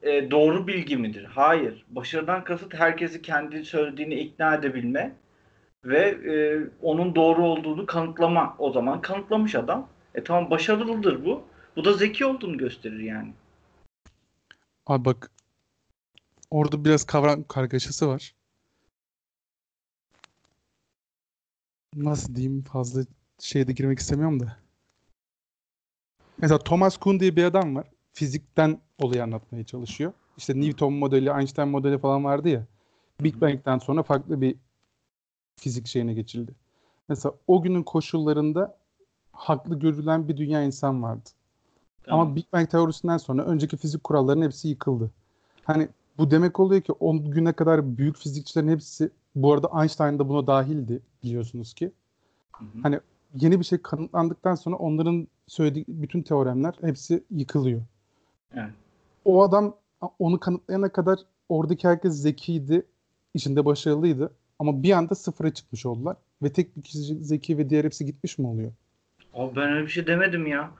e, 0.01 0.31
doğru 0.31 0.67
bilgi 0.67 0.97
midir? 0.97 1.23
Hayır. 1.23 1.85
Başarıdan 1.89 2.43
kasıt 2.43 2.73
herkesi 2.73 3.21
kendi 3.21 3.65
söylediğini 3.65 4.15
ikna 4.15 4.55
edebilme 4.55 5.15
ve 5.85 5.99
e, 6.33 6.33
onun 6.81 7.15
doğru 7.15 7.45
olduğunu 7.45 7.85
kanıtlama. 7.85 8.55
O 8.59 8.71
zaman 8.71 9.01
kanıtlamış 9.01 9.55
adam. 9.55 9.87
E 10.15 10.23
tamam 10.23 10.49
başarılıdır 10.49 11.25
bu. 11.25 11.43
Bu 11.75 11.85
da 11.85 11.93
zeki 11.93 12.25
olduğunu 12.25 12.57
gösterir 12.57 12.99
yani. 12.99 13.33
Abi 14.87 15.05
bak 15.05 15.31
orada 16.51 16.85
biraz 16.85 17.03
kavram 17.03 17.43
kargaşası 17.43 18.07
var. 18.07 18.35
Nasıl 21.95 22.35
diyeyim 22.35 22.61
fazla 22.61 23.01
şeyde 23.39 23.71
girmek 23.73 23.99
istemiyorum 23.99 24.39
da. 24.39 24.57
Mesela 26.37 26.59
Thomas 26.59 26.97
Kuhn 26.97 27.19
diye 27.19 27.35
bir 27.35 27.43
adam 27.43 27.75
var. 27.75 27.87
Fizikten 28.13 28.81
olayı 28.97 29.23
anlatmaya 29.23 29.63
çalışıyor. 29.63 30.13
İşte 30.37 30.61
Newton 30.61 30.93
modeli, 30.93 31.29
Einstein 31.29 31.67
modeli 31.67 31.97
falan 31.97 32.23
vardı 32.23 32.49
ya. 32.49 32.65
Big 33.21 33.41
Bang'den 33.41 33.77
sonra 33.77 34.03
farklı 34.03 34.41
bir 34.41 34.55
fizik 35.59 35.87
şeyine 35.87 36.13
geçildi. 36.13 36.51
Mesela 37.09 37.35
o 37.47 37.61
günün 37.61 37.83
koşullarında 37.83 38.77
haklı 39.31 39.79
görülen 39.79 40.27
bir 40.27 40.37
dünya 40.37 40.63
insan 40.63 41.03
vardı. 41.03 41.29
Tamam. 42.03 42.27
Ama 42.27 42.35
Big 42.35 42.45
Bang 42.53 42.69
teorisinden 42.69 43.17
sonra 43.17 43.45
önceki 43.45 43.77
fizik 43.77 44.03
kurallarının 44.03 44.45
hepsi 44.45 44.67
yıkıldı. 44.67 45.11
Hani 45.63 45.89
bu 46.17 46.31
demek 46.31 46.59
oluyor 46.59 46.81
ki 46.81 46.93
o 46.99 47.31
güne 47.31 47.53
kadar 47.53 47.97
büyük 47.97 48.17
fizikçilerin 48.17 48.67
hepsi 48.67 49.09
bu 49.35 49.53
arada 49.53 49.81
Einstein 49.81 50.19
da 50.19 50.29
buna 50.29 50.47
dahildi 50.47 51.01
biliyorsunuz 51.23 51.73
ki. 51.73 51.91
Hı 52.51 52.65
hı. 52.65 52.81
Hani 52.83 52.99
yeni 53.35 53.59
bir 53.59 53.65
şey 53.65 53.81
kanıtlandıktan 53.81 54.55
sonra 54.55 54.75
onların 54.75 55.27
söylediği 55.47 55.85
bütün 55.87 56.21
teoremler 56.21 56.73
hepsi 56.81 57.23
yıkılıyor. 57.31 57.81
Evet. 58.53 58.73
O 59.25 59.43
adam 59.43 59.75
onu 60.19 60.39
kanıtlayana 60.39 60.89
kadar 60.89 61.19
oradaki 61.49 61.87
herkes 61.87 62.13
zekiydi, 62.13 62.85
işinde 63.33 63.65
başarılıydı. 63.65 64.31
Ama 64.59 64.83
bir 64.83 64.91
anda 64.91 65.15
sıfıra 65.15 65.53
çıkmış 65.53 65.85
oldular. 65.85 66.17
Ve 66.43 66.53
tek 66.53 66.77
bir 66.77 66.81
kişi 66.81 66.97
zeki 66.97 67.57
ve 67.57 67.69
diğer 67.69 67.85
hepsi 67.85 68.05
gitmiş 68.05 68.37
mi 68.37 68.47
oluyor? 68.47 68.71
Abi 69.33 69.55
ben 69.55 69.73
öyle 69.73 69.85
bir 69.85 69.91
şey 69.91 70.07
demedim 70.07 70.47
ya. 70.47 70.71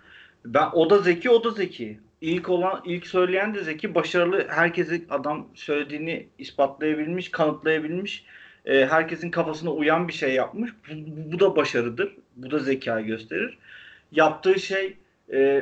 Ben 0.46 0.68
o 0.74 0.90
da 0.90 0.98
zeki, 0.98 1.30
o 1.30 1.44
da 1.44 1.52
zeki. 1.52 2.00
İlk 2.22 2.50
olan, 2.50 2.82
ilk 2.86 3.08
söyleyen 3.08 3.56
de 3.56 3.64
zeki, 3.64 3.96
başarılı. 3.96 4.48
Herkesi 4.50 5.06
adam 5.10 5.48
söylediğini 5.54 6.28
ispatlayabilmiş, 6.38 7.32
kanıtlayabilmiş. 7.32 8.26
Ee, 8.66 8.86
herkesin 8.86 9.32
kafasına 9.32 9.70
uyan 9.72 10.08
bir 10.08 10.14
şey 10.14 10.34
yapmış. 10.34 10.72
Bu, 10.90 11.32
bu- 11.34 11.40
da 11.40 11.56
başarıdır. 11.56 12.16
Bu 12.36 12.52
da 12.52 12.60
zeka 12.60 13.02
gösterir. 13.02 13.58
Yaptığı 14.12 14.60
şey 14.60 14.98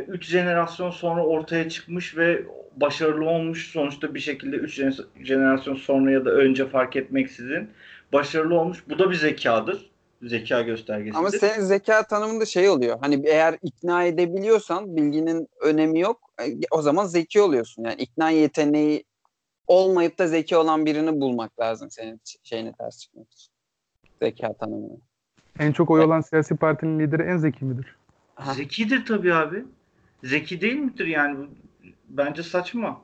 3 0.07 0.25
jenerasyon 0.25 0.91
sonra 0.91 1.25
ortaya 1.25 1.69
çıkmış 1.69 2.17
ve 2.17 2.43
başarılı 2.75 3.25
olmuş. 3.29 3.71
Sonuçta 3.71 4.15
bir 4.15 4.19
şekilde 4.19 4.55
3 4.55 4.81
jenerasyon 5.23 5.75
sonra 5.75 6.11
ya 6.11 6.25
da 6.25 6.31
önce 6.31 6.67
fark 6.67 6.95
etmeksizin 6.95 7.69
başarılı 8.13 8.59
olmuş. 8.59 8.83
Bu 8.89 8.99
da 8.99 9.09
bir 9.09 9.15
zekadır. 9.15 9.91
Zeka 10.21 10.61
göstergesidir. 10.61 11.19
ama 11.19 11.31
senin 11.31 11.61
zeka 11.65 12.03
tanımında 12.03 12.45
şey 12.45 12.69
oluyor. 12.69 12.97
Hani 13.01 13.21
eğer 13.27 13.57
ikna 13.61 14.03
edebiliyorsan 14.03 14.95
bilginin 14.95 15.47
önemi 15.61 15.99
yok. 15.99 16.19
E, 16.41 16.45
O 16.71 16.81
zaman 16.81 17.05
zeki 17.05 17.41
oluyorsun. 17.41 17.83
Yani 17.83 17.95
ikna 17.95 18.29
yeteneği 18.29 19.03
olmayıp 19.67 20.19
da 20.19 20.27
zeki 20.27 20.57
olan 20.57 20.85
birini 20.85 21.21
bulmak 21.21 21.59
lazım 21.59 21.91
senin 21.91 22.21
şeyine 22.43 22.73
ters 22.73 22.99
çıkmak 22.99 23.31
için. 23.33 23.51
Zeka 24.21 24.53
tanımını. 24.53 24.97
En 25.59 25.71
çok 25.71 25.89
oy 25.91 26.03
alan 26.03 26.21
siyasi 26.21 26.55
partinin 26.55 26.99
lideri 26.99 27.21
en 27.23 27.37
zeki 27.37 27.65
midir? 27.65 27.95
Aha. 28.37 28.53
Zekidir 28.53 29.05
tabii 29.05 29.33
abi. 29.33 29.65
Zeki 30.23 30.61
değil 30.61 30.75
midir 30.79 31.07
yani? 31.07 31.47
Bence 32.09 32.43
saçma. 32.43 33.01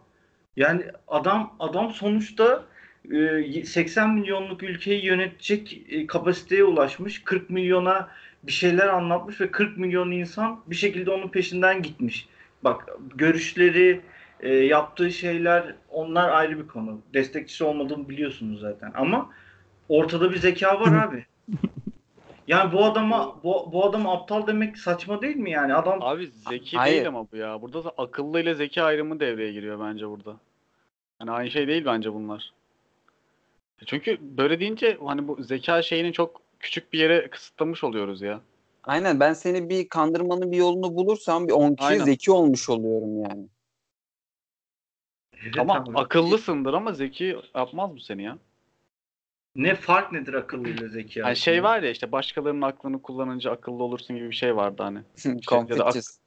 Yani 0.55 0.83
adam 1.07 1.55
adam 1.59 1.91
sonuçta 1.91 2.63
80 3.65 4.09
milyonluk 4.09 4.63
ülkeyi 4.63 5.05
yönetecek 5.05 5.81
e, 5.89 6.07
kapasiteye 6.07 6.63
ulaşmış. 6.63 7.23
40 7.23 7.49
milyona 7.49 8.09
bir 8.43 8.51
şeyler 8.51 8.87
anlatmış 8.87 9.41
ve 9.41 9.51
40 9.51 9.77
milyon 9.77 10.11
insan 10.11 10.59
bir 10.67 10.75
şekilde 10.75 11.11
onun 11.11 11.27
peşinden 11.27 11.81
gitmiş. 11.81 12.27
Bak 12.63 12.87
görüşleri, 13.15 14.01
e, 14.39 14.53
yaptığı 14.53 15.11
şeyler 15.11 15.75
onlar 15.89 16.29
ayrı 16.29 16.59
bir 16.59 16.67
konu. 16.67 17.01
Destekçisi 17.13 17.63
olmadığını 17.63 18.09
biliyorsunuz 18.09 18.61
zaten. 18.61 18.91
Ama 18.95 19.29
ortada 19.89 20.31
bir 20.31 20.37
zeka 20.37 20.79
var 20.79 21.07
abi. 21.07 21.25
Yani 22.47 22.73
bu 22.73 22.85
adama 22.85 23.35
bu, 23.43 23.69
bu 23.73 23.85
adam 23.85 24.07
aptal 24.07 24.47
demek 24.47 24.77
saçma 24.77 25.21
değil 25.21 25.35
mi 25.35 25.51
yani? 25.51 25.73
Adam 25.73 26.01
Abi 26.01 26.27
zeki 26.49 26.77
Hayır. 26.77 26.95
değil 26.95 27.07
ama 27.07 27.27
bu 27.31 27.37
ya. 27.37 27.61
Burada 27.61 27.83
da 27.83 27.93
akıllı 27.97 28.41
ile 28.41 28.53
zeki 28.53 28.81
ayrımı 28.81 29.19
devreye 29.19 29.51
giriyor 29.51 29.79
bence 29.79 30.09
burada. 30.09 30.35
Yani 31.19 31.31
aynı 31.31 31.51
şey 31.51 31.67
değil 31.67 31.85
bence 31.85 32.13
bunlar. 32.13 32.53
Çünkü 33.85 34.17
böyle 34.21 34.59
deyince 34.59 34.97
hani 35.05 35.27
bu 35.27 35.43
zeka 35.43 35.81
şeyini 35.81 36.13
çok 36.13 36.41
küçük 36.59 36.93
bir 36.93 36.99
yere 36.99 37.29
kısıtlamış 37.29 37.83
oluyoruz 37.83 38.21
ya. 38.21 38.41
Aynen 38.83 39.19
ben 39.19 39.33
seni 39.33 39.69
bir 39.69 39.89
kandırmanın 39.89 40.51
bir 40.51 40.57
yolunu 40.57 40.95
bulursam 40.95 41.47
bir 41.47 41.53
10 41.53 41.75
kişi 41.75 41.87
Aynen. 41.87 42.05
zeki 42.05 42.31
olmuş 42.31 42.69
oluyorum 42.69 43.23
yani. 43.23 43.47
Evet 45.43 45.59
ama 45.59 45.75
abi. 45.75 45.97
akıllısındır 45.97 46.73
ama 46.73 46.93
zeki 46.93 47.37
yapmaz 47.55 47.95
bu 47.95 47.99
seni 47.99 48.23
ya. 48.23 48.37
ne 49.55 49.75
fark 49.75 50.11
nedir 50.11 50.33
akıllıyla 50.33 50.87
zeki 50.87 51.19
Yani 51.19 51.35
şey 51.35 51.63
var 51.63 51.83
ya 51.83 51.89
işte 51.89 52.11
başkalarının 52.11 52.61
aklını 52.61 53.01
kullanınca 53.01 53.51
akıllı 53.51 53.83
olursun 53.83 54.15
gibi 54.15 54.29
bir 54.29 54.35
şey 54.35 54.55
vardı 54.55 54.83
hani. 54.83 54.99
Confucius. 55.47 56.19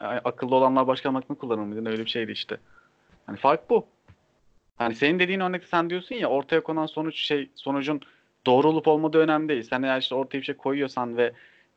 Yani 0.00 0.20
akıllı 0.24 0.54
olanlar 0.54 0.86
başkalarının 0.86 1.20
aklını 1.20 1.38
kullanır 1.38 1.62
mıydı? 1.62 1.90
Öyle 1.90 2.04
bir 2.04 2.10
şeydi 2.10 2.32
işte. 2.32 2.60
Hani 3.26 3.36
fark 3.36 3.70
bu. 3.70 3.86
Hani 4.76 4.94
senin 4.94 5.18
dediğin 5.18 5.40
örnekte 5.40 5.66
sen 5.68 5.90
diyorsun 5.90 6.14
ya 6.14 6.28
ortaya 6.28 6.62
konan 6.62 6.86
sonuç 6.86 7.16
şey 7.16 7.50
sonucun 7.54 8.00
doğru 8.46 8.68
olup 8.68 8.88
olmadığı 8.88 9.18
önemli 9.18 9.48
değil. 9.48 9.62
Sen 9.62 9.82
eğer 9.82 10.00
işte 10.00 10.14
ortaya 10.14 10.38
bir 10.38 10.44
şey 10.44 10.56
koyuyorsan 10.56 11.16
ve 11.16 11.32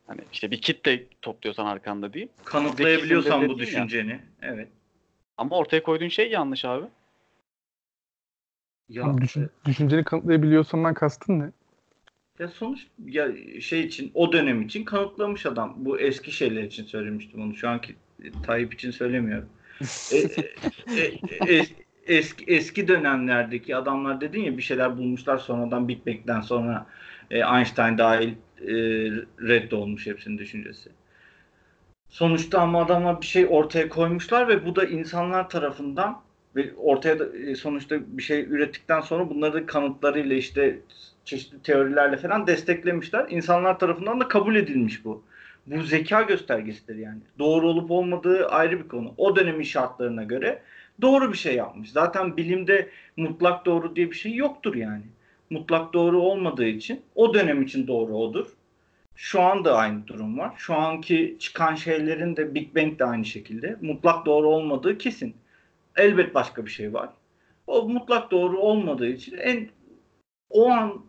hani 0.08 0.22
işte 0.34 0.52
bir 0.52 0.62
kitle 0.62 1.04
topluyorsan 1.22 1.66
arkanda 1.66 2.14
diyeyim. 2.14 2.32
kanıtlayabiliyorsan 2.44 3.42
bu 3.42 3.44
dedin 3.44 3.54
ya. 3.54 3.58
düşünceni. 3.68 4.20
Evet. 4.42 4.68
Ama 5.38 5.58
ortaya 5.58 5.84
koyduğun 5.84 6.08
şey 6.08 6.32
yanlış 6.32 6.66
abi. 6.66 6.86
Ya, 8.90 9.18
Düşün, 9.18 9.50
düşünceni 9.66 10.04
kanıtlayabiliyorsandan 10.04 10.94
kastın 10.94 11.40
ne? 11.40 11.52
ya 12.40 12.48
sonuç 12.48 12.88
ya 13.06 13.28
şey 13.62 13.82
için 13.82 14.12
o 14.14 14.34
dönem 14.34 14.62
için 14.62 14.84
kanıtlamış 14.86 15.46
adam. 15.46 15.74
Bu 15.78 16.00
eski 16.00 16.32
şeyler 16.32 16.64
için 16.64 16.84
söylemiştim 16.84 17.42
onu. 17.42 17.56
Şu 17.56 17.70
anki 17.70 17.96
e, 18.24 18.32
Tayyip 18.44 18.74
için 18.74 18.92
söylemiyorum. 18.92 19.50
E, 20.12 20.18
e, 20.18 20.22
e, 20.98 21.60
es- 21.60 21.74
eski 22.10 22.46
eski 22.48 22.88
dönemlerdeki 22.88 23.76
adamlar 23.76 24.22
dedin 24.22 24.42
ya 24.42 24.58
bir 24.58 24.62
şeyler 24.62 24.98
bulmuşlar 24.98 25.38
sonradan 25.38 25.88
Big 25.88 26.08
Bang'den 26.08 26.42
sonra 26.42 26.86
e, 27.32 27.38
Einstein 27.40 27.98
dahil 27.98 28.30
e, 28.62 28.74
reddolmuş 29.48 30.08
hepsinin 30.08 30.38
düşüncesi. 30.38 30.90
Sonuçta 32.10 32.62
ama 32.62 32.82
adamlar 32.82 33.22
bir 33.22 33.26
şey 33.26 33.48
ortaya 33.50 33.90
koymuşlar 33.90 34.48
ve 34.48 34.66
bu 34.66 34.76
da 34.76 34.86
insanlar 34.86 35.50
tarafından 35.50 36.22
ve 36.56 36.74
ortaya 36.78 37.20
da 37.20 37.38
e, 37.38 37.56
sonuçta 37.56 37.96
bir 38.08 38.24
şey 38.24 38.42
ürettikten 38.42 39.02
sonra 39.02 39.30
bunları 39.30 39.54
da 39.54 39.66
kanıtlarıyla 39.66 40.36
işte 40.36 40.80
çeşitli 41.26 41.62
teorilerle 41.62 42.18
falan 42.18 42.48
desteklemişler. 42.48 43.26
İnsanlar 43.30 43.80
tarafından 43.80 44.20
da 44.20 44.28
kabul 44.28 44.56
edilmiş 44.56 45.06
bu. 45.06 45.24
Bu 45.66 45.82
zeka 45.82 46.22
göstergesidir 46.22 46.96
yani. 46.96 47.20
Doğru 47.40 47.68
olup 47.68 47.92
olmadığı 47.92 48.48
ayrı 48.48 48.84
bir 48.84 48.88
konu. 48.88 49.14
O 49.18 49.36
dönemin 49.36 49.64
şartlarına 49.64 50.24
göre 50.24 50.62
doğru 51.02 51.32
bir 51.32 51.38
şey 51.38 51.56
yapmış. 51.56 51.92
Zaten 51.92 52.38
bilimde 52.38 52.90
mutlak 53.18 53.66
doğru 53.66 53.96
diye 53.96 54.12
bir 54.12 54.16
şey 54.16 54.36
yoktur 54.36 54.76
yani. 54.76 55.04
Mutlak 55.50 55.94
doğru 55.94 56.22
olmadığı 56.22 56.66
için 56.68 57.02
o 57.16 57.34
dönem 57.34 57.62
için 57.62 57.88
doğru 57.88 58.18
odur. 58.18 58.48
Şu 59.16 59.42
anda 59.42 59.76
aynı 59.76 60.08
durum 60.08 60.38
var. 60.38 60.54
Şu 60.58 60.76
anki 60.76 61.38
çıkan 61.40 61.76
şeylerin 61.76 62.36
de 62.36 62.56
Big 62.56 62.76
Bang 62.76 63.00
de 63.00 63.06
aynı 63.06 63.26
şekilde. 63.26 63.76
Mutlak 63.82 64.26
doğru 64.26 64.48
olmadığı 64.48 64.98
kesin. 64.98 65.36
Elbet 65.96 66.36
başka 66.36 66.66
bir 66.66 66.72
şey 66.72 66.94
var. 66.94 67.10
O 67.68 67.90
mutlak 67.90 68.32
doğru 68.32 68.60
olmadığı 68.60 69.08
için 69.08 69.38
en 69.38 69.70
o 70.50 70.70
an 70.70 71.02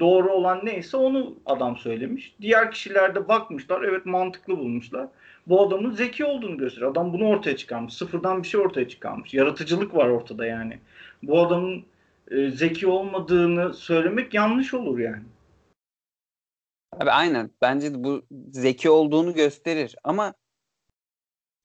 doğru 0.00 0.32
olan 0.32 0.60
neyse 0.64 0.96
onu 0.96 1.34
adam 1.46 1.76
söylemiş. 1.76 2.34
Diğer 2.40 2.70
kişiler 2.70 3.14
de 3.14 3.28
bakmışlar. 3.28 3.82
Evet 3.82 4.06
mantıklı 4.06 4.58
bulmuşlar. 4.58 5.08
Bu 5.46 5.66
adamın 5.66 5.90
zeki 5.90 6.24
olduğunu 6.24 6.56
gösteriyor. 6.56 6.90
Adam 6.90 7.12
bunu 7.12 7.28
ortaya 7.28 7.56
çıkarmış. 7.56 7.94
Sıfırdan 7.94 8.42
bir 8.42 8.48
şey 8.48 8.60
ortaya 8.60 8.88
çıkarmış. 8.88 9.34
Yaratıcılık 9.34 9.94
var 9.94 10.08
ortada 10.08 10.46
yani. 10.46 10.78
Bu 11.22 11.40
adamın 11.40 11.84
e, 12.30 12.50
zeki 12.50 12.86
olmadığını 12.86 13.74
söylemek 13.74 14.34
yanlış 14.34 14.74
olur 14.74 14.98
yani. 14.98 15.22
Abi 16.92 17.10
aynen. 17.10 17.50
Bence 17.62 18.04
bu 18.04 18.22
zeki 18.52 18.90
olduğunu 18.90 19.34
gösterir. 19.34 19.96
Ama 20.04 20.34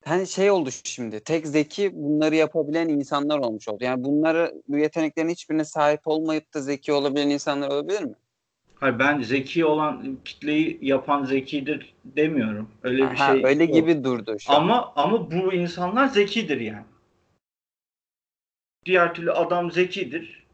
hani 0.04 0.26
şey 0.26 0.50
oldu 0.50 0.70
şimdi. 0.84 1.20
Tek 1.20 1.46
zeki 1.46 1.90
bunları 1.94 2.34
yapabilen 2.34 2.88
insanlar 2.88 3.38
olmuş 3.38 3.68
oldu. 3.68 3.84
Yani 3.84 4.04
bunları 4.04 4.62
bu 4.68 4.78
yeteneklerin 4.78 5.28
hiçbirine 5.28 5.64
sahip 5.64 6.00
olmayıp 6.04 6.54
da 6.54 6.60
zeki 6.60 6.92
olabilen 6.92 7.30
insanlar 7.30 7.68
olabilir 7.68 8.02
mi? 8.02 8.14
Hayır 8.82 8.98
ben 8.98 9.20
zeki 9.20 9.64
olan 9.64 10.18
kitleyi 10.24 10.78
yapan 10.82 11.24
zekidir 11.24 11.94
demiyorum. 12.04 12.68
Öyle 12.82 13.10
bir 13.10 13.16
Ha, 13.16 13.32
şey. 13.32 13.44
öyle 13.44 13.64
yok. 13.64 13.74
gibi 13.74 14.04
durdu 14.04 14.36
şu 14.38 14.52
an. 14.52 14.56
Ama 14.60 14.92
ama 14.96 15.30
bu 15.30 15.52
insanlar 15.52 16.06
zekidir 16.06 16.60
yani. 16.60 16.84
Diğer 18.84 19.14
türlü 19.14 19.32
adam 19.32 19.72
zekidir. 19.72 20.46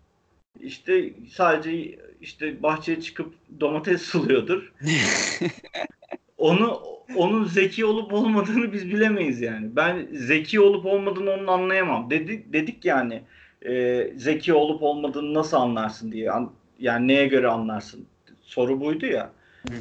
İşte 0.60 1.12
sadece 1.30 1.98
işte 2.20 2.62
bahçeye 2.62 3.00
çıkıp 3.00 3.34
domates 3.60 4.02
suluyordur. 4.02 4.72
Onu 6.38 6.82
onun 7.16 7.44
zeki 7.44 7.84
olup 7.84 8.12
olmadığını 8.12 8.72
biz 8.72 8.86
bilemeyiz 8.88 9.40
yani. 9.40 9.76
Ben 9.76 10.08
zeki 10.12 10.60
olup 10.60 10.86
olmadığını 10.86 11.30
onun 11.30 11.46
anlayamam. 11.46 12.10
Dedi, 12.10 12.44
dedik 12.52 12.84
yani 12.84 13.22
e, 13.62 14.04
zeki 14.16 14.54
olup 14.54 14.82
olmadığını 14.82 15.34
nasıl 15.34 15.56
anlarsın 15.56 16.12
diye. 16.12 16.30
An- 16.30 16.52
yani 16.78 17.08
neye 17.08 17.26
göre 17.26 17.48
anlarsın? 17.48 18.06
Soru 18.48 18.80
buydu 18.80 19.06
ya. 19.06 19.30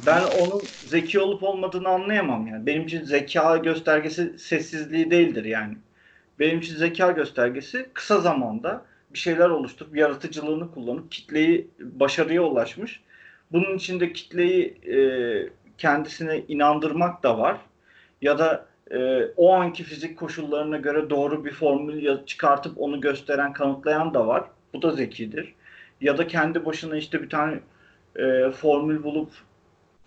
Ben 0.06 0.22
onun 0.22 0.62
zeki 0.86 1.20
olup 1.20 1.42
olmadığını 1.42 1.88
anlayamam 1.88 2.46
yani. 2.46 2.66
Benim 2.66 2.82
için 2.82 3.04
zeka 3.04 3.56
göstergesi 3.56 4.38
sessizliği 4.38 5.10
değildir 5.10 5.44
yani. 5.44 5.76
Benim 6.38 6.58
için 6.58 6.76
zeka 6.76 7.10
göstergesi 7.10 7.86
kısa 7.94 8.20
zamanda 8.20 8.84
bir 9.12 9.18
şeyler 9.18 9.48
oluşturup 9.48 9.96
yaratıcılığını 9.96 10.70
kullanıp 10.70 11.12
kitleyi 11.12 11.68
başarıya 11.80 12.42
ulaşmış. 12.42 13.00
Bunun 13.52 13.76
içinde 13.76 14.12
kitleyi 14.12 14.64
e, 14.66 14.98
kendisine 15.78 16.42
inandırmak 16.48 17.22
da 17.22 17.38
var. 17.38 17.56
Ya 18.22 18.38
da 18.38 18.66
e, 18.90 19.24
o 19.36 19.52
anki 19.52 19.84
fizik 19.84 20.18
koşullarına 20.18 20.76
göre 20.76 21.10
doğru 21.10 21.44
bir 21.44 21.52
formül 21.52 22.26
çıkartıp 22.26 22.72
onu 22.76 23.00
gösteren, 23.00 23.52
kanıtlayan 23.52 24.14
da 24.14 24.26
var. 24.26 24.44
Bu 24.74 24.82
da 24.82 24.90
zekidir. 24.90 25.54
Ya 26.00 26.18
da 26.18 26.26
kendi 26.26 26.64
başına 26.64 26.96
işte 26.96 27.22
bir 27.22 27.28
tane 27.28 27.60
e, 28.16 28.50
formül 28.50 29.02
bulup 29.02 29.32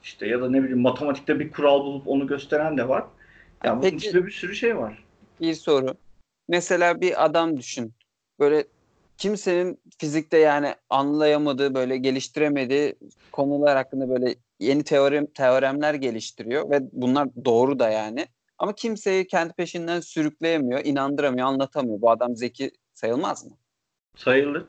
işte 0.04 0.28
ya 0.28 0.42
da 0.42 0.50
ne 0.50 0.62
bileyim 0.64 0.82
matematikte 0.82 1.40
bir 1.40 1.52
kural 1.52 1.80
bulup 1.86 2.08
onu 2.08 2.28
gösteren 2.28 2.78
de 2.78 2.90
var. 2.90 3.04
Yani 3.64 3.74
bunun 3.78 3.82
Peki- 3.82 4.08
içinde 4.08 4.26
bir 4.26 4.32
sürü 4.32 4.56
şey 4.56 4.78
var. 4.78 5.04
Bir 5.42 5.54
soru. 5.54 5.96
Mesela 6.48 7.02
bir 7.02 7.26
adam 7.26 7.58
düşün. 7.58 7.94
Böyle 8.40 8.66
kimsenin 9.18 9.80
fizikte 9.98 10.38
yani 10.38 10.76
anlayamadığı, 10.90 11.74
böyle 11.74 11.98
geliştiremediği 11.98 12.96
konular 13.32 13.78
hakkında 13.78 14.10
böyle 14.10 14.36
yeni 14.60 14.84
teorem 14.84 15.26
teoremler 15.26 15.94
geliştiriyor 15.94 16.70
ve 16.70 16.80
bunlar 16.92 17.28
doğru 17.46 17.80
da 17.80 17.90
yani. 17.90 18.26
Ama 18.58 18.76
kimseyi 18.76 19.28
kendi 19.28 19.54
peşinden 19.54 20.00
sürükleyemiyor, 20.00 20.86
inandıramıyor, 20.86 21.48
anlatamıyor. 21.48 22.02
Bu 22.02 22.12
adam 22.12 22.36
zeki 22.36 22.72
sayılmaz 22.94 23.46
mı? 23.46 23.52
Sayılır. 24.16 24.66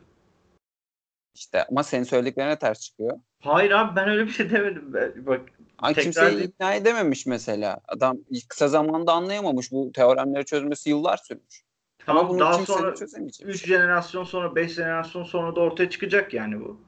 İşte 1.35 1.65
ama 1.65 1.83
senin 1.83 2.05
söylediklerine 2.05 2.59
ters 2.59 2.81
çıkıyor. 2.81 3.21
Hayır 3.41 3.71
abi 3.71 3.97
ben 3.97 4.09
öyle 4.09 4.27
bir 4.27 4.31
şey 4.31 4.51
demedim. 4.51 4.95
Ben, 4.95 5.27
bak 5.27 5.41
Ay 5.79 5.95
kimseyi 5.95 6.37
değil. 6.37 6.49
ikna 6.49 6.75
edememiş 6.75 7.27
mesela. 7.27 7.81
Adam 7.89 8.19
kısa 8.49 8.69
zamanda 8.69 9.13
anlayamamış. 9.13 9.73
Bu 9.73 9.93
teoremleri 9.93 10.45
çözmesi 10.45 10.91
yıllar 10.91 11.17
sürmüş. 11.17 11.63
Ama 12.07 12.21
tamam 12.21 12.29
bunu 12.29 12.41
daha 12.41 12.67
sonra 12.67 12.95
çözemeyecek. 12.95 13.49
3 13.49 13.67
jenerasyon 13.67 14.25
sonra 14.25 14.55
5 14.55 14.75
jenerasyon 14.75 15.25
sonra 15.25 15.57
da 15.57 15.61
ortaya 15.61 15.91
çıkacak 15.91 16.35
yani 16.35 16.61
bu. 16.61 16.81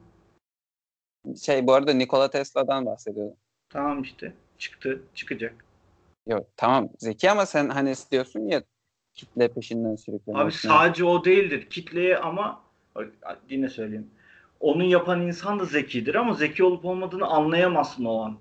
Şey 1.43 1.67
bu 1.67 1.73
arada 1.73 1.93
Nikola 1.93 2.31
Tesla'dan 2.31 2.87
bahsediyorum. 2.87 3.37
Tamam 3.69 4.03
işte 4.03 4.33
çıktı 4.59 5.03
çıkacak. 5.15 5.65
Yok 6.27 6.47
tamam 6.57 6.89
zeki 6.99 7.31
ama 7.31 7.47
sen 7.47 7.69
hani 7.69 7.91
istiyorsun 7.91 8.41
ya 8.41 8.63
kitle 9.15 9.49
peşinden 9.49 9.97
sürüklemek. 9.97 10.43
Abi 10.43 10.53
sadece 10.53 11.05
o 11.05 11.25
değildir. 11.25 11.71
Kitleye 11.71 12.19
ama 12.19 12.63
yine 13.51 13.69
söyleyeyim. 13.69 14.11
Onu 14.65 14.85
yapan 14.85 15.23
insan 15.23 15.59
da 15.61 15.65
zekidir 15.65 16.15
ama 16.15 16.35
zeki 16.35 16.65
olup 16.65 16.85
olmadığını 16.85 17.27
anlayamazsın 17.27 18.05
o 18.05 18.21
an. 18.23 18.37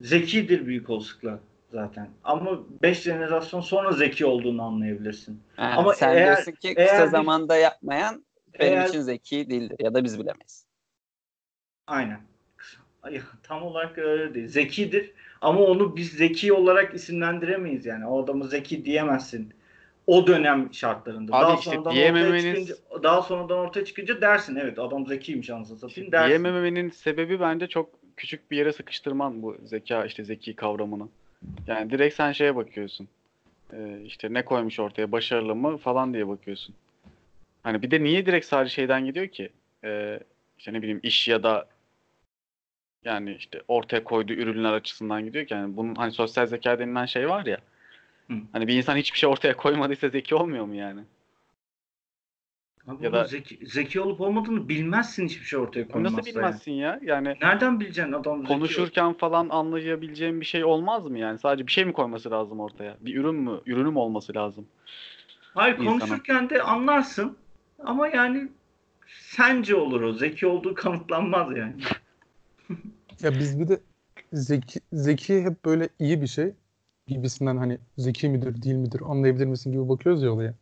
Zekidir 0.00 0.66
büyük 0.66 0.90
olasılıkla 0.90 1.40
zaten. 1.72 2.08
Ama 2.24 2.58
5 2.82 3.02
jenerasyon 3.02 3.60
sonra 3.60 3.92
zeki 3.92 4.26
olduğunu 4.26 4.62
anlayabilirsin. 4.62 5.40
Ha, 5.56 5.74
ama 5.76 5.92
sen 5.94 6.08
eğer- 6.16 6.26
diyorsun 6.26 6.52
ki 6.52 6.74
eğer 6.76 6.88
kısa 6.88 7.04
bir- 7.06 7.10
zamanda 7.10 7.56
yapmayan 7.56 8.24
benim 8.60 8.72
Eğer- 8.78 8.88
için 8.88 9.00
zeki 9.00 9.50
değildir 9.50 9.76
ya 9.80 9.94
da 9.94 10.04
biz 10.04 10.18
bilemeyiz. 10.18 10.66
Aynen. 11.86 12.20
Ay, 13.02 13.20
Tam 13.42 13.62
olarak 13.62 13.98
öyle 13.98 14.34
değil. 14.34 14.48
Zekidir 14.48 15.12
ama 15.40 15.60
onu 15.60 15.96
biz 15.96 16.10
zeki 16.12 16.52
olarak 16.52 16.94
isimlendiremeyiz 16.94 17.86
yani. 17.86 18.06
O 18.06 18.24
adamı 18.24 18.44
zeki 18.48 18.84
diyemezsin. 18.84 19.54
O 20.10 20.26
dönem 20.26 20.74
şartlarında. 20.74 21.36
Abi 21.36 21.42
daha 21.42 21.54
işte 21.54 21.70
sonradan 21.70 21.94
diyememeniz- 21.94 22.62
ortaya 22.62 22.66
çıkınca, 22.66 23.02
daha 23.02 23.22
sonradan 23.22 23.58
ortaya 23.58 23.84
çıkınca 23.84 24.20
dersin 24.20 24.56
evet 24.56 24.78
adam 24.78 25.06
zekiymiş 25.06 25.50
anasını 25.50 25.78
satayım 25.78 26.12
dersin. 26.12 26.28
Diyememenin 26.28 26.90
sebebi 26.90 27.40
bence 27.40 27.66
çok 27.66 27.88
küçük 28.16 28.50
bir 28.50 28.56
yere 28.56 28.72
sıkıştırman 28.72 29.42
bu 29.42 29.56
zeka 29.64 30.04
işte 30.04 30.24
zeki 30.24 30.56
kavramını. 30.56 31.08
Yani 31.66 31.90
direkt 31.90 32.14
sen 32.14 32.32
şeye 32.32 32.56
bakıyorsun. 32.56 33.08
Ee, 33.72 34.00
işte 34.04 34.32
ne 34.34 34.44
koymuş 34.44 34.80
ortaya 34.80 35.12
başarılı 35.12 35.54
mı 35.54 35.76
falan 35.76 36.14
diye 36.14 36.28
bakıyorsun. 36.28 36.74
Hani 37.62 37.82
bir 37.82 37.90
de 37.90 38.02
niye 38.02 38.26
direkt 38.26 38.46
sadece 38.46 38.74
şeyden 38.74 39.04
gidiyor 39.04 39.28
ki? 39.28 39.50
Ee, 39.84 40.20
işte 40.58 40.72
ne 40.72 40.78
bileyim 40.82 41.00
iş 41.02 41.28
ya 41.28 41.42
da 41.42 41.66
yani 43.04 43.34
işte 43.34 43.62
ortaya 43.68 44.04
koyduğu 44.04 44.32
ürünler 44.32 44.72
açısından 44.72 45.24
gidiyor 45.24 45.46
ki 45.46 45.54
yani 45.54 45.76
bunun 45.76 45.94
hani 45.94 46.12
sosyal 46.12 46.46
zeka 46.46 46.78
denilen 46.78 47.06
şey 47.06 47.28
var 47.28 47.46
ya. 47.46 47.58
Hı. 48.30 48.34
Hani 48.52 48.68
bir 48.68 48.74
insan 48.74 48.96
hiçbir 48.96 49.18
şey 49.18 49.28
ortaya 49.28 49.56
koymadıysa 49.56 50.08
zeki 50.08 50.34
olmuyor 50.34 50.64
mu 50.64 50.74
yani? 50.74 51.00
Abi 52.86 53.04
Ya 53.04 53.12
da- 53.12 53.24
zeki, 53.24 53.66
zeki 53.66 54.00
olup 54.00 54.20
olmadığını 54.20 54.68
bilmezsin 54.68 55.26
hiçbir 55.28 55.44
şey 55.44 55.58
ortaya 55.58 55.88
koymazsa. 55.88 56.16
Nasıl 56.18 56.30
bilmezsin 56.30 56.72
ya? 56.72 57.00
Yani 57.02 57.28
Yani. 57.28 57.38
Nereden 57.42 57.80
bileceksin 57.80 58.12
adam 58.12 58.38
zeki 58.38 58.48
konuşurken 58.48 59.12
falan 59.12 59.48
anlayabileceğim 59.48 60.40
bir 60.40 60.46
şey 60.46 60.64
olmaz 60.64 61.06
mı 61.06 61.18
yani? 61.18 61.38
Sadece 61.38 61.66
bir 61.66 61.72
şey 61.72 61.84
mi 61.84 61.92
koyması 61.92 62.30
lazım 62.30 62.60
ortaya? 62.60 62.96
Bir 63.00 63.16
ürün 63.16 63.34
mü? 63.34 63.60
Ürünü 63.66 63.90
mü 63.90 63.98
olması 63.98 64.34
lazım? 64.34 64.66
Hayır 65.54 65.78
insana? 65.78 65.98
konuşurken 65.98 66.50
de 66.50 66.62
anlarsın 66.62 67.36
ama 67.78 68.08
yani 68.08 68.48
sence 69.08 69.74
olur 69.74 70.00
o. 70.00 70.12
Zeki 70.12 70.46
olduğu 70.46 70.74
kanıtlanmaz 70.74 71.56
yani. 71.56 71.74
Ya 73.22 73.30
biz 73.38 73.60
bir 73.60 73.68
de 73.68 73.80
zeki, 74.32 74.80
zeki 74.92 75.42
hep 75.42 75.64
böyle 75.64 75.88
iyi 75.98 76.22
bir 76.22 76.26
şey 76.26 76.52
gibisinden 77.14 77.56
hani 77.56 77.78
zeki 77.98 78.28
midir 78.28 78.62
değil 78.62 78.76
midir 78.76 79.02
anlayabilir 79.06 79.46
misin 79.46 79.72
gibi 79.72 79.88
bakıyoruz 79.88 80.22
ya 80.22 80.32
olaya. 80.32 80.54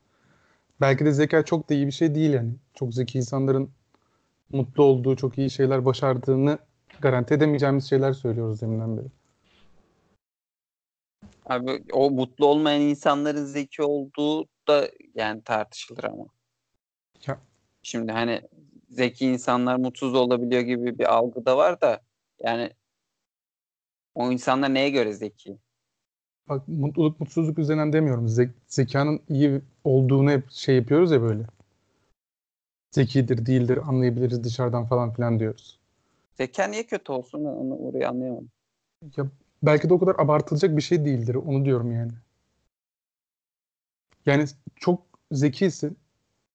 Belki 0.80 1.04
de 1.04 1.12
zeka 1.12 1.44
çok 1.44 1.70
da 1.70 1.74
iyi 1.74 1.86
bir 1.86 1.92
şey 1.92 2.14
değil 2.14 2.32
yani. 2.32 2.52
Çok 2.74 2.94
zeki 2.94 3.18
insanların 3.18 3.70
mutlu 4.52 4.82
olduğu, 4.82 5.16
çok 5.16 5.38
iyi 5.38 5.50
şeyler 5.50 5.84
başardığını 5.84 6.58
garanti 7.00 7.34
edemeyeceğimiz 7.34 7.88
şeyler 7.88 8.12
söylüyoruz 8.12 8.60
deminden 8.62 8.96
beri. 8.96 9.06
Abi 11.46 11.82
o 11.92 12.10
mutlu 12.10 12.46
olmayan 12.46 12.80
insanların 12.80 13.44
zeki 13.44 13.82
olduğu 13.82 14.46
da 14.68 14.88
yani 15.14 15.42
tartışılır 15.42 16.04
ama. 16.04 16.26
Ya- 17.26 17.40
Şimdi 17.82 18.12
hani 18.12 18.42
zeki 18.88 19.26
insanlar 19.26 19.76
mutsuz 19.76 20.14
olabiliyor 20.14 20.62
gibi 20.62 20.98
bir 20.98 21.14
algı 21.14 21.46
da 21.46 21.56
var 21.56 21.80
da 21.80 22.00
yani 22.40 22.70
o 24.14 24.32
insanlar 24.32 24.74
neye 24.74 24.90
göre 24.90 25.12
zeki? 25.12 25.58
Bak 26.48 26.68
mutluluk 26.68 27.20
mutsuzluk 27.20 27.58
üzerinden 27.58 27.92
demiyorum. 27.92 28.26
Ze- 28.26 28.50
zekanın 28.66 29.20
iyi 29.28 29.60
olduğunu 29.84 30.30
hep 30.30 30.50
şey 30.50 30.76
yapıyoruz 30.76 31.12
ya 31.12 31.22
böyle. 31.22 31.42
Zekidir, 32.90 33.46
değildir, 33.46 33.78
anlayabiliriz 33.88 34.44
dışarıdan 34.44 34.86
falan 34.86 35.12
filan 35.12 35.40
diyoruz. 35.40 35.78
Zeka 36.34 36.64
niye 36.64 36.86
kötü 36.86 37.12
olsun 37.12 37.44
ben 37.44 37.50
onu 37.50 37.76
orayı 37.76 38.08
anlayamadım. 38.08 38.50
Ya 39.16 39.26
belki 39.62 39.88
de 39.88 39.94
o 39.94 39.98
kadar 39.98 40.14
abartılacak 40.18 40.76
bir 40.76 40.82
şey 40.82 41.04
değildir. 41.04 41.34
Onu 41.34 41.64
diyorum 41.64 41.92
yani. 41.92 42.12
Yani 44.26 44.46
çok 44.76 45.02
zekisin. 45.32 45.98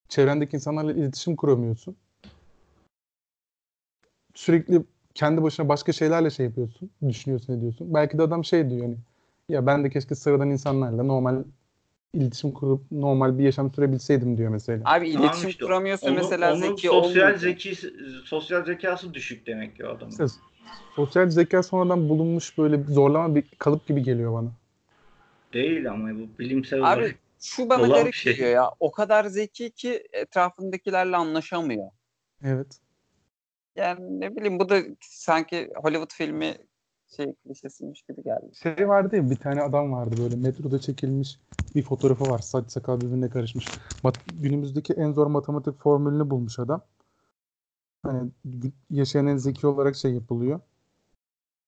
Çevrendeki 0.10 0.56
insanlarla 0.56 0.94
iletişim 0.94 1.36
kuramıyorsun. 1.36 1.96
Sürekli 4.34 4.84
kendi 5.16 5.44
başına 5.44 5.70
başka 5.70 5.92
şeylerle 5.92 6.30
şey 6.30 6.46
yapıyorsun. 6.46 6.90
Düşünüyorsun 7.08 7.58
ediyorsun. 7.58 7.94
Belki 7.94 8.18
de 8.18 8.22
adam 8.22 8.46
şey 8.46 8.70
diyor 8.70 8.82
yani. 8.82 8.98
Ya 9.50 9.66
ben 9.66 9.84
de 9.84 9.90
keşke 9.90 10.16
sıradan 10.16 10.50
insanlarla 10.50 11.04
normal 11.04 11.44
iletişim 12.14 12.52
kurup 12.52 12.92
normal 12.92 13.38
bir 13.40 13.44
yaşam 13.44 13.74
sürebilseydim 13.74 14.38
diyor 14.38 14.52
mesela. 14.52 14.82
Abi 14.86 15.14
Tamam 15.14 15.26
iletişim 15.28 15.50
işte, 15.50 15.66
kuramıyorsa 15.66 16.08
Onun- 16.08 16.16
mesela 16.16 16.54
onun 16.54 16.62
zeki 16.62 16.88
sosyal 16.88 17.24
olmuyor. 17.24 17.38
zeki 17.38 17.76
sosyal 18.26 18.66
zekası 18.66 19.14
düşük 19.14 19.48
demek 19.48 19.76
ki 19.76 19.86
o 19.86 19.90
adamın. 19.90 20.12
İşte 20.12 20.26
sosyal 20.96 21.30
zeka 21.30 21.64
sonradan 21.64 22.10
bulunmuş 22.10 22.58
böyle 22.58 22.84
zorlama 22.84 23.36
bir 23.36 23.44
kalıp 23.58 23.88
gibi 23.88 24.04
geliyor 24.04 24.34
bana. 24.34 24.52
Değil 25.54 25.92
ama 25.92 26.10
bu 26.10 26.40
bilimsel 26.40 26.80
olarak. 26.80 26.98
Abi 26.98 27.16
şu 27.42 27.70
bana 27.70 27.88
garip 27.88 28.14
şey. 28.14 28.34
geliyor 28.34 28.50
ya. 28.50 28.72
O 28.80 28.92
kadar 28.92 29.26
zeki 29.26 29.72
ki 29.72 30.04
etrafındakilerle 30.14 31.18
anlaşamıyor. 31.18 31.90
Evet. 32.44 32.80
Yani 33.76 34.20
ne 34.20 34.36
bileyim 34.36 34.60
bu 34.60 34.70
da 34.70 34.82
sanki 35.02 35.70
Hollywood 35.76 36.12
filmi 36.14 36.58
şey 37.16 37.34
klişesiymiş 37.34 38.02
gibi 38.02 38.24
geldi. 38.24 38.46
Şey 38.64 38.88
vardı 38.88 39.16
ya 39.16 39.30
bir 39.30 39.36
tane 39.36 39.62
adam 39.62 39.92
vardı 39.94 40.16
böyle 40.24 40.36
metroda 40.36 40.80
çekilmiş 40.80 41.40
bir 41.76 41.84
fotoğrafı 41.84 42.24
var. 42.24 42.40
Saç 42.40 42.72
sakal 42.72 42.98
birbirine 43.02 43.30
karışmış. 43.30 43.68
Mat- 44.04 44.20
günümüzdeki 44.42 44.94
en 44.94 45.12
zor 45.12 45.28
matematik 45.28 45.80
formülünü 45.80 46.30
bulmuş 46.30 46.60
adam. 46.60 46.82
Hani 48.06 48.32
yaşayan 48.90 49.28
en 49.28 49.38
zeki 49.38 49.68
olarak 49.68 49.96
şey 49.96 50.14
yapılıyor. 50.14 50.60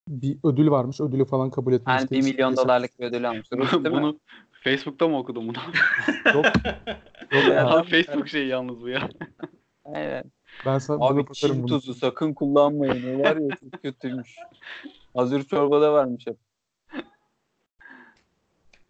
Bir 0.08 0.38
ödül 0.44 0.70
varmış. 0.72 1.02
Ödülü 1.02 1.26
falan 1.26 1.50
kabul 1.50 1.74
etmiş. 1.74 1.96
Yani 2.00 2.10
1 2.12 2.22
milyon 2.24 2.58
dolarlık 2.58 3.00
bir 3.00 3.06
ödül 3.06 3.30
almış. 3.30 3.52
Rus 3.52 3.72
değil 3.72 3.82
mi? 3.86 3.92
bunu 3.92 4.20
Facebook'ta 4.64 5.08
mı 5.08 5.18
okudum 5.18 5.48
bunu? 5.48 5.58
Yok. 6.36 6.46
Yok 7.32 7.44
Ya, 7.50 7.68
adam- 7.68 7.82
Abi 7.82 7.90
Facebook 8.04 8.28
şeyi 8.28 8.48
yalnız 8.48 8.82
bu 8.82 8.90
ya. 8.90 9.10
Aynen. 9.86 10.24
Ben 10.66 10.78
sana 10.78 11.06
Abi 11.06 11.26
Çin 11.34 11.58
bunu. 11.64 11.68
tuzu 11.68 11.94
sakın 11.94 12.34
kullanmayın. 12.34 13.20
O 13.20 13.24
var 13.24 13.36
ya 13.36 13.56
çok 13.56 13.82
kötüymüş. 13.82 14.36
Hazır 15.16 15.44
çorbada 15.44 15.94
varmış 15.94 16.28
hep. 16.28 16.38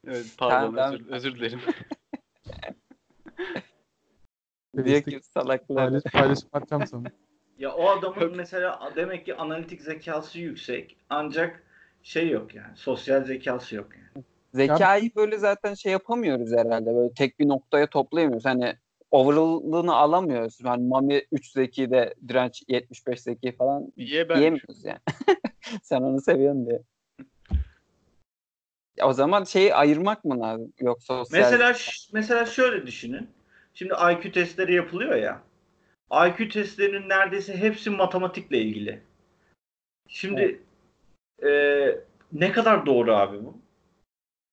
Evet 0.07 0.25
pardon 0.37 0.75
Tamam, 0.75 0.93
özür, 0.93 1.09
özür 1.09 1.35
dilerim. 1.35 1.59
Diye 4.85 5.03
ki 5.03 5.19
salaklar. 5.23 5.77
Paylaş, 5.77 6.03
paylaşım 6.03 6.49
atacağım 6.53 6.87
sana. 6.87 7.03
Ya 7.57 7.73
o 7.73 7.89
adamın 7.89 8.35
mesela 8.35 8.93
demek 8.95 9.25
ki 9.25 9.35
analitik 9.35 9.81
zekası 9.81 10.39
yüksek 10.39 10.97
ancak 11.09 11.63
şey 12.03 12.29
yok 12.29 12.55
yani 12.55 12.77
sosyal 12.77 13.23
zekası 13.23 13.75
yok 13.75 13.89
yani. 13.95 14.25
Zekayı 14.53 15.15
böyle 15.15 15.37
zaten 15.37 15.73
şey 15.73 15.91
yapamıyoruz 15.91 16.51
herhalde. 16.51 16.95
Böyle 16.95 17.13
tek 17.13 17.39
bir 17.39 17.47
noktaya 17.47 17.87
toplayamıyoruz. 17.87 18.45
Hani 18.45 18.75
overall'ını 19.15 19.95
alamıyoruz. 19.95 20.59
Yani 20.65 20.87
Mami 20.87 21.21
3 21.31 21.51
zeki 21.51 21.91
de 21.91 22.13
direnç 22.27 22.63
75 22.67 23.21
zeki 23.21 23.51
falan 23.51 23.93
ben? 23.97 24.39
diyemiyoruz 24.39 24.85
yani. 24.85 24.99
Sen 25.83 26.01
onu 26.01 26.21
seviyorsun 26.21 26.65
diye. 26.65 26.81
O 29.03 29.13
zaman 29.13 29.43
şeyi 29.43 29.75
ayırmak 29.75 30.25
mı 30.25 30.39
lazım? 30.39 30.73
Yok 30.79 31.03
sosyal. 31.03 31.39
Mesela 31.39 31.73
mesela 32.13 32.45
şöyle 32.45 32.87
düşünün. 32.87 33.29
Şimdi 33.73 33.93
IQ 33.93 34.31
testleri 34.31 34.73
yapılıyor 34.73 35.15
ya. 35.15 35.41
IQ 36.27 36.49
testlerinin 36.49 37.09
neredeyse 37.09 37.57
hepsi 37.57 37.89
matematikle 37.89 38.57
ilgili. 38.57 39.01
Şimdi 40.07 40.61
e, 41.43 41.51
ne 42.33 42.51
kadar 42.51 42.85
doğru 42.85 43.15
abi 43.15 43.45
bu? 43.45 43.57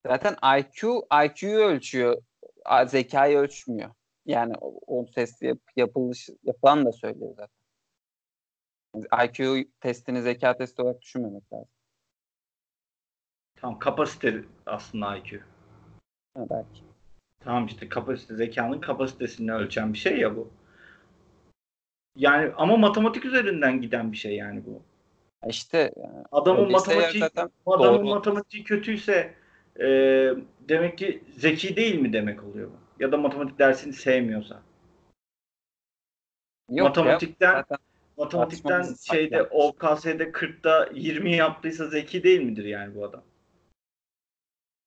Zaten 0.07 0.37
IQ 0.59 1.07
IQ'yu 1.25 1.59
ölçüyor. 1.59 2.23
Zekayı 2.87 3.39
ölçmüyor. 3.39 3.91
Yani 4.27 4.55
o, 4.61 4.81
o 4.87 5.07
testi 5.07 5.47
yap, 5.47 5.59
yapılış, 5.77 6.29
yapılan 6.43 6.87
da 6.87 6.93
söylüyor 6.93 7.35
zaten. 7.37 7.63
IQ 9.25 9.69
testini 9.81 10.23
zeka 10.23 10.57
testi 10.57 10.83
olarak 10.83 11.03
düşünmemek 11.03 11.53
lazım. 11.53 11.69
Tamam 13.57 13.79
kapasite 13.79 14.45
aslında 14.67 15.17
IQ. 15.17 15.41
Ha, 16.35 16.47
belki. 16.51 16.83
Tamam 17.41 17.67
işte 17.67 17.89
kapasite 17.89 18.35
zekanın 18.35 18.81
kapasitesini 18.81 19.53
ölçen 19.53 19.93
bir 19.93 19.99
şey 19.99 20.19
ya 20.19 20.37
bu. 20.37 20.51
Yani 22.17 22.53
ama 22.57 22.77
matematik 22.77 23.25
üzerinden 23.25 23.81
giden 23.81 24.13
bir 24.13 24.17
şey 24.17 24.37
yani 24.37 24.63
bu. 24.67 24.83
İşte 25.49 25.93
yani 25.97 26.25
Adamın 26.33 26.65
o 26.65 26.69
bilgisayar 26.69 26.97
matematiği 26.97 27.25
adamın 27.67 27.99
doğru. 27.99 28.15
matematiği 28.15 28.65
kötüyse 28.65 29.35
e, 29.81 29.87
demek 30.69 30.99
ki 30.99 31.25
zeki 31.37 31.77
değil 31.77 32.01
mi 32.01 32.13
demek 32.13 32.45
oluyor 32.45 32.69
bu? 32.71 32.82
Ya 33.03 33.13
da 33.13 33.17
matematik 33.17 33.59
dersini 33.59 33.93
sevmiyorsa. 33.93 34.63
yok 36.69 36.89
matematikten 36.89 37.55
ya. 37.57 37.65
Matematikten 38.17 38.95
şeyde. 39.11 39.43
OKS'de 39.43 40.33
40'ta 40.33 40.89
20 40.95 41.37
yaptıysa 41.37 41.87
zeki 41.87 42.23
değil 42.23 42.41
midir 42.41 42.65
yani 42.65 42.95
bu 42.95 43.05
adam? 43.05 43.23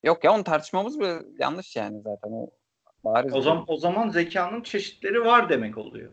Yok 0.03 0.23
ya 0.23 0.33
onu 0.33 0.43
tartışmamız 0.43 0.99
bile 0.99 1.21
yanlış 1.39 1.75
yani 1.75 2.01
zaten 2.01 2.31
o 2.31 2.49
bariz. 3.03 3.33
O 3.33 3.41
zaman 3.41 3.63
o 3.67 3.77
zaman 3.77 4.09
zekanın 4.09 4.61
çeşitleri 4.63 5.25
var 5.25 5.49
demek 5.49 5.77
oluyor. 5.77 6.11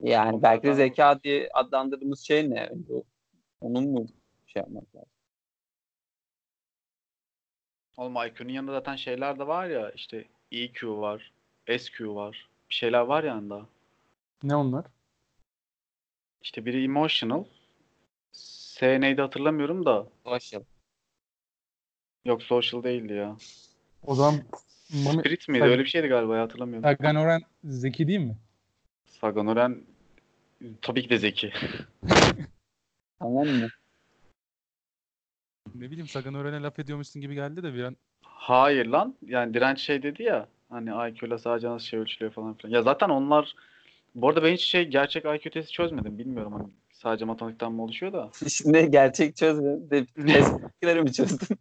yani 0.00 0.42
belki 0.42 0.66
de 0.66 0.74
zeka 0.74 1.22
diye 1.22 1.48
adlandırdığımız 1.54 2.20
şey 2.20 2.50
ne? 2.50 2.70
Onun 3.60 3.90
mu 3.90 4.06
şey 4.46 4.60
yapmak 4.60 4.96
lazım? 4.96 5.17
Oğlum 7.98 8.16
IQ'nun 8.26 8.48
yanında 8.48 8.72
zaten 8.72 8.96
şeyler 8.96 9.38
de 9.38 9.46
var 9.46 9.66
ya 9.66 9.90
işte 9.90 10.24
EQ 10.52 11.00
var, 11.00 11.32
SQ 11.78 12.14
var. 12.14 12.48
Bir 12.70 12.74
şeyler 12.74 13.00
var 13.00 13.24
yani 13.24 13.50
daha. 13.50 13.66
Ne 14.42 14.56
onlar? 14.56 14.84
İşte 16.42 16.64
biri 16.64 16.84
emotional. 16.84 17.44
S 18.32 19.00
neydi 19.00 19.20
hatırlamıyorum 19.20 19.86
da. 19.86 20.06
Social. 20.24 20.62
Yok 22.24 22.42
social 22.42 22.82
değildi 22.82 23.12
ya. 23.12 23.36
O 24.06 24.14
zaman 24.14 24.42
Mami, 24.90 25.20
Spirit 25.20 25.48
miydi? 25.48 25.64
Öyle 25.64 25.82
bir 25.82 25.88
şeydi 25.88 26.08
galiba 26.08 26.36
ya, 26.36 26.42
hatırlamıyorum. 26.42 26.96
Ganoren 27.00 27.40
zeki 27.64 28.08
değil 28.08 28.20
mi? 28.20 28.36
Saganoren 29.06 29.82
tabii 30.82 31.02
ki 31.02 31.10
de 31.10 31.18
zeki. 31.18 31.52
Tamam 33.18 33.46
mı? 33.46 33.68
Ne 35.78 35.90
bileyim 35.90 36.08
Saganoren'e 36.08 36.62
laf 36.62 36.78
ediyormuşsun 36.78 37.22
gibi 37.22 37.34
geldi 37.34 37.62
de 37.62 37.74
bir 37.74 37.82
an. 37.82 37.96
Hayır 38.22 38.86
lan. 38.86 39.14
Yani 39.26 39.54
direnç 39.54 39.78
şey 39.80 40.02
dedi 40.02 40.22
ya. 40.22 40.48
Hani 40.70 40.90
IQ 41.10 41.26
ile 41.26 41.38
sadece 41.38 41.68
nasıl 41.68 41.86
şey 41.86 42.00
ölçülüyor 42.00 42.32
falan 42.32 42.54
filan. 42.54 42.74
Ya 42.74 42.82
zaten 42.82 43.08
onlar 43.08 43.54
bu 44.14 44.28
arada 44.28 44.42
ben 44.42 44.52
hiç 44.52 44.64
şey 44.64 44.84
gerçek 44.84 45.24
IQ 45.24 45.50
testi 45.50 45.72
çözmedim. 45.72 46.18
Bilmiyorum 46.18 46.52
hani 46.52 46.68
sadece 46.92 47.24
matematikten 47.24 47.72
mi 47.72 47.80
oluşuyor 47.80 48.12
da. 48.12 48.30
Şimdi 48.48 48.90
gerçek 48.90 49.36
çözme. 49.36 49.90
De, 49.90 50.06
testleri 50.06 51.02
mi 51.02 51.12
çözdün? 51.12 51.58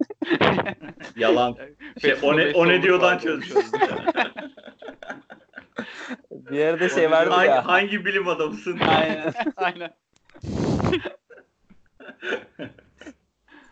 Yalan. 1.15 1.57
Şey, 2.01 2.15
o 2.21 2.37
ne, 2.37 2.51
o 2.55 2.67
ne 2.67 2.83
diyordan 2.83 3.17
çözdüm. 3.17 3.57
Bir 6.31 6.57
yerde 6.57 6.89
şey 6.89 7.11
vardı 7.11 7.31
hangi, 7.33 7.49
ya. 7.49 7.67
hangi 7.67 8.05
bilim 8.05 8.27
adamısın? 8.27 8.79
Aynen. 8.79 9.33
Aynen. 9.55 9.93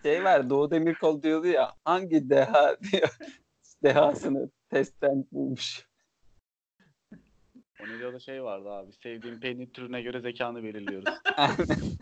Şey 0.05 0.23
var 0.23 0.49
Doğu 0.49 0.71
Demirkol 0.71 1.23
diyordu 1.23 1.47
ya 1.47 1.73
hangi 1.85 2.29
deha 2.29 2.77
diyor. 2.91 3.17
Dehasını 3.83 4.49
testten 4.69 5.25
bulmuş. 5.31 5.87
O 7.81 7.83
ne 7.87 7.99
diyordu 7.99 8.19
şey 8.19 8.43
vardı 8.43 8.69
abi. 8.69 8.93
Sevdiğim 8.93 9.39
peynir 9.39 9.67
türüne 9.67 10.01
göre 10.01 10.19
zekanı 10.19 10.63
belirliyoruz. 10.63 11.13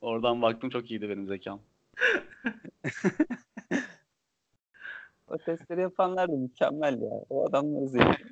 Oradan 0.00 0.42
baktım 0.42 0.70
çok 0.70 0.90
iyiydi 0.90 1.08
benim 1.08 1.26
zekam. 1.26 1.60
o 5.28 5.38
testleri 5.38 5.80
yapanlar 5.80 6.28
da 6.28 6.36
mükemmel 6.36 7.02
ya. 7.02 7.24
O 7.30 7.46
adamları 7.48 7.88
zeki. 7.88 8.24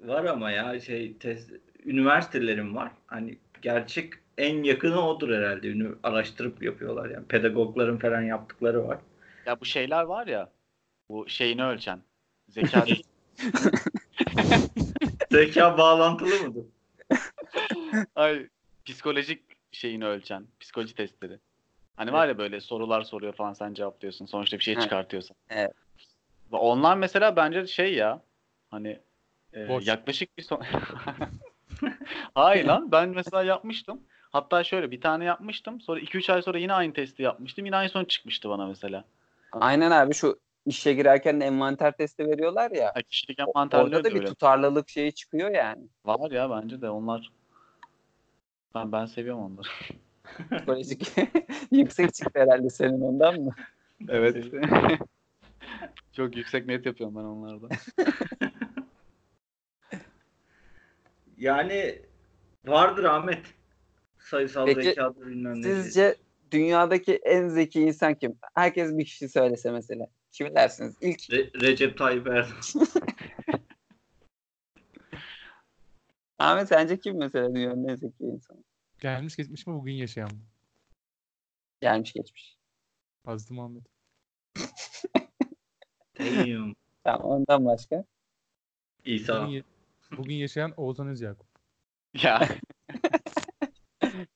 Var 0.00 0.24
ama 0.24 0.50
ya 0.50 0.80
şey 0.80 1.18
test, 1.18 1.52
üniversitelerim 1.84 2.76
var. 2.76 2.92
Hani 3.06 3.38
gerçek 3.62 4.12
en 4.40 4.62
yakını 4.62 5.08
odur 5.08 5.30
herhalde. 5.34 5.68
Ünü, 5.68 5.94
araştırıp 6.02 6.62
yapıyorlar 6.62 7.10
yani. 7.10 7.26
Pedagogların 7.26 7.98
falan 7.98 8.22
yaptıkları 8.22 8.88
var. 8.88 8.98
Ya 9.46 9.60
bu 9.60 9.64
şeyler 9.64 10.02
var 10.02 10.26
ya. 10.26 10.50
Bu 11.08 11.28
şeyini 11.28 11.64
ölçen. 11.64 12.00
Zeka. 12.48 12.84
Zeka 15.30 15.78
bağlantılı 15.78 16.48
mıdır? 16.48 16.64
Ay, 18.14 18.46
psikolojik 18.84 19.42
şeyini 19.72 20.06
ölçen. 20.06 20.46
Psikoloji 20.60 20.94
testleri. 20.94 21.38
Hani 21.96 22.12
var 22.12 22.28
ya 22.28 22.38
böyle 22.38 22.60
sorular 22.60 23.02
soruyor 23.02 23.32
falan 23.32 23.52
sen 23.52 23.74
cevaplıyorsun. 23.74 24.26
Sonuçta 24.26 24.58
bir 24.58 24.64
şey 24.64 24.78
çıkartıyorsun. 24.78 25.36
Evet. 25.50 25.72
Ve 26.52 26.56
Onlar 26.56 26.96
mesela 26.96 27.36
bence 27.36 27.66
şey 27.66 27.94
ya. 27.94 28.22
Hani 28.70 29.00
e, 29.54 29.68
Boş. 29.68 29.86
yaklaşık 29.86 30.38
bir 30.38 30.42
son... 30.42 30.62
Hayır 32.34 32.64
lan 32.64 32.92
ben 32.92 33.08
mesela 33.08 33.42
yapmıştım. 33.42 34.00
Hatta 34.30 34.64
şöyle 34.64 34.90
bir 34.90 35.00
tane 35.00 35.24
yapmıştım. 35.24 35.80
Sonra 35.80 36.00
2-3 36.00 36.30
ay 36.32 36.42
sonra 36.42 36.58
yine 36.58 36.72
aynı 36.72 36.92
testi 36.92 37.22
yapmıştım. 37.22 37.66
Yine 37.66 37.76
aynı 37.76 37.90
sonuç 37.90 38.10
çıkmıştı 38.10 38.48
bana 38.48 38.66
mesela. 38.66 39.04
Aynen 39.52 39.90
abi 39.90 40.14
şu 40.14 40.40
işe 40.66 40.94
girerken 40.94 41.40
de 41.40 41.44
envanter 41.44 41.96
testi 41.96 42.26
veriyorlar 42.26 42.70
ya. 42.70 42.92
Ha, 42.94 43.02
kişilik 43.02 43.38
envanterleri 43.38 43.84
Orada 43.84 44.04
de 44.04 44.04
da 44.04 44.14
bir 44.14 44.18
öyle. 44.20 44.26
tutarlılık 44.28 44.88
şeyi 44.88 45.12
çıkıyor 45.12 45.50
yani. 45.50 45.82
Var 46.04 46.30
ya 46.30 46.50
bence 46.50 46.80
de 46.80 46.90
onlar. 46.90 47.32
Ben, 48.74 48.92
ben 48.92 49.06
seviyorum 49.06 49.42
onları. 49.42 49.68
Psikolojik 50.56 51.12
yüksek 51.70 52.14
çıktı 52.14 52.40
herhalde 52.40 52.70
senin 52.70 53.00
ondan 53.00 53.40
mı? 53.40 53.54
Evet. 54.08 54.46
Çok 56.12 56.36
yüksek 56.36 56.66
net 56.66 56.86
yapıyorum 56.86 57.16
ben 57.16 57.20
onlarda. 57.20 57.68
Yani 61.38 62.02
vardır 62.66 63.04
Ahmet. 63.04 63.59
Sayısal 64.30 64.66
Peki, 64.66 64.82
zekadır 64.82 65.26
bilmem 65.26 65.58
ne. 65.58 65.62
Sizce 65.62 66.16
dünyadaki 66.50 67.14
en 67.16 67.48
zeki 67.48 67.80
insan 67.80 68.14
kim? 68.14 68.38
Herkes 68.54 68.98
bir 68.98 69.04
kişi 69.04 69.28
söylese 69.28 69.70
mesela. 69.70 70.06
Kimi 70.32 70.54
dersiniz? 70.54 70.96
İlk 71.00 71.18
Re- 71.20 71.60
Recep 71.60 71.98
Tayyip 71.98 72.26
Erdoğan. 72.26 72.60
Ahmet 76.38 76.68
sence 76.68 77.00
kim 77.00 77.18
mesela 77.18 77.54
dünyanın 77.54 77.88
en 77.88 77.94
zeki 77.94 78.24
insanı? 78.24 78.64
Gelmiş 79.00 79.36
geçmiş 79.36 79.66
mi 79.66 79.74
bugün 79.74 79.92
yaşayan 79.92 80.30
mı? 80.32 80.40
Gelmiş 81.80 82.12
geçmiş. 82.12 82.58
Hazreti 83.24 83.54
Muhammed. 83.54 83.82
Damn. 86.18 86.74
Tamam 87.04 87.22
ondan 87.30 87.64
başka. 87.64 88.04
İsa. 89.04 89.42
Bugün, 89.42 89.52
ye- 89.52 89.64
bugün 90.16 90.34
yaşayan 90.34 90.72
Oğuzhan 90.76 91.08
Özyakup. 91.08 91.46
ya 92.22 92.48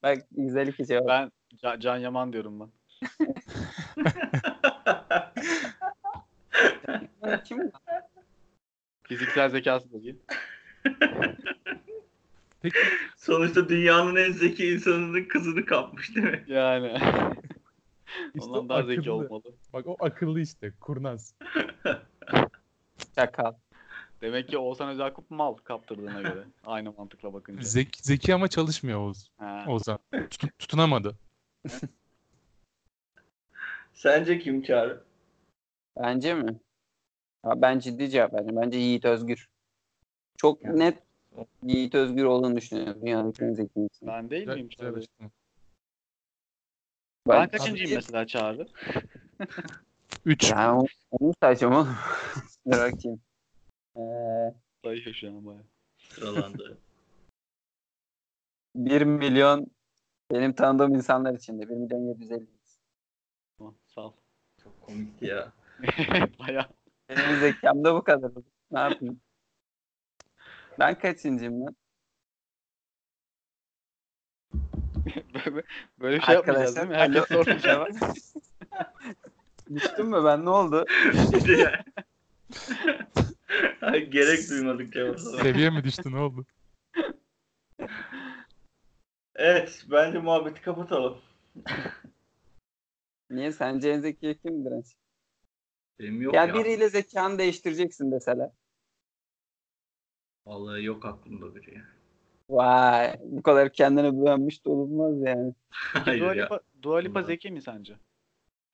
Bak 0.05 0.19
güzel 0.31 0.67
iki 0.69 0.87
cevap. 0.87 1.09
ben 1.09 1.31
Ca- 1.63 1.81
Can 1.81 1.97
Yaman 1.97 2.33
diyorum 2.33 2.61
ben. 2.61 2.71
Kim? 7.45 7.59
Fiziksel 9.03 9.49
zekası 9.51 9.93
da 9.93 9.99
iyi. 9.99 10.17
Peki 12.63 12.79
Sonuçta 13.17 13.69
dünyanın 13.69 14.17
en 14.17 14.33
zeki 14.33 14.73
insanının 14.75 15.25
kızını 15.25 15.65
kapmış 15.67 16.17
değil 16.17 16.27
mi? 16.27 16.45
Yani. 16.47 16.95
işte 18.35 18.51
Ondan 18.51 18.69
daha 18.69 18.83
zeki 18.83 19.01
akıllı. 19.01 19.13
olmalı. 19.15 19.43
Bak 19.73 19.87
o 19.87 19.97
akıllı 20.01 20.41
işte. 20.41 20.73
Kurnaz. 20.81 21.35
Çakal. 23.15 23.53
Demek 24.25 24.49
ki 24.49 24.59
Oğuzhan 24.59 24.89
Özakup 24.89 25.31
mal 25.31 25.55
kaptırdığına 25.55 26.20
göre. 26.22 26.45
Aynı 26.64 26.93
mantıkla 26.93 27.33
bakınca. 27.35 27.62
Zeki, 27.62 28.03
zeki 28.03 28.35
ama 28.35 28.49
çalışmıyor 28.49 29.01
Oğuz. 29.01 29.31
Ha. 29.39 29.64
Oğuzhan. 29.68 29.99
Tutun- 30.12 30.51
tutunamadı. 30.59 31.16
Sence 33.95 34.39
kim 34.39 34.62
Çağrı? 34.62 35.05
Bence 35.97 36.35
mi? 36.35 36.61
Ha, 37.43 37.62
ben 37.62 37.79
ciddi 37.79 38.11
cevap 38.11 38.35
verdim. 38.35 38.57
Bence 38.57 38.79
Yiğit 38.79 39.05
Özgür. 39.05 39.49
Çok 40.37 40.64
Ya. 40.64 40.72
net 40.72 41.03
Yiğit 41.62 41.95
Özgür 41.95 42.25
olduğunu 42.25 42.57
düşünüyorum. 42.57 43.03
Dünyanın 43.03 43.35
en 43.41 43.55
zeki. 43.55 43.89
Ben 44.03 44.31
değil 44.31 44.49
miyim 44.49 44.68
güzel. 44.68 44.95
Ben 45.20 45.31
Ben, 47.29 47.49
kaçıncıyım 47.49 47.95
mesela 47.95 48.27
Çağrı? 48.27 48.66
Üç. 50.25 50.53
Ben 50.53 50.68
onu, 50.68 50.87
onu 51.11 51.35
sayacağım 51.43 51.75
oğlum. 51.75 51.97
Bakayım. 52.66 53.20
Ee, 53.97 54.55
Sayıyor 54.85 55.15
şu 55.15 55.29
an 55.29 55.47
bayağı. 55.47 55.65
Sıralandı. 55.99 56.79
1 58.75 59.03
milyon 59.05 59.67
benim 60.31 60.53
tanıdığım 60.53 60.95
insanlar 60.95 61.35
içinde. 61.35 61.69
1 61.69 61.75
milyon 61.75 62.01
750. 62.01 62.47
Tamam, 63.59 63.75
sağ 63.87 64.01
ol. 64.01 64.13
Çok 64.63 64.83
komikti 64.83 65.27
ya. 65.27 65.53
bayağı. 66.39 66.67
Benim 67.09 67.41
zekam 67.41 67.85
da 67.85 67.95
bu 67.95 68.05
kadar. 68.05 68.33
Ne 68.71 68.79
yapayım? 68.79 69.21
Ben 70.79 70.99
kaçıncıyım 70.99 71.61
lan? 71.61 71.77
böyle, 75.35 75.63
böyle 76.01 76.17
bir 76.17 76.23
şey 76.23 76.35
yapmayacağız 76.35 76.77
değil 76.77 76.89
mi? 76.89 76.95
Herkes 76.95 77.25
sormayacak. 77.25 77.89
Düştün 79.75 80.07
mü 80.07 80.25
ben? 80.25 80.45
Ne 80.45 80.51
oldu? 80.51 80.85
Ay, 83.83 84.11
Gerek 84.11 84.51
duymadık 84.51 84.93
cevabı. 84.93 85.19
Seviye 85.19 85.71
mi 85.71 85.85
düştü 85.85 86.13
ne 86.13 86.19
oldu? 86.19 86.47
Evet, 89.37 89.85
bence 89.91 90.19
muhabbeti 90.19 90.63
kapatalım. 90.63 91.19
Niye? 93.31 93.53
Sence 93.53 93.91
en 93.91 94.01
zeki 94.01 94.39
kimdir? 94.43 94.97
Benim 95.99 96.23
yok 96.23 96.35
Ya 96.35 96.45
ya. 96.45 96.55
biriyle 96.55 96.89
zekanı 96.89 97.39
değiştireceksin 97.39 98.13
deseler. 98.13 98.51
Vallahi 100.47 100.85
yok 100.85 101.05
aklımda 101.05 101.55
biri 101.55 101.75
ya. 101.75 101.83
Vay 102.51 103.17
bu 103.25 103.43
kadar 103.43 103.73
kendine 103.73 104.11
güvenmiş 104.11 104.65
de 104.65 104.71
olunmaz 104.71 105.23
yani. 105.23 105.55
Hayır 105.71 106.21
Dua 106.21 106.35
ya. 106.35 106.45
Lipa, 106.45 106.61
Dua 106.83 106.99
Lipa 106.99 107.15
Bunlar. 107.15 107.27
zeki 107.27 107.51
mi 107.51 107.63
sence? 107.63 107.95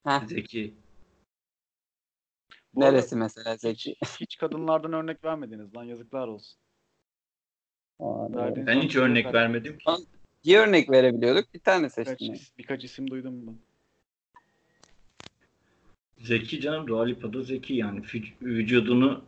Heh, 0.05 0.25
Zeki. 0.27 0.73
Bu 2.75 2.79
neresi 2.81 3.15
mesela 3.15 3.57
zeki? 3.57 3.95
Hiç, 4.19 4.37
kadınlardan 4.37 4.93
örnek 4.93 5.23
vermediniz 5.23 5.75
lan 5.75 5.83
yazıklar 5.83 6.27
olsun. 6.27 6.57
Aa. 7.99 8.33
Verdiğiniz 8.35 8.67
Ben 8.67 8.81
hiç 8.81 8.95
örnek 8.95 9.09
örnek 9.11 9.25
yok. 9.25 9.33
vermedim 9.33 9.77
ki. 9.77 9.85
Bir 10.45 10.57
örnek 10.57 10.91
verebiliyorduk. 10.91 11.53
Bir 11.53 11.59
tane 11.59 11.83
Birkaç, 11.83 12.07
seçtim. 12.07 12.33
is- 12.33 12.51
birkaç 12.57 12.83
isim 12.83 13.09
duydum 13.11 13.47
ben. 13.47 13.55
Zeki 16.17 16.61
canım 16.61 16.87
Dua 16.87 17.05
Lipa 17.05 17.33
da 17.33 17.41
zeki 17.41 17.73
yani. 17.73 17.99
Vüc- 17.99 18.33
Vücudunu 18.41 19.23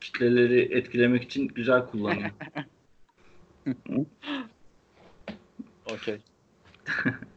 kitleleri 0.00 0.60
etkilemek 0.76 1.22
için 1.22 1.48
güzel 1.48 1.86
kullanıyor. 1.86 2.30
Okey. 5.86 6.18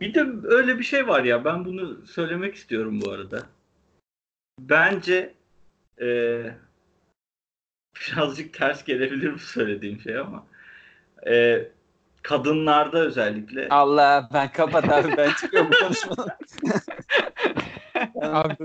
Bir 0.00 0.14
de 0.14 0.26
öyle 0.44 0.78
bir 0.78 0.84
şey 0.84 1.08
var 1.08 1.24
ya 1.24 1.44
ben 1.44 1.64
bunu 1.64 2.06
söylemek 2.06 2.54
istiyorum 2.54 3.00
bu 3.04 3.10
arada. 3.10 3.42
Bence 4.60 5.34
eee, 6.00 6.54
birazcık 7.96 8.54
ters 8.54 8.84
gelebilir 8.84 9.34
bu 9.34 9.38
söylediğim 9.38 10.00
şey 10.00 10.18
ama 10.18 10.46
eee, 11.26 11.70
kadınlarda 12.22 12.98
özellikle 12.98 13.68
Allah 13.68 14.28
ben 14.34 14.52
kapat 14.52 14.88
abi 14.88 15.16
ben 15.16 15.30
çıkıyorum 15.32 15.70
bu 15.72 15.84
konuşmadan. 15.84 16.28
Abi, 18.22 18.56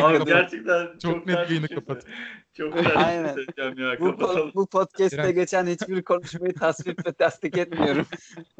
Çok 0.00 0.10
net 0.12 0.20
Abi 0.20 0.30
gerçekten 0.30 0.98
Çok 0.98 1.26
net 1.26 1.36
ters 1.36 1.48
bir 1.48 1.54
yayını 1.54 1.68
şey 1.68 1.74
kapat. 1.76 2.06
Çok 2.54 2.78
şey 2.78 2.92
Aynen. 2.96 3.36
ya 3.56 4.00
bu, 4.00 4.10
kapatalım. 4.10 4.48
po- 4.48 4.54
bu 4.54 4.66
podcast'te 4.66 5.32
geçen 5.32 5.66
hiçbir 5.66 6.02
konuşmayı 6.02 6.54
tasvip 6.54 7.06
ve 7.06 7.12
tasdik 7.12 7.56
etmiyorum. 7.56 8.06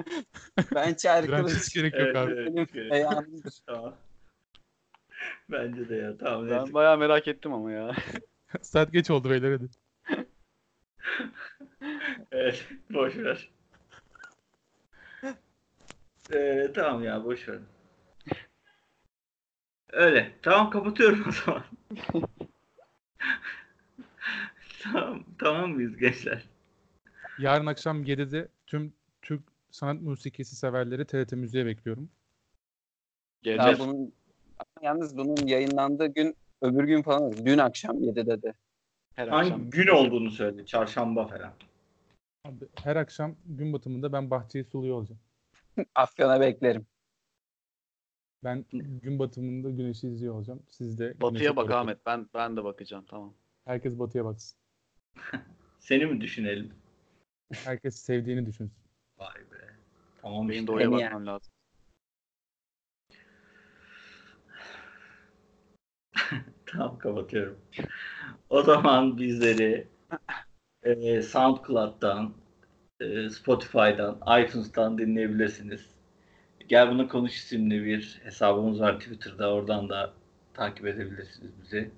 ben 0.75 0.95
Çağrı 0.95 1.27
Kılıç 1.27 1.53
hiç 1.53 1.75
gerek 1.75 1.93
yok 1.95 2.03
Evet, 2.03 2.17
abi. 2.17 2.69
evet. 2.75 3.53
Tamam. 3.67 3.95
Bence 5.51 5.89
de 5.89 5.97
ya 5.97 6.17
tamam 6.19 6.51
Ben 6.51 6.59
neyse. 6.59 6.75
bayağı 6.75 6.99
merak 6.99 7.29
ettim 7.29 7.53
ama 7.53 7.73
ya. 7.73 7.93
Saat 8.63 8.93
geç 8.93 9.11
oldu 9.11 9.31
beyler 9.31 9.53
hadi. 9.53 9.69
Evet, 12.33 12.67
boş 12.91 13.17
ver. 13.17 13.49
Ee, 16.33 16.71
tamam 16.75 17.05
ya 17.05 17.25
boş 17.25 17.49
ver. 17.49 17.59
Öyle. 19.95 20.33
Tamam 20.43 20.71
kapatıyorum 20.71 21.25
o 21.29 21.33
zaman. 21.33 21.65
tamam, 24.83 25.25
tamam 25.39 25.71
mıyız 25.71 25.97
gençler? 25.97 26.45
Yarın 27.39 27.67
akşam 27.67 28.05
7'de 28.05 28.49
tüm 28.67 28.93
Türk 29.23 29.43
sanat 29.71 30.03
musikisi 30.03 30.57
severleri 30.57 31.05
TRT 31.05 31.33
Müziğe 31.33 31.67
bekliyorum. 31.67 32.11
Ya 33.45 33.79
bunun, 33.79 34.13
yalnız 34.83 35.17
bunun 35.17 35.47
yayınlandığı 35.47 36.07
gün 36.07 36.37
öbür 36.63 36.85
gün 36.85 37.03
falan. 37.03 37.33
Dün 37.47 37.59
akşam 37.59 37.97
7'de 37.97 38.43
de. 38.43 38.55
Her 39.15 39.29
Hangi 39.29 39.53
akşam. 39.53 39.71
gün 39.71 39.87
olduğunu 39.87 40.31
söyle. 40.31 40.67
Çarşamba 40.67 41.27
falan. 41.27 41.53
Abi, 42.45 42.65
her 42.85 42.97
akşam 42.97 43.37
gün 43.47 43.73
batımında 43.73 44.13
ben 44.13 44.31
bahçeyi 44.31 44.65
suluyor 44.65 44.97
olacağım. 44.97 45.21
Afyon'a 45.95 46.41
beklerim. 46.41 46.87
Ben 48.45 48.65
gün 49.03 49.19
batımında 49.19 49.71
güneşi 49.71 50.09
izliyor 50.09 50.35
olacağım. 50.35 50.63
Siz 50.71 50.99
de 50.99 51.21
Batıya 51.21 51.57
bak 51.57 51.69
doğru- 51.69 51.75
Ahmet. 51.77 52.07
Ben 52.07 52.29
ben 52.35 52.57
de 52.57 52.65
bakacağım 52.65 53.05
tamam. 53.09 53.35
Herkes 53.65 53.99
batıya 53.99 54.25
baksın. 54.25 54.59
Seni 55.79 56.07
mi 56.07 56.21
düşünelim? 56.21 56.73
Herkes 57.65 57.97
sevdiğini 57.97 58.47
düşünsün. 58.47 58.77
Vay 59.19 59.35
be. 59.53 59.75
Tamam 60.23 60.49
Benim 60.49 60.61
işte. 60.61 60.67
doğuya 60.67 60.93
bakmam 60.93 61.27
lazım. 61.27 61.53
Tamam 66.67 66.99
kapatıyorum. 66.99 67.59
O 68.51 68.63
zaman 68.63 69.19
bizleri 69.19 69.89
e, 70.83 71.23
SoundCloud'dan, 71.23 72.35
e, 73.01 73.31
Spotify'dan, 73.31 74.21
iTunes'tan 74.43 74.99
dinleyebilirsiniz. 74.99 75.94
Gel 76.69 76.91
Bunu 76.91 77.09
Konuş 77.09 77.37
isimli 77.37 77.85
bir 77.85 78.21
hesabımız 78.25 78.81
var 78.81 79.01
Twitter'da. 79.01 79.55
Oradan 79.55 79.89
da 79.89 80.15
takip 80.55 80.87
edebilirsiniz 80.87 81.53
bizi. 81.63 81.91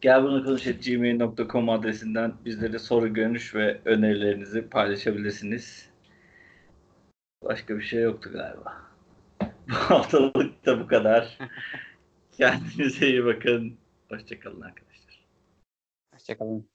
Gel 0.00 0.22
Bunu 0.22 0.44
Konuş 0.44 0.64
gmail.com 0.64 1.68
adresinden 1.68 2.34
bizlere 2.44 2.78
soru, 2.78 3.14
görüş 3.14 3.54
ve 3.54 3.80
önerilerinizi 3.84 4.68
paylaşabilirsiniz. 4.68 5.90
Başka 7.44 7.76
bir 7.76 7.82
şey 7.82 8.02
yoktu 8.02 8.30
galiba. 8.32 8.82
Bu 9.68 9.74
haftalık 9.74 10.66
da 10.66 10.80
bu 10.80 10.86
kadar. 10.86 11.38
Kendinize 12.36 13.08
iyi 13.08 13.24
bakın. 13.24 13.78
Hoşçakalın 14.08 14.60
arkadaşlar. 14.60 15.26
Hoşçakalın. 16.14 16.71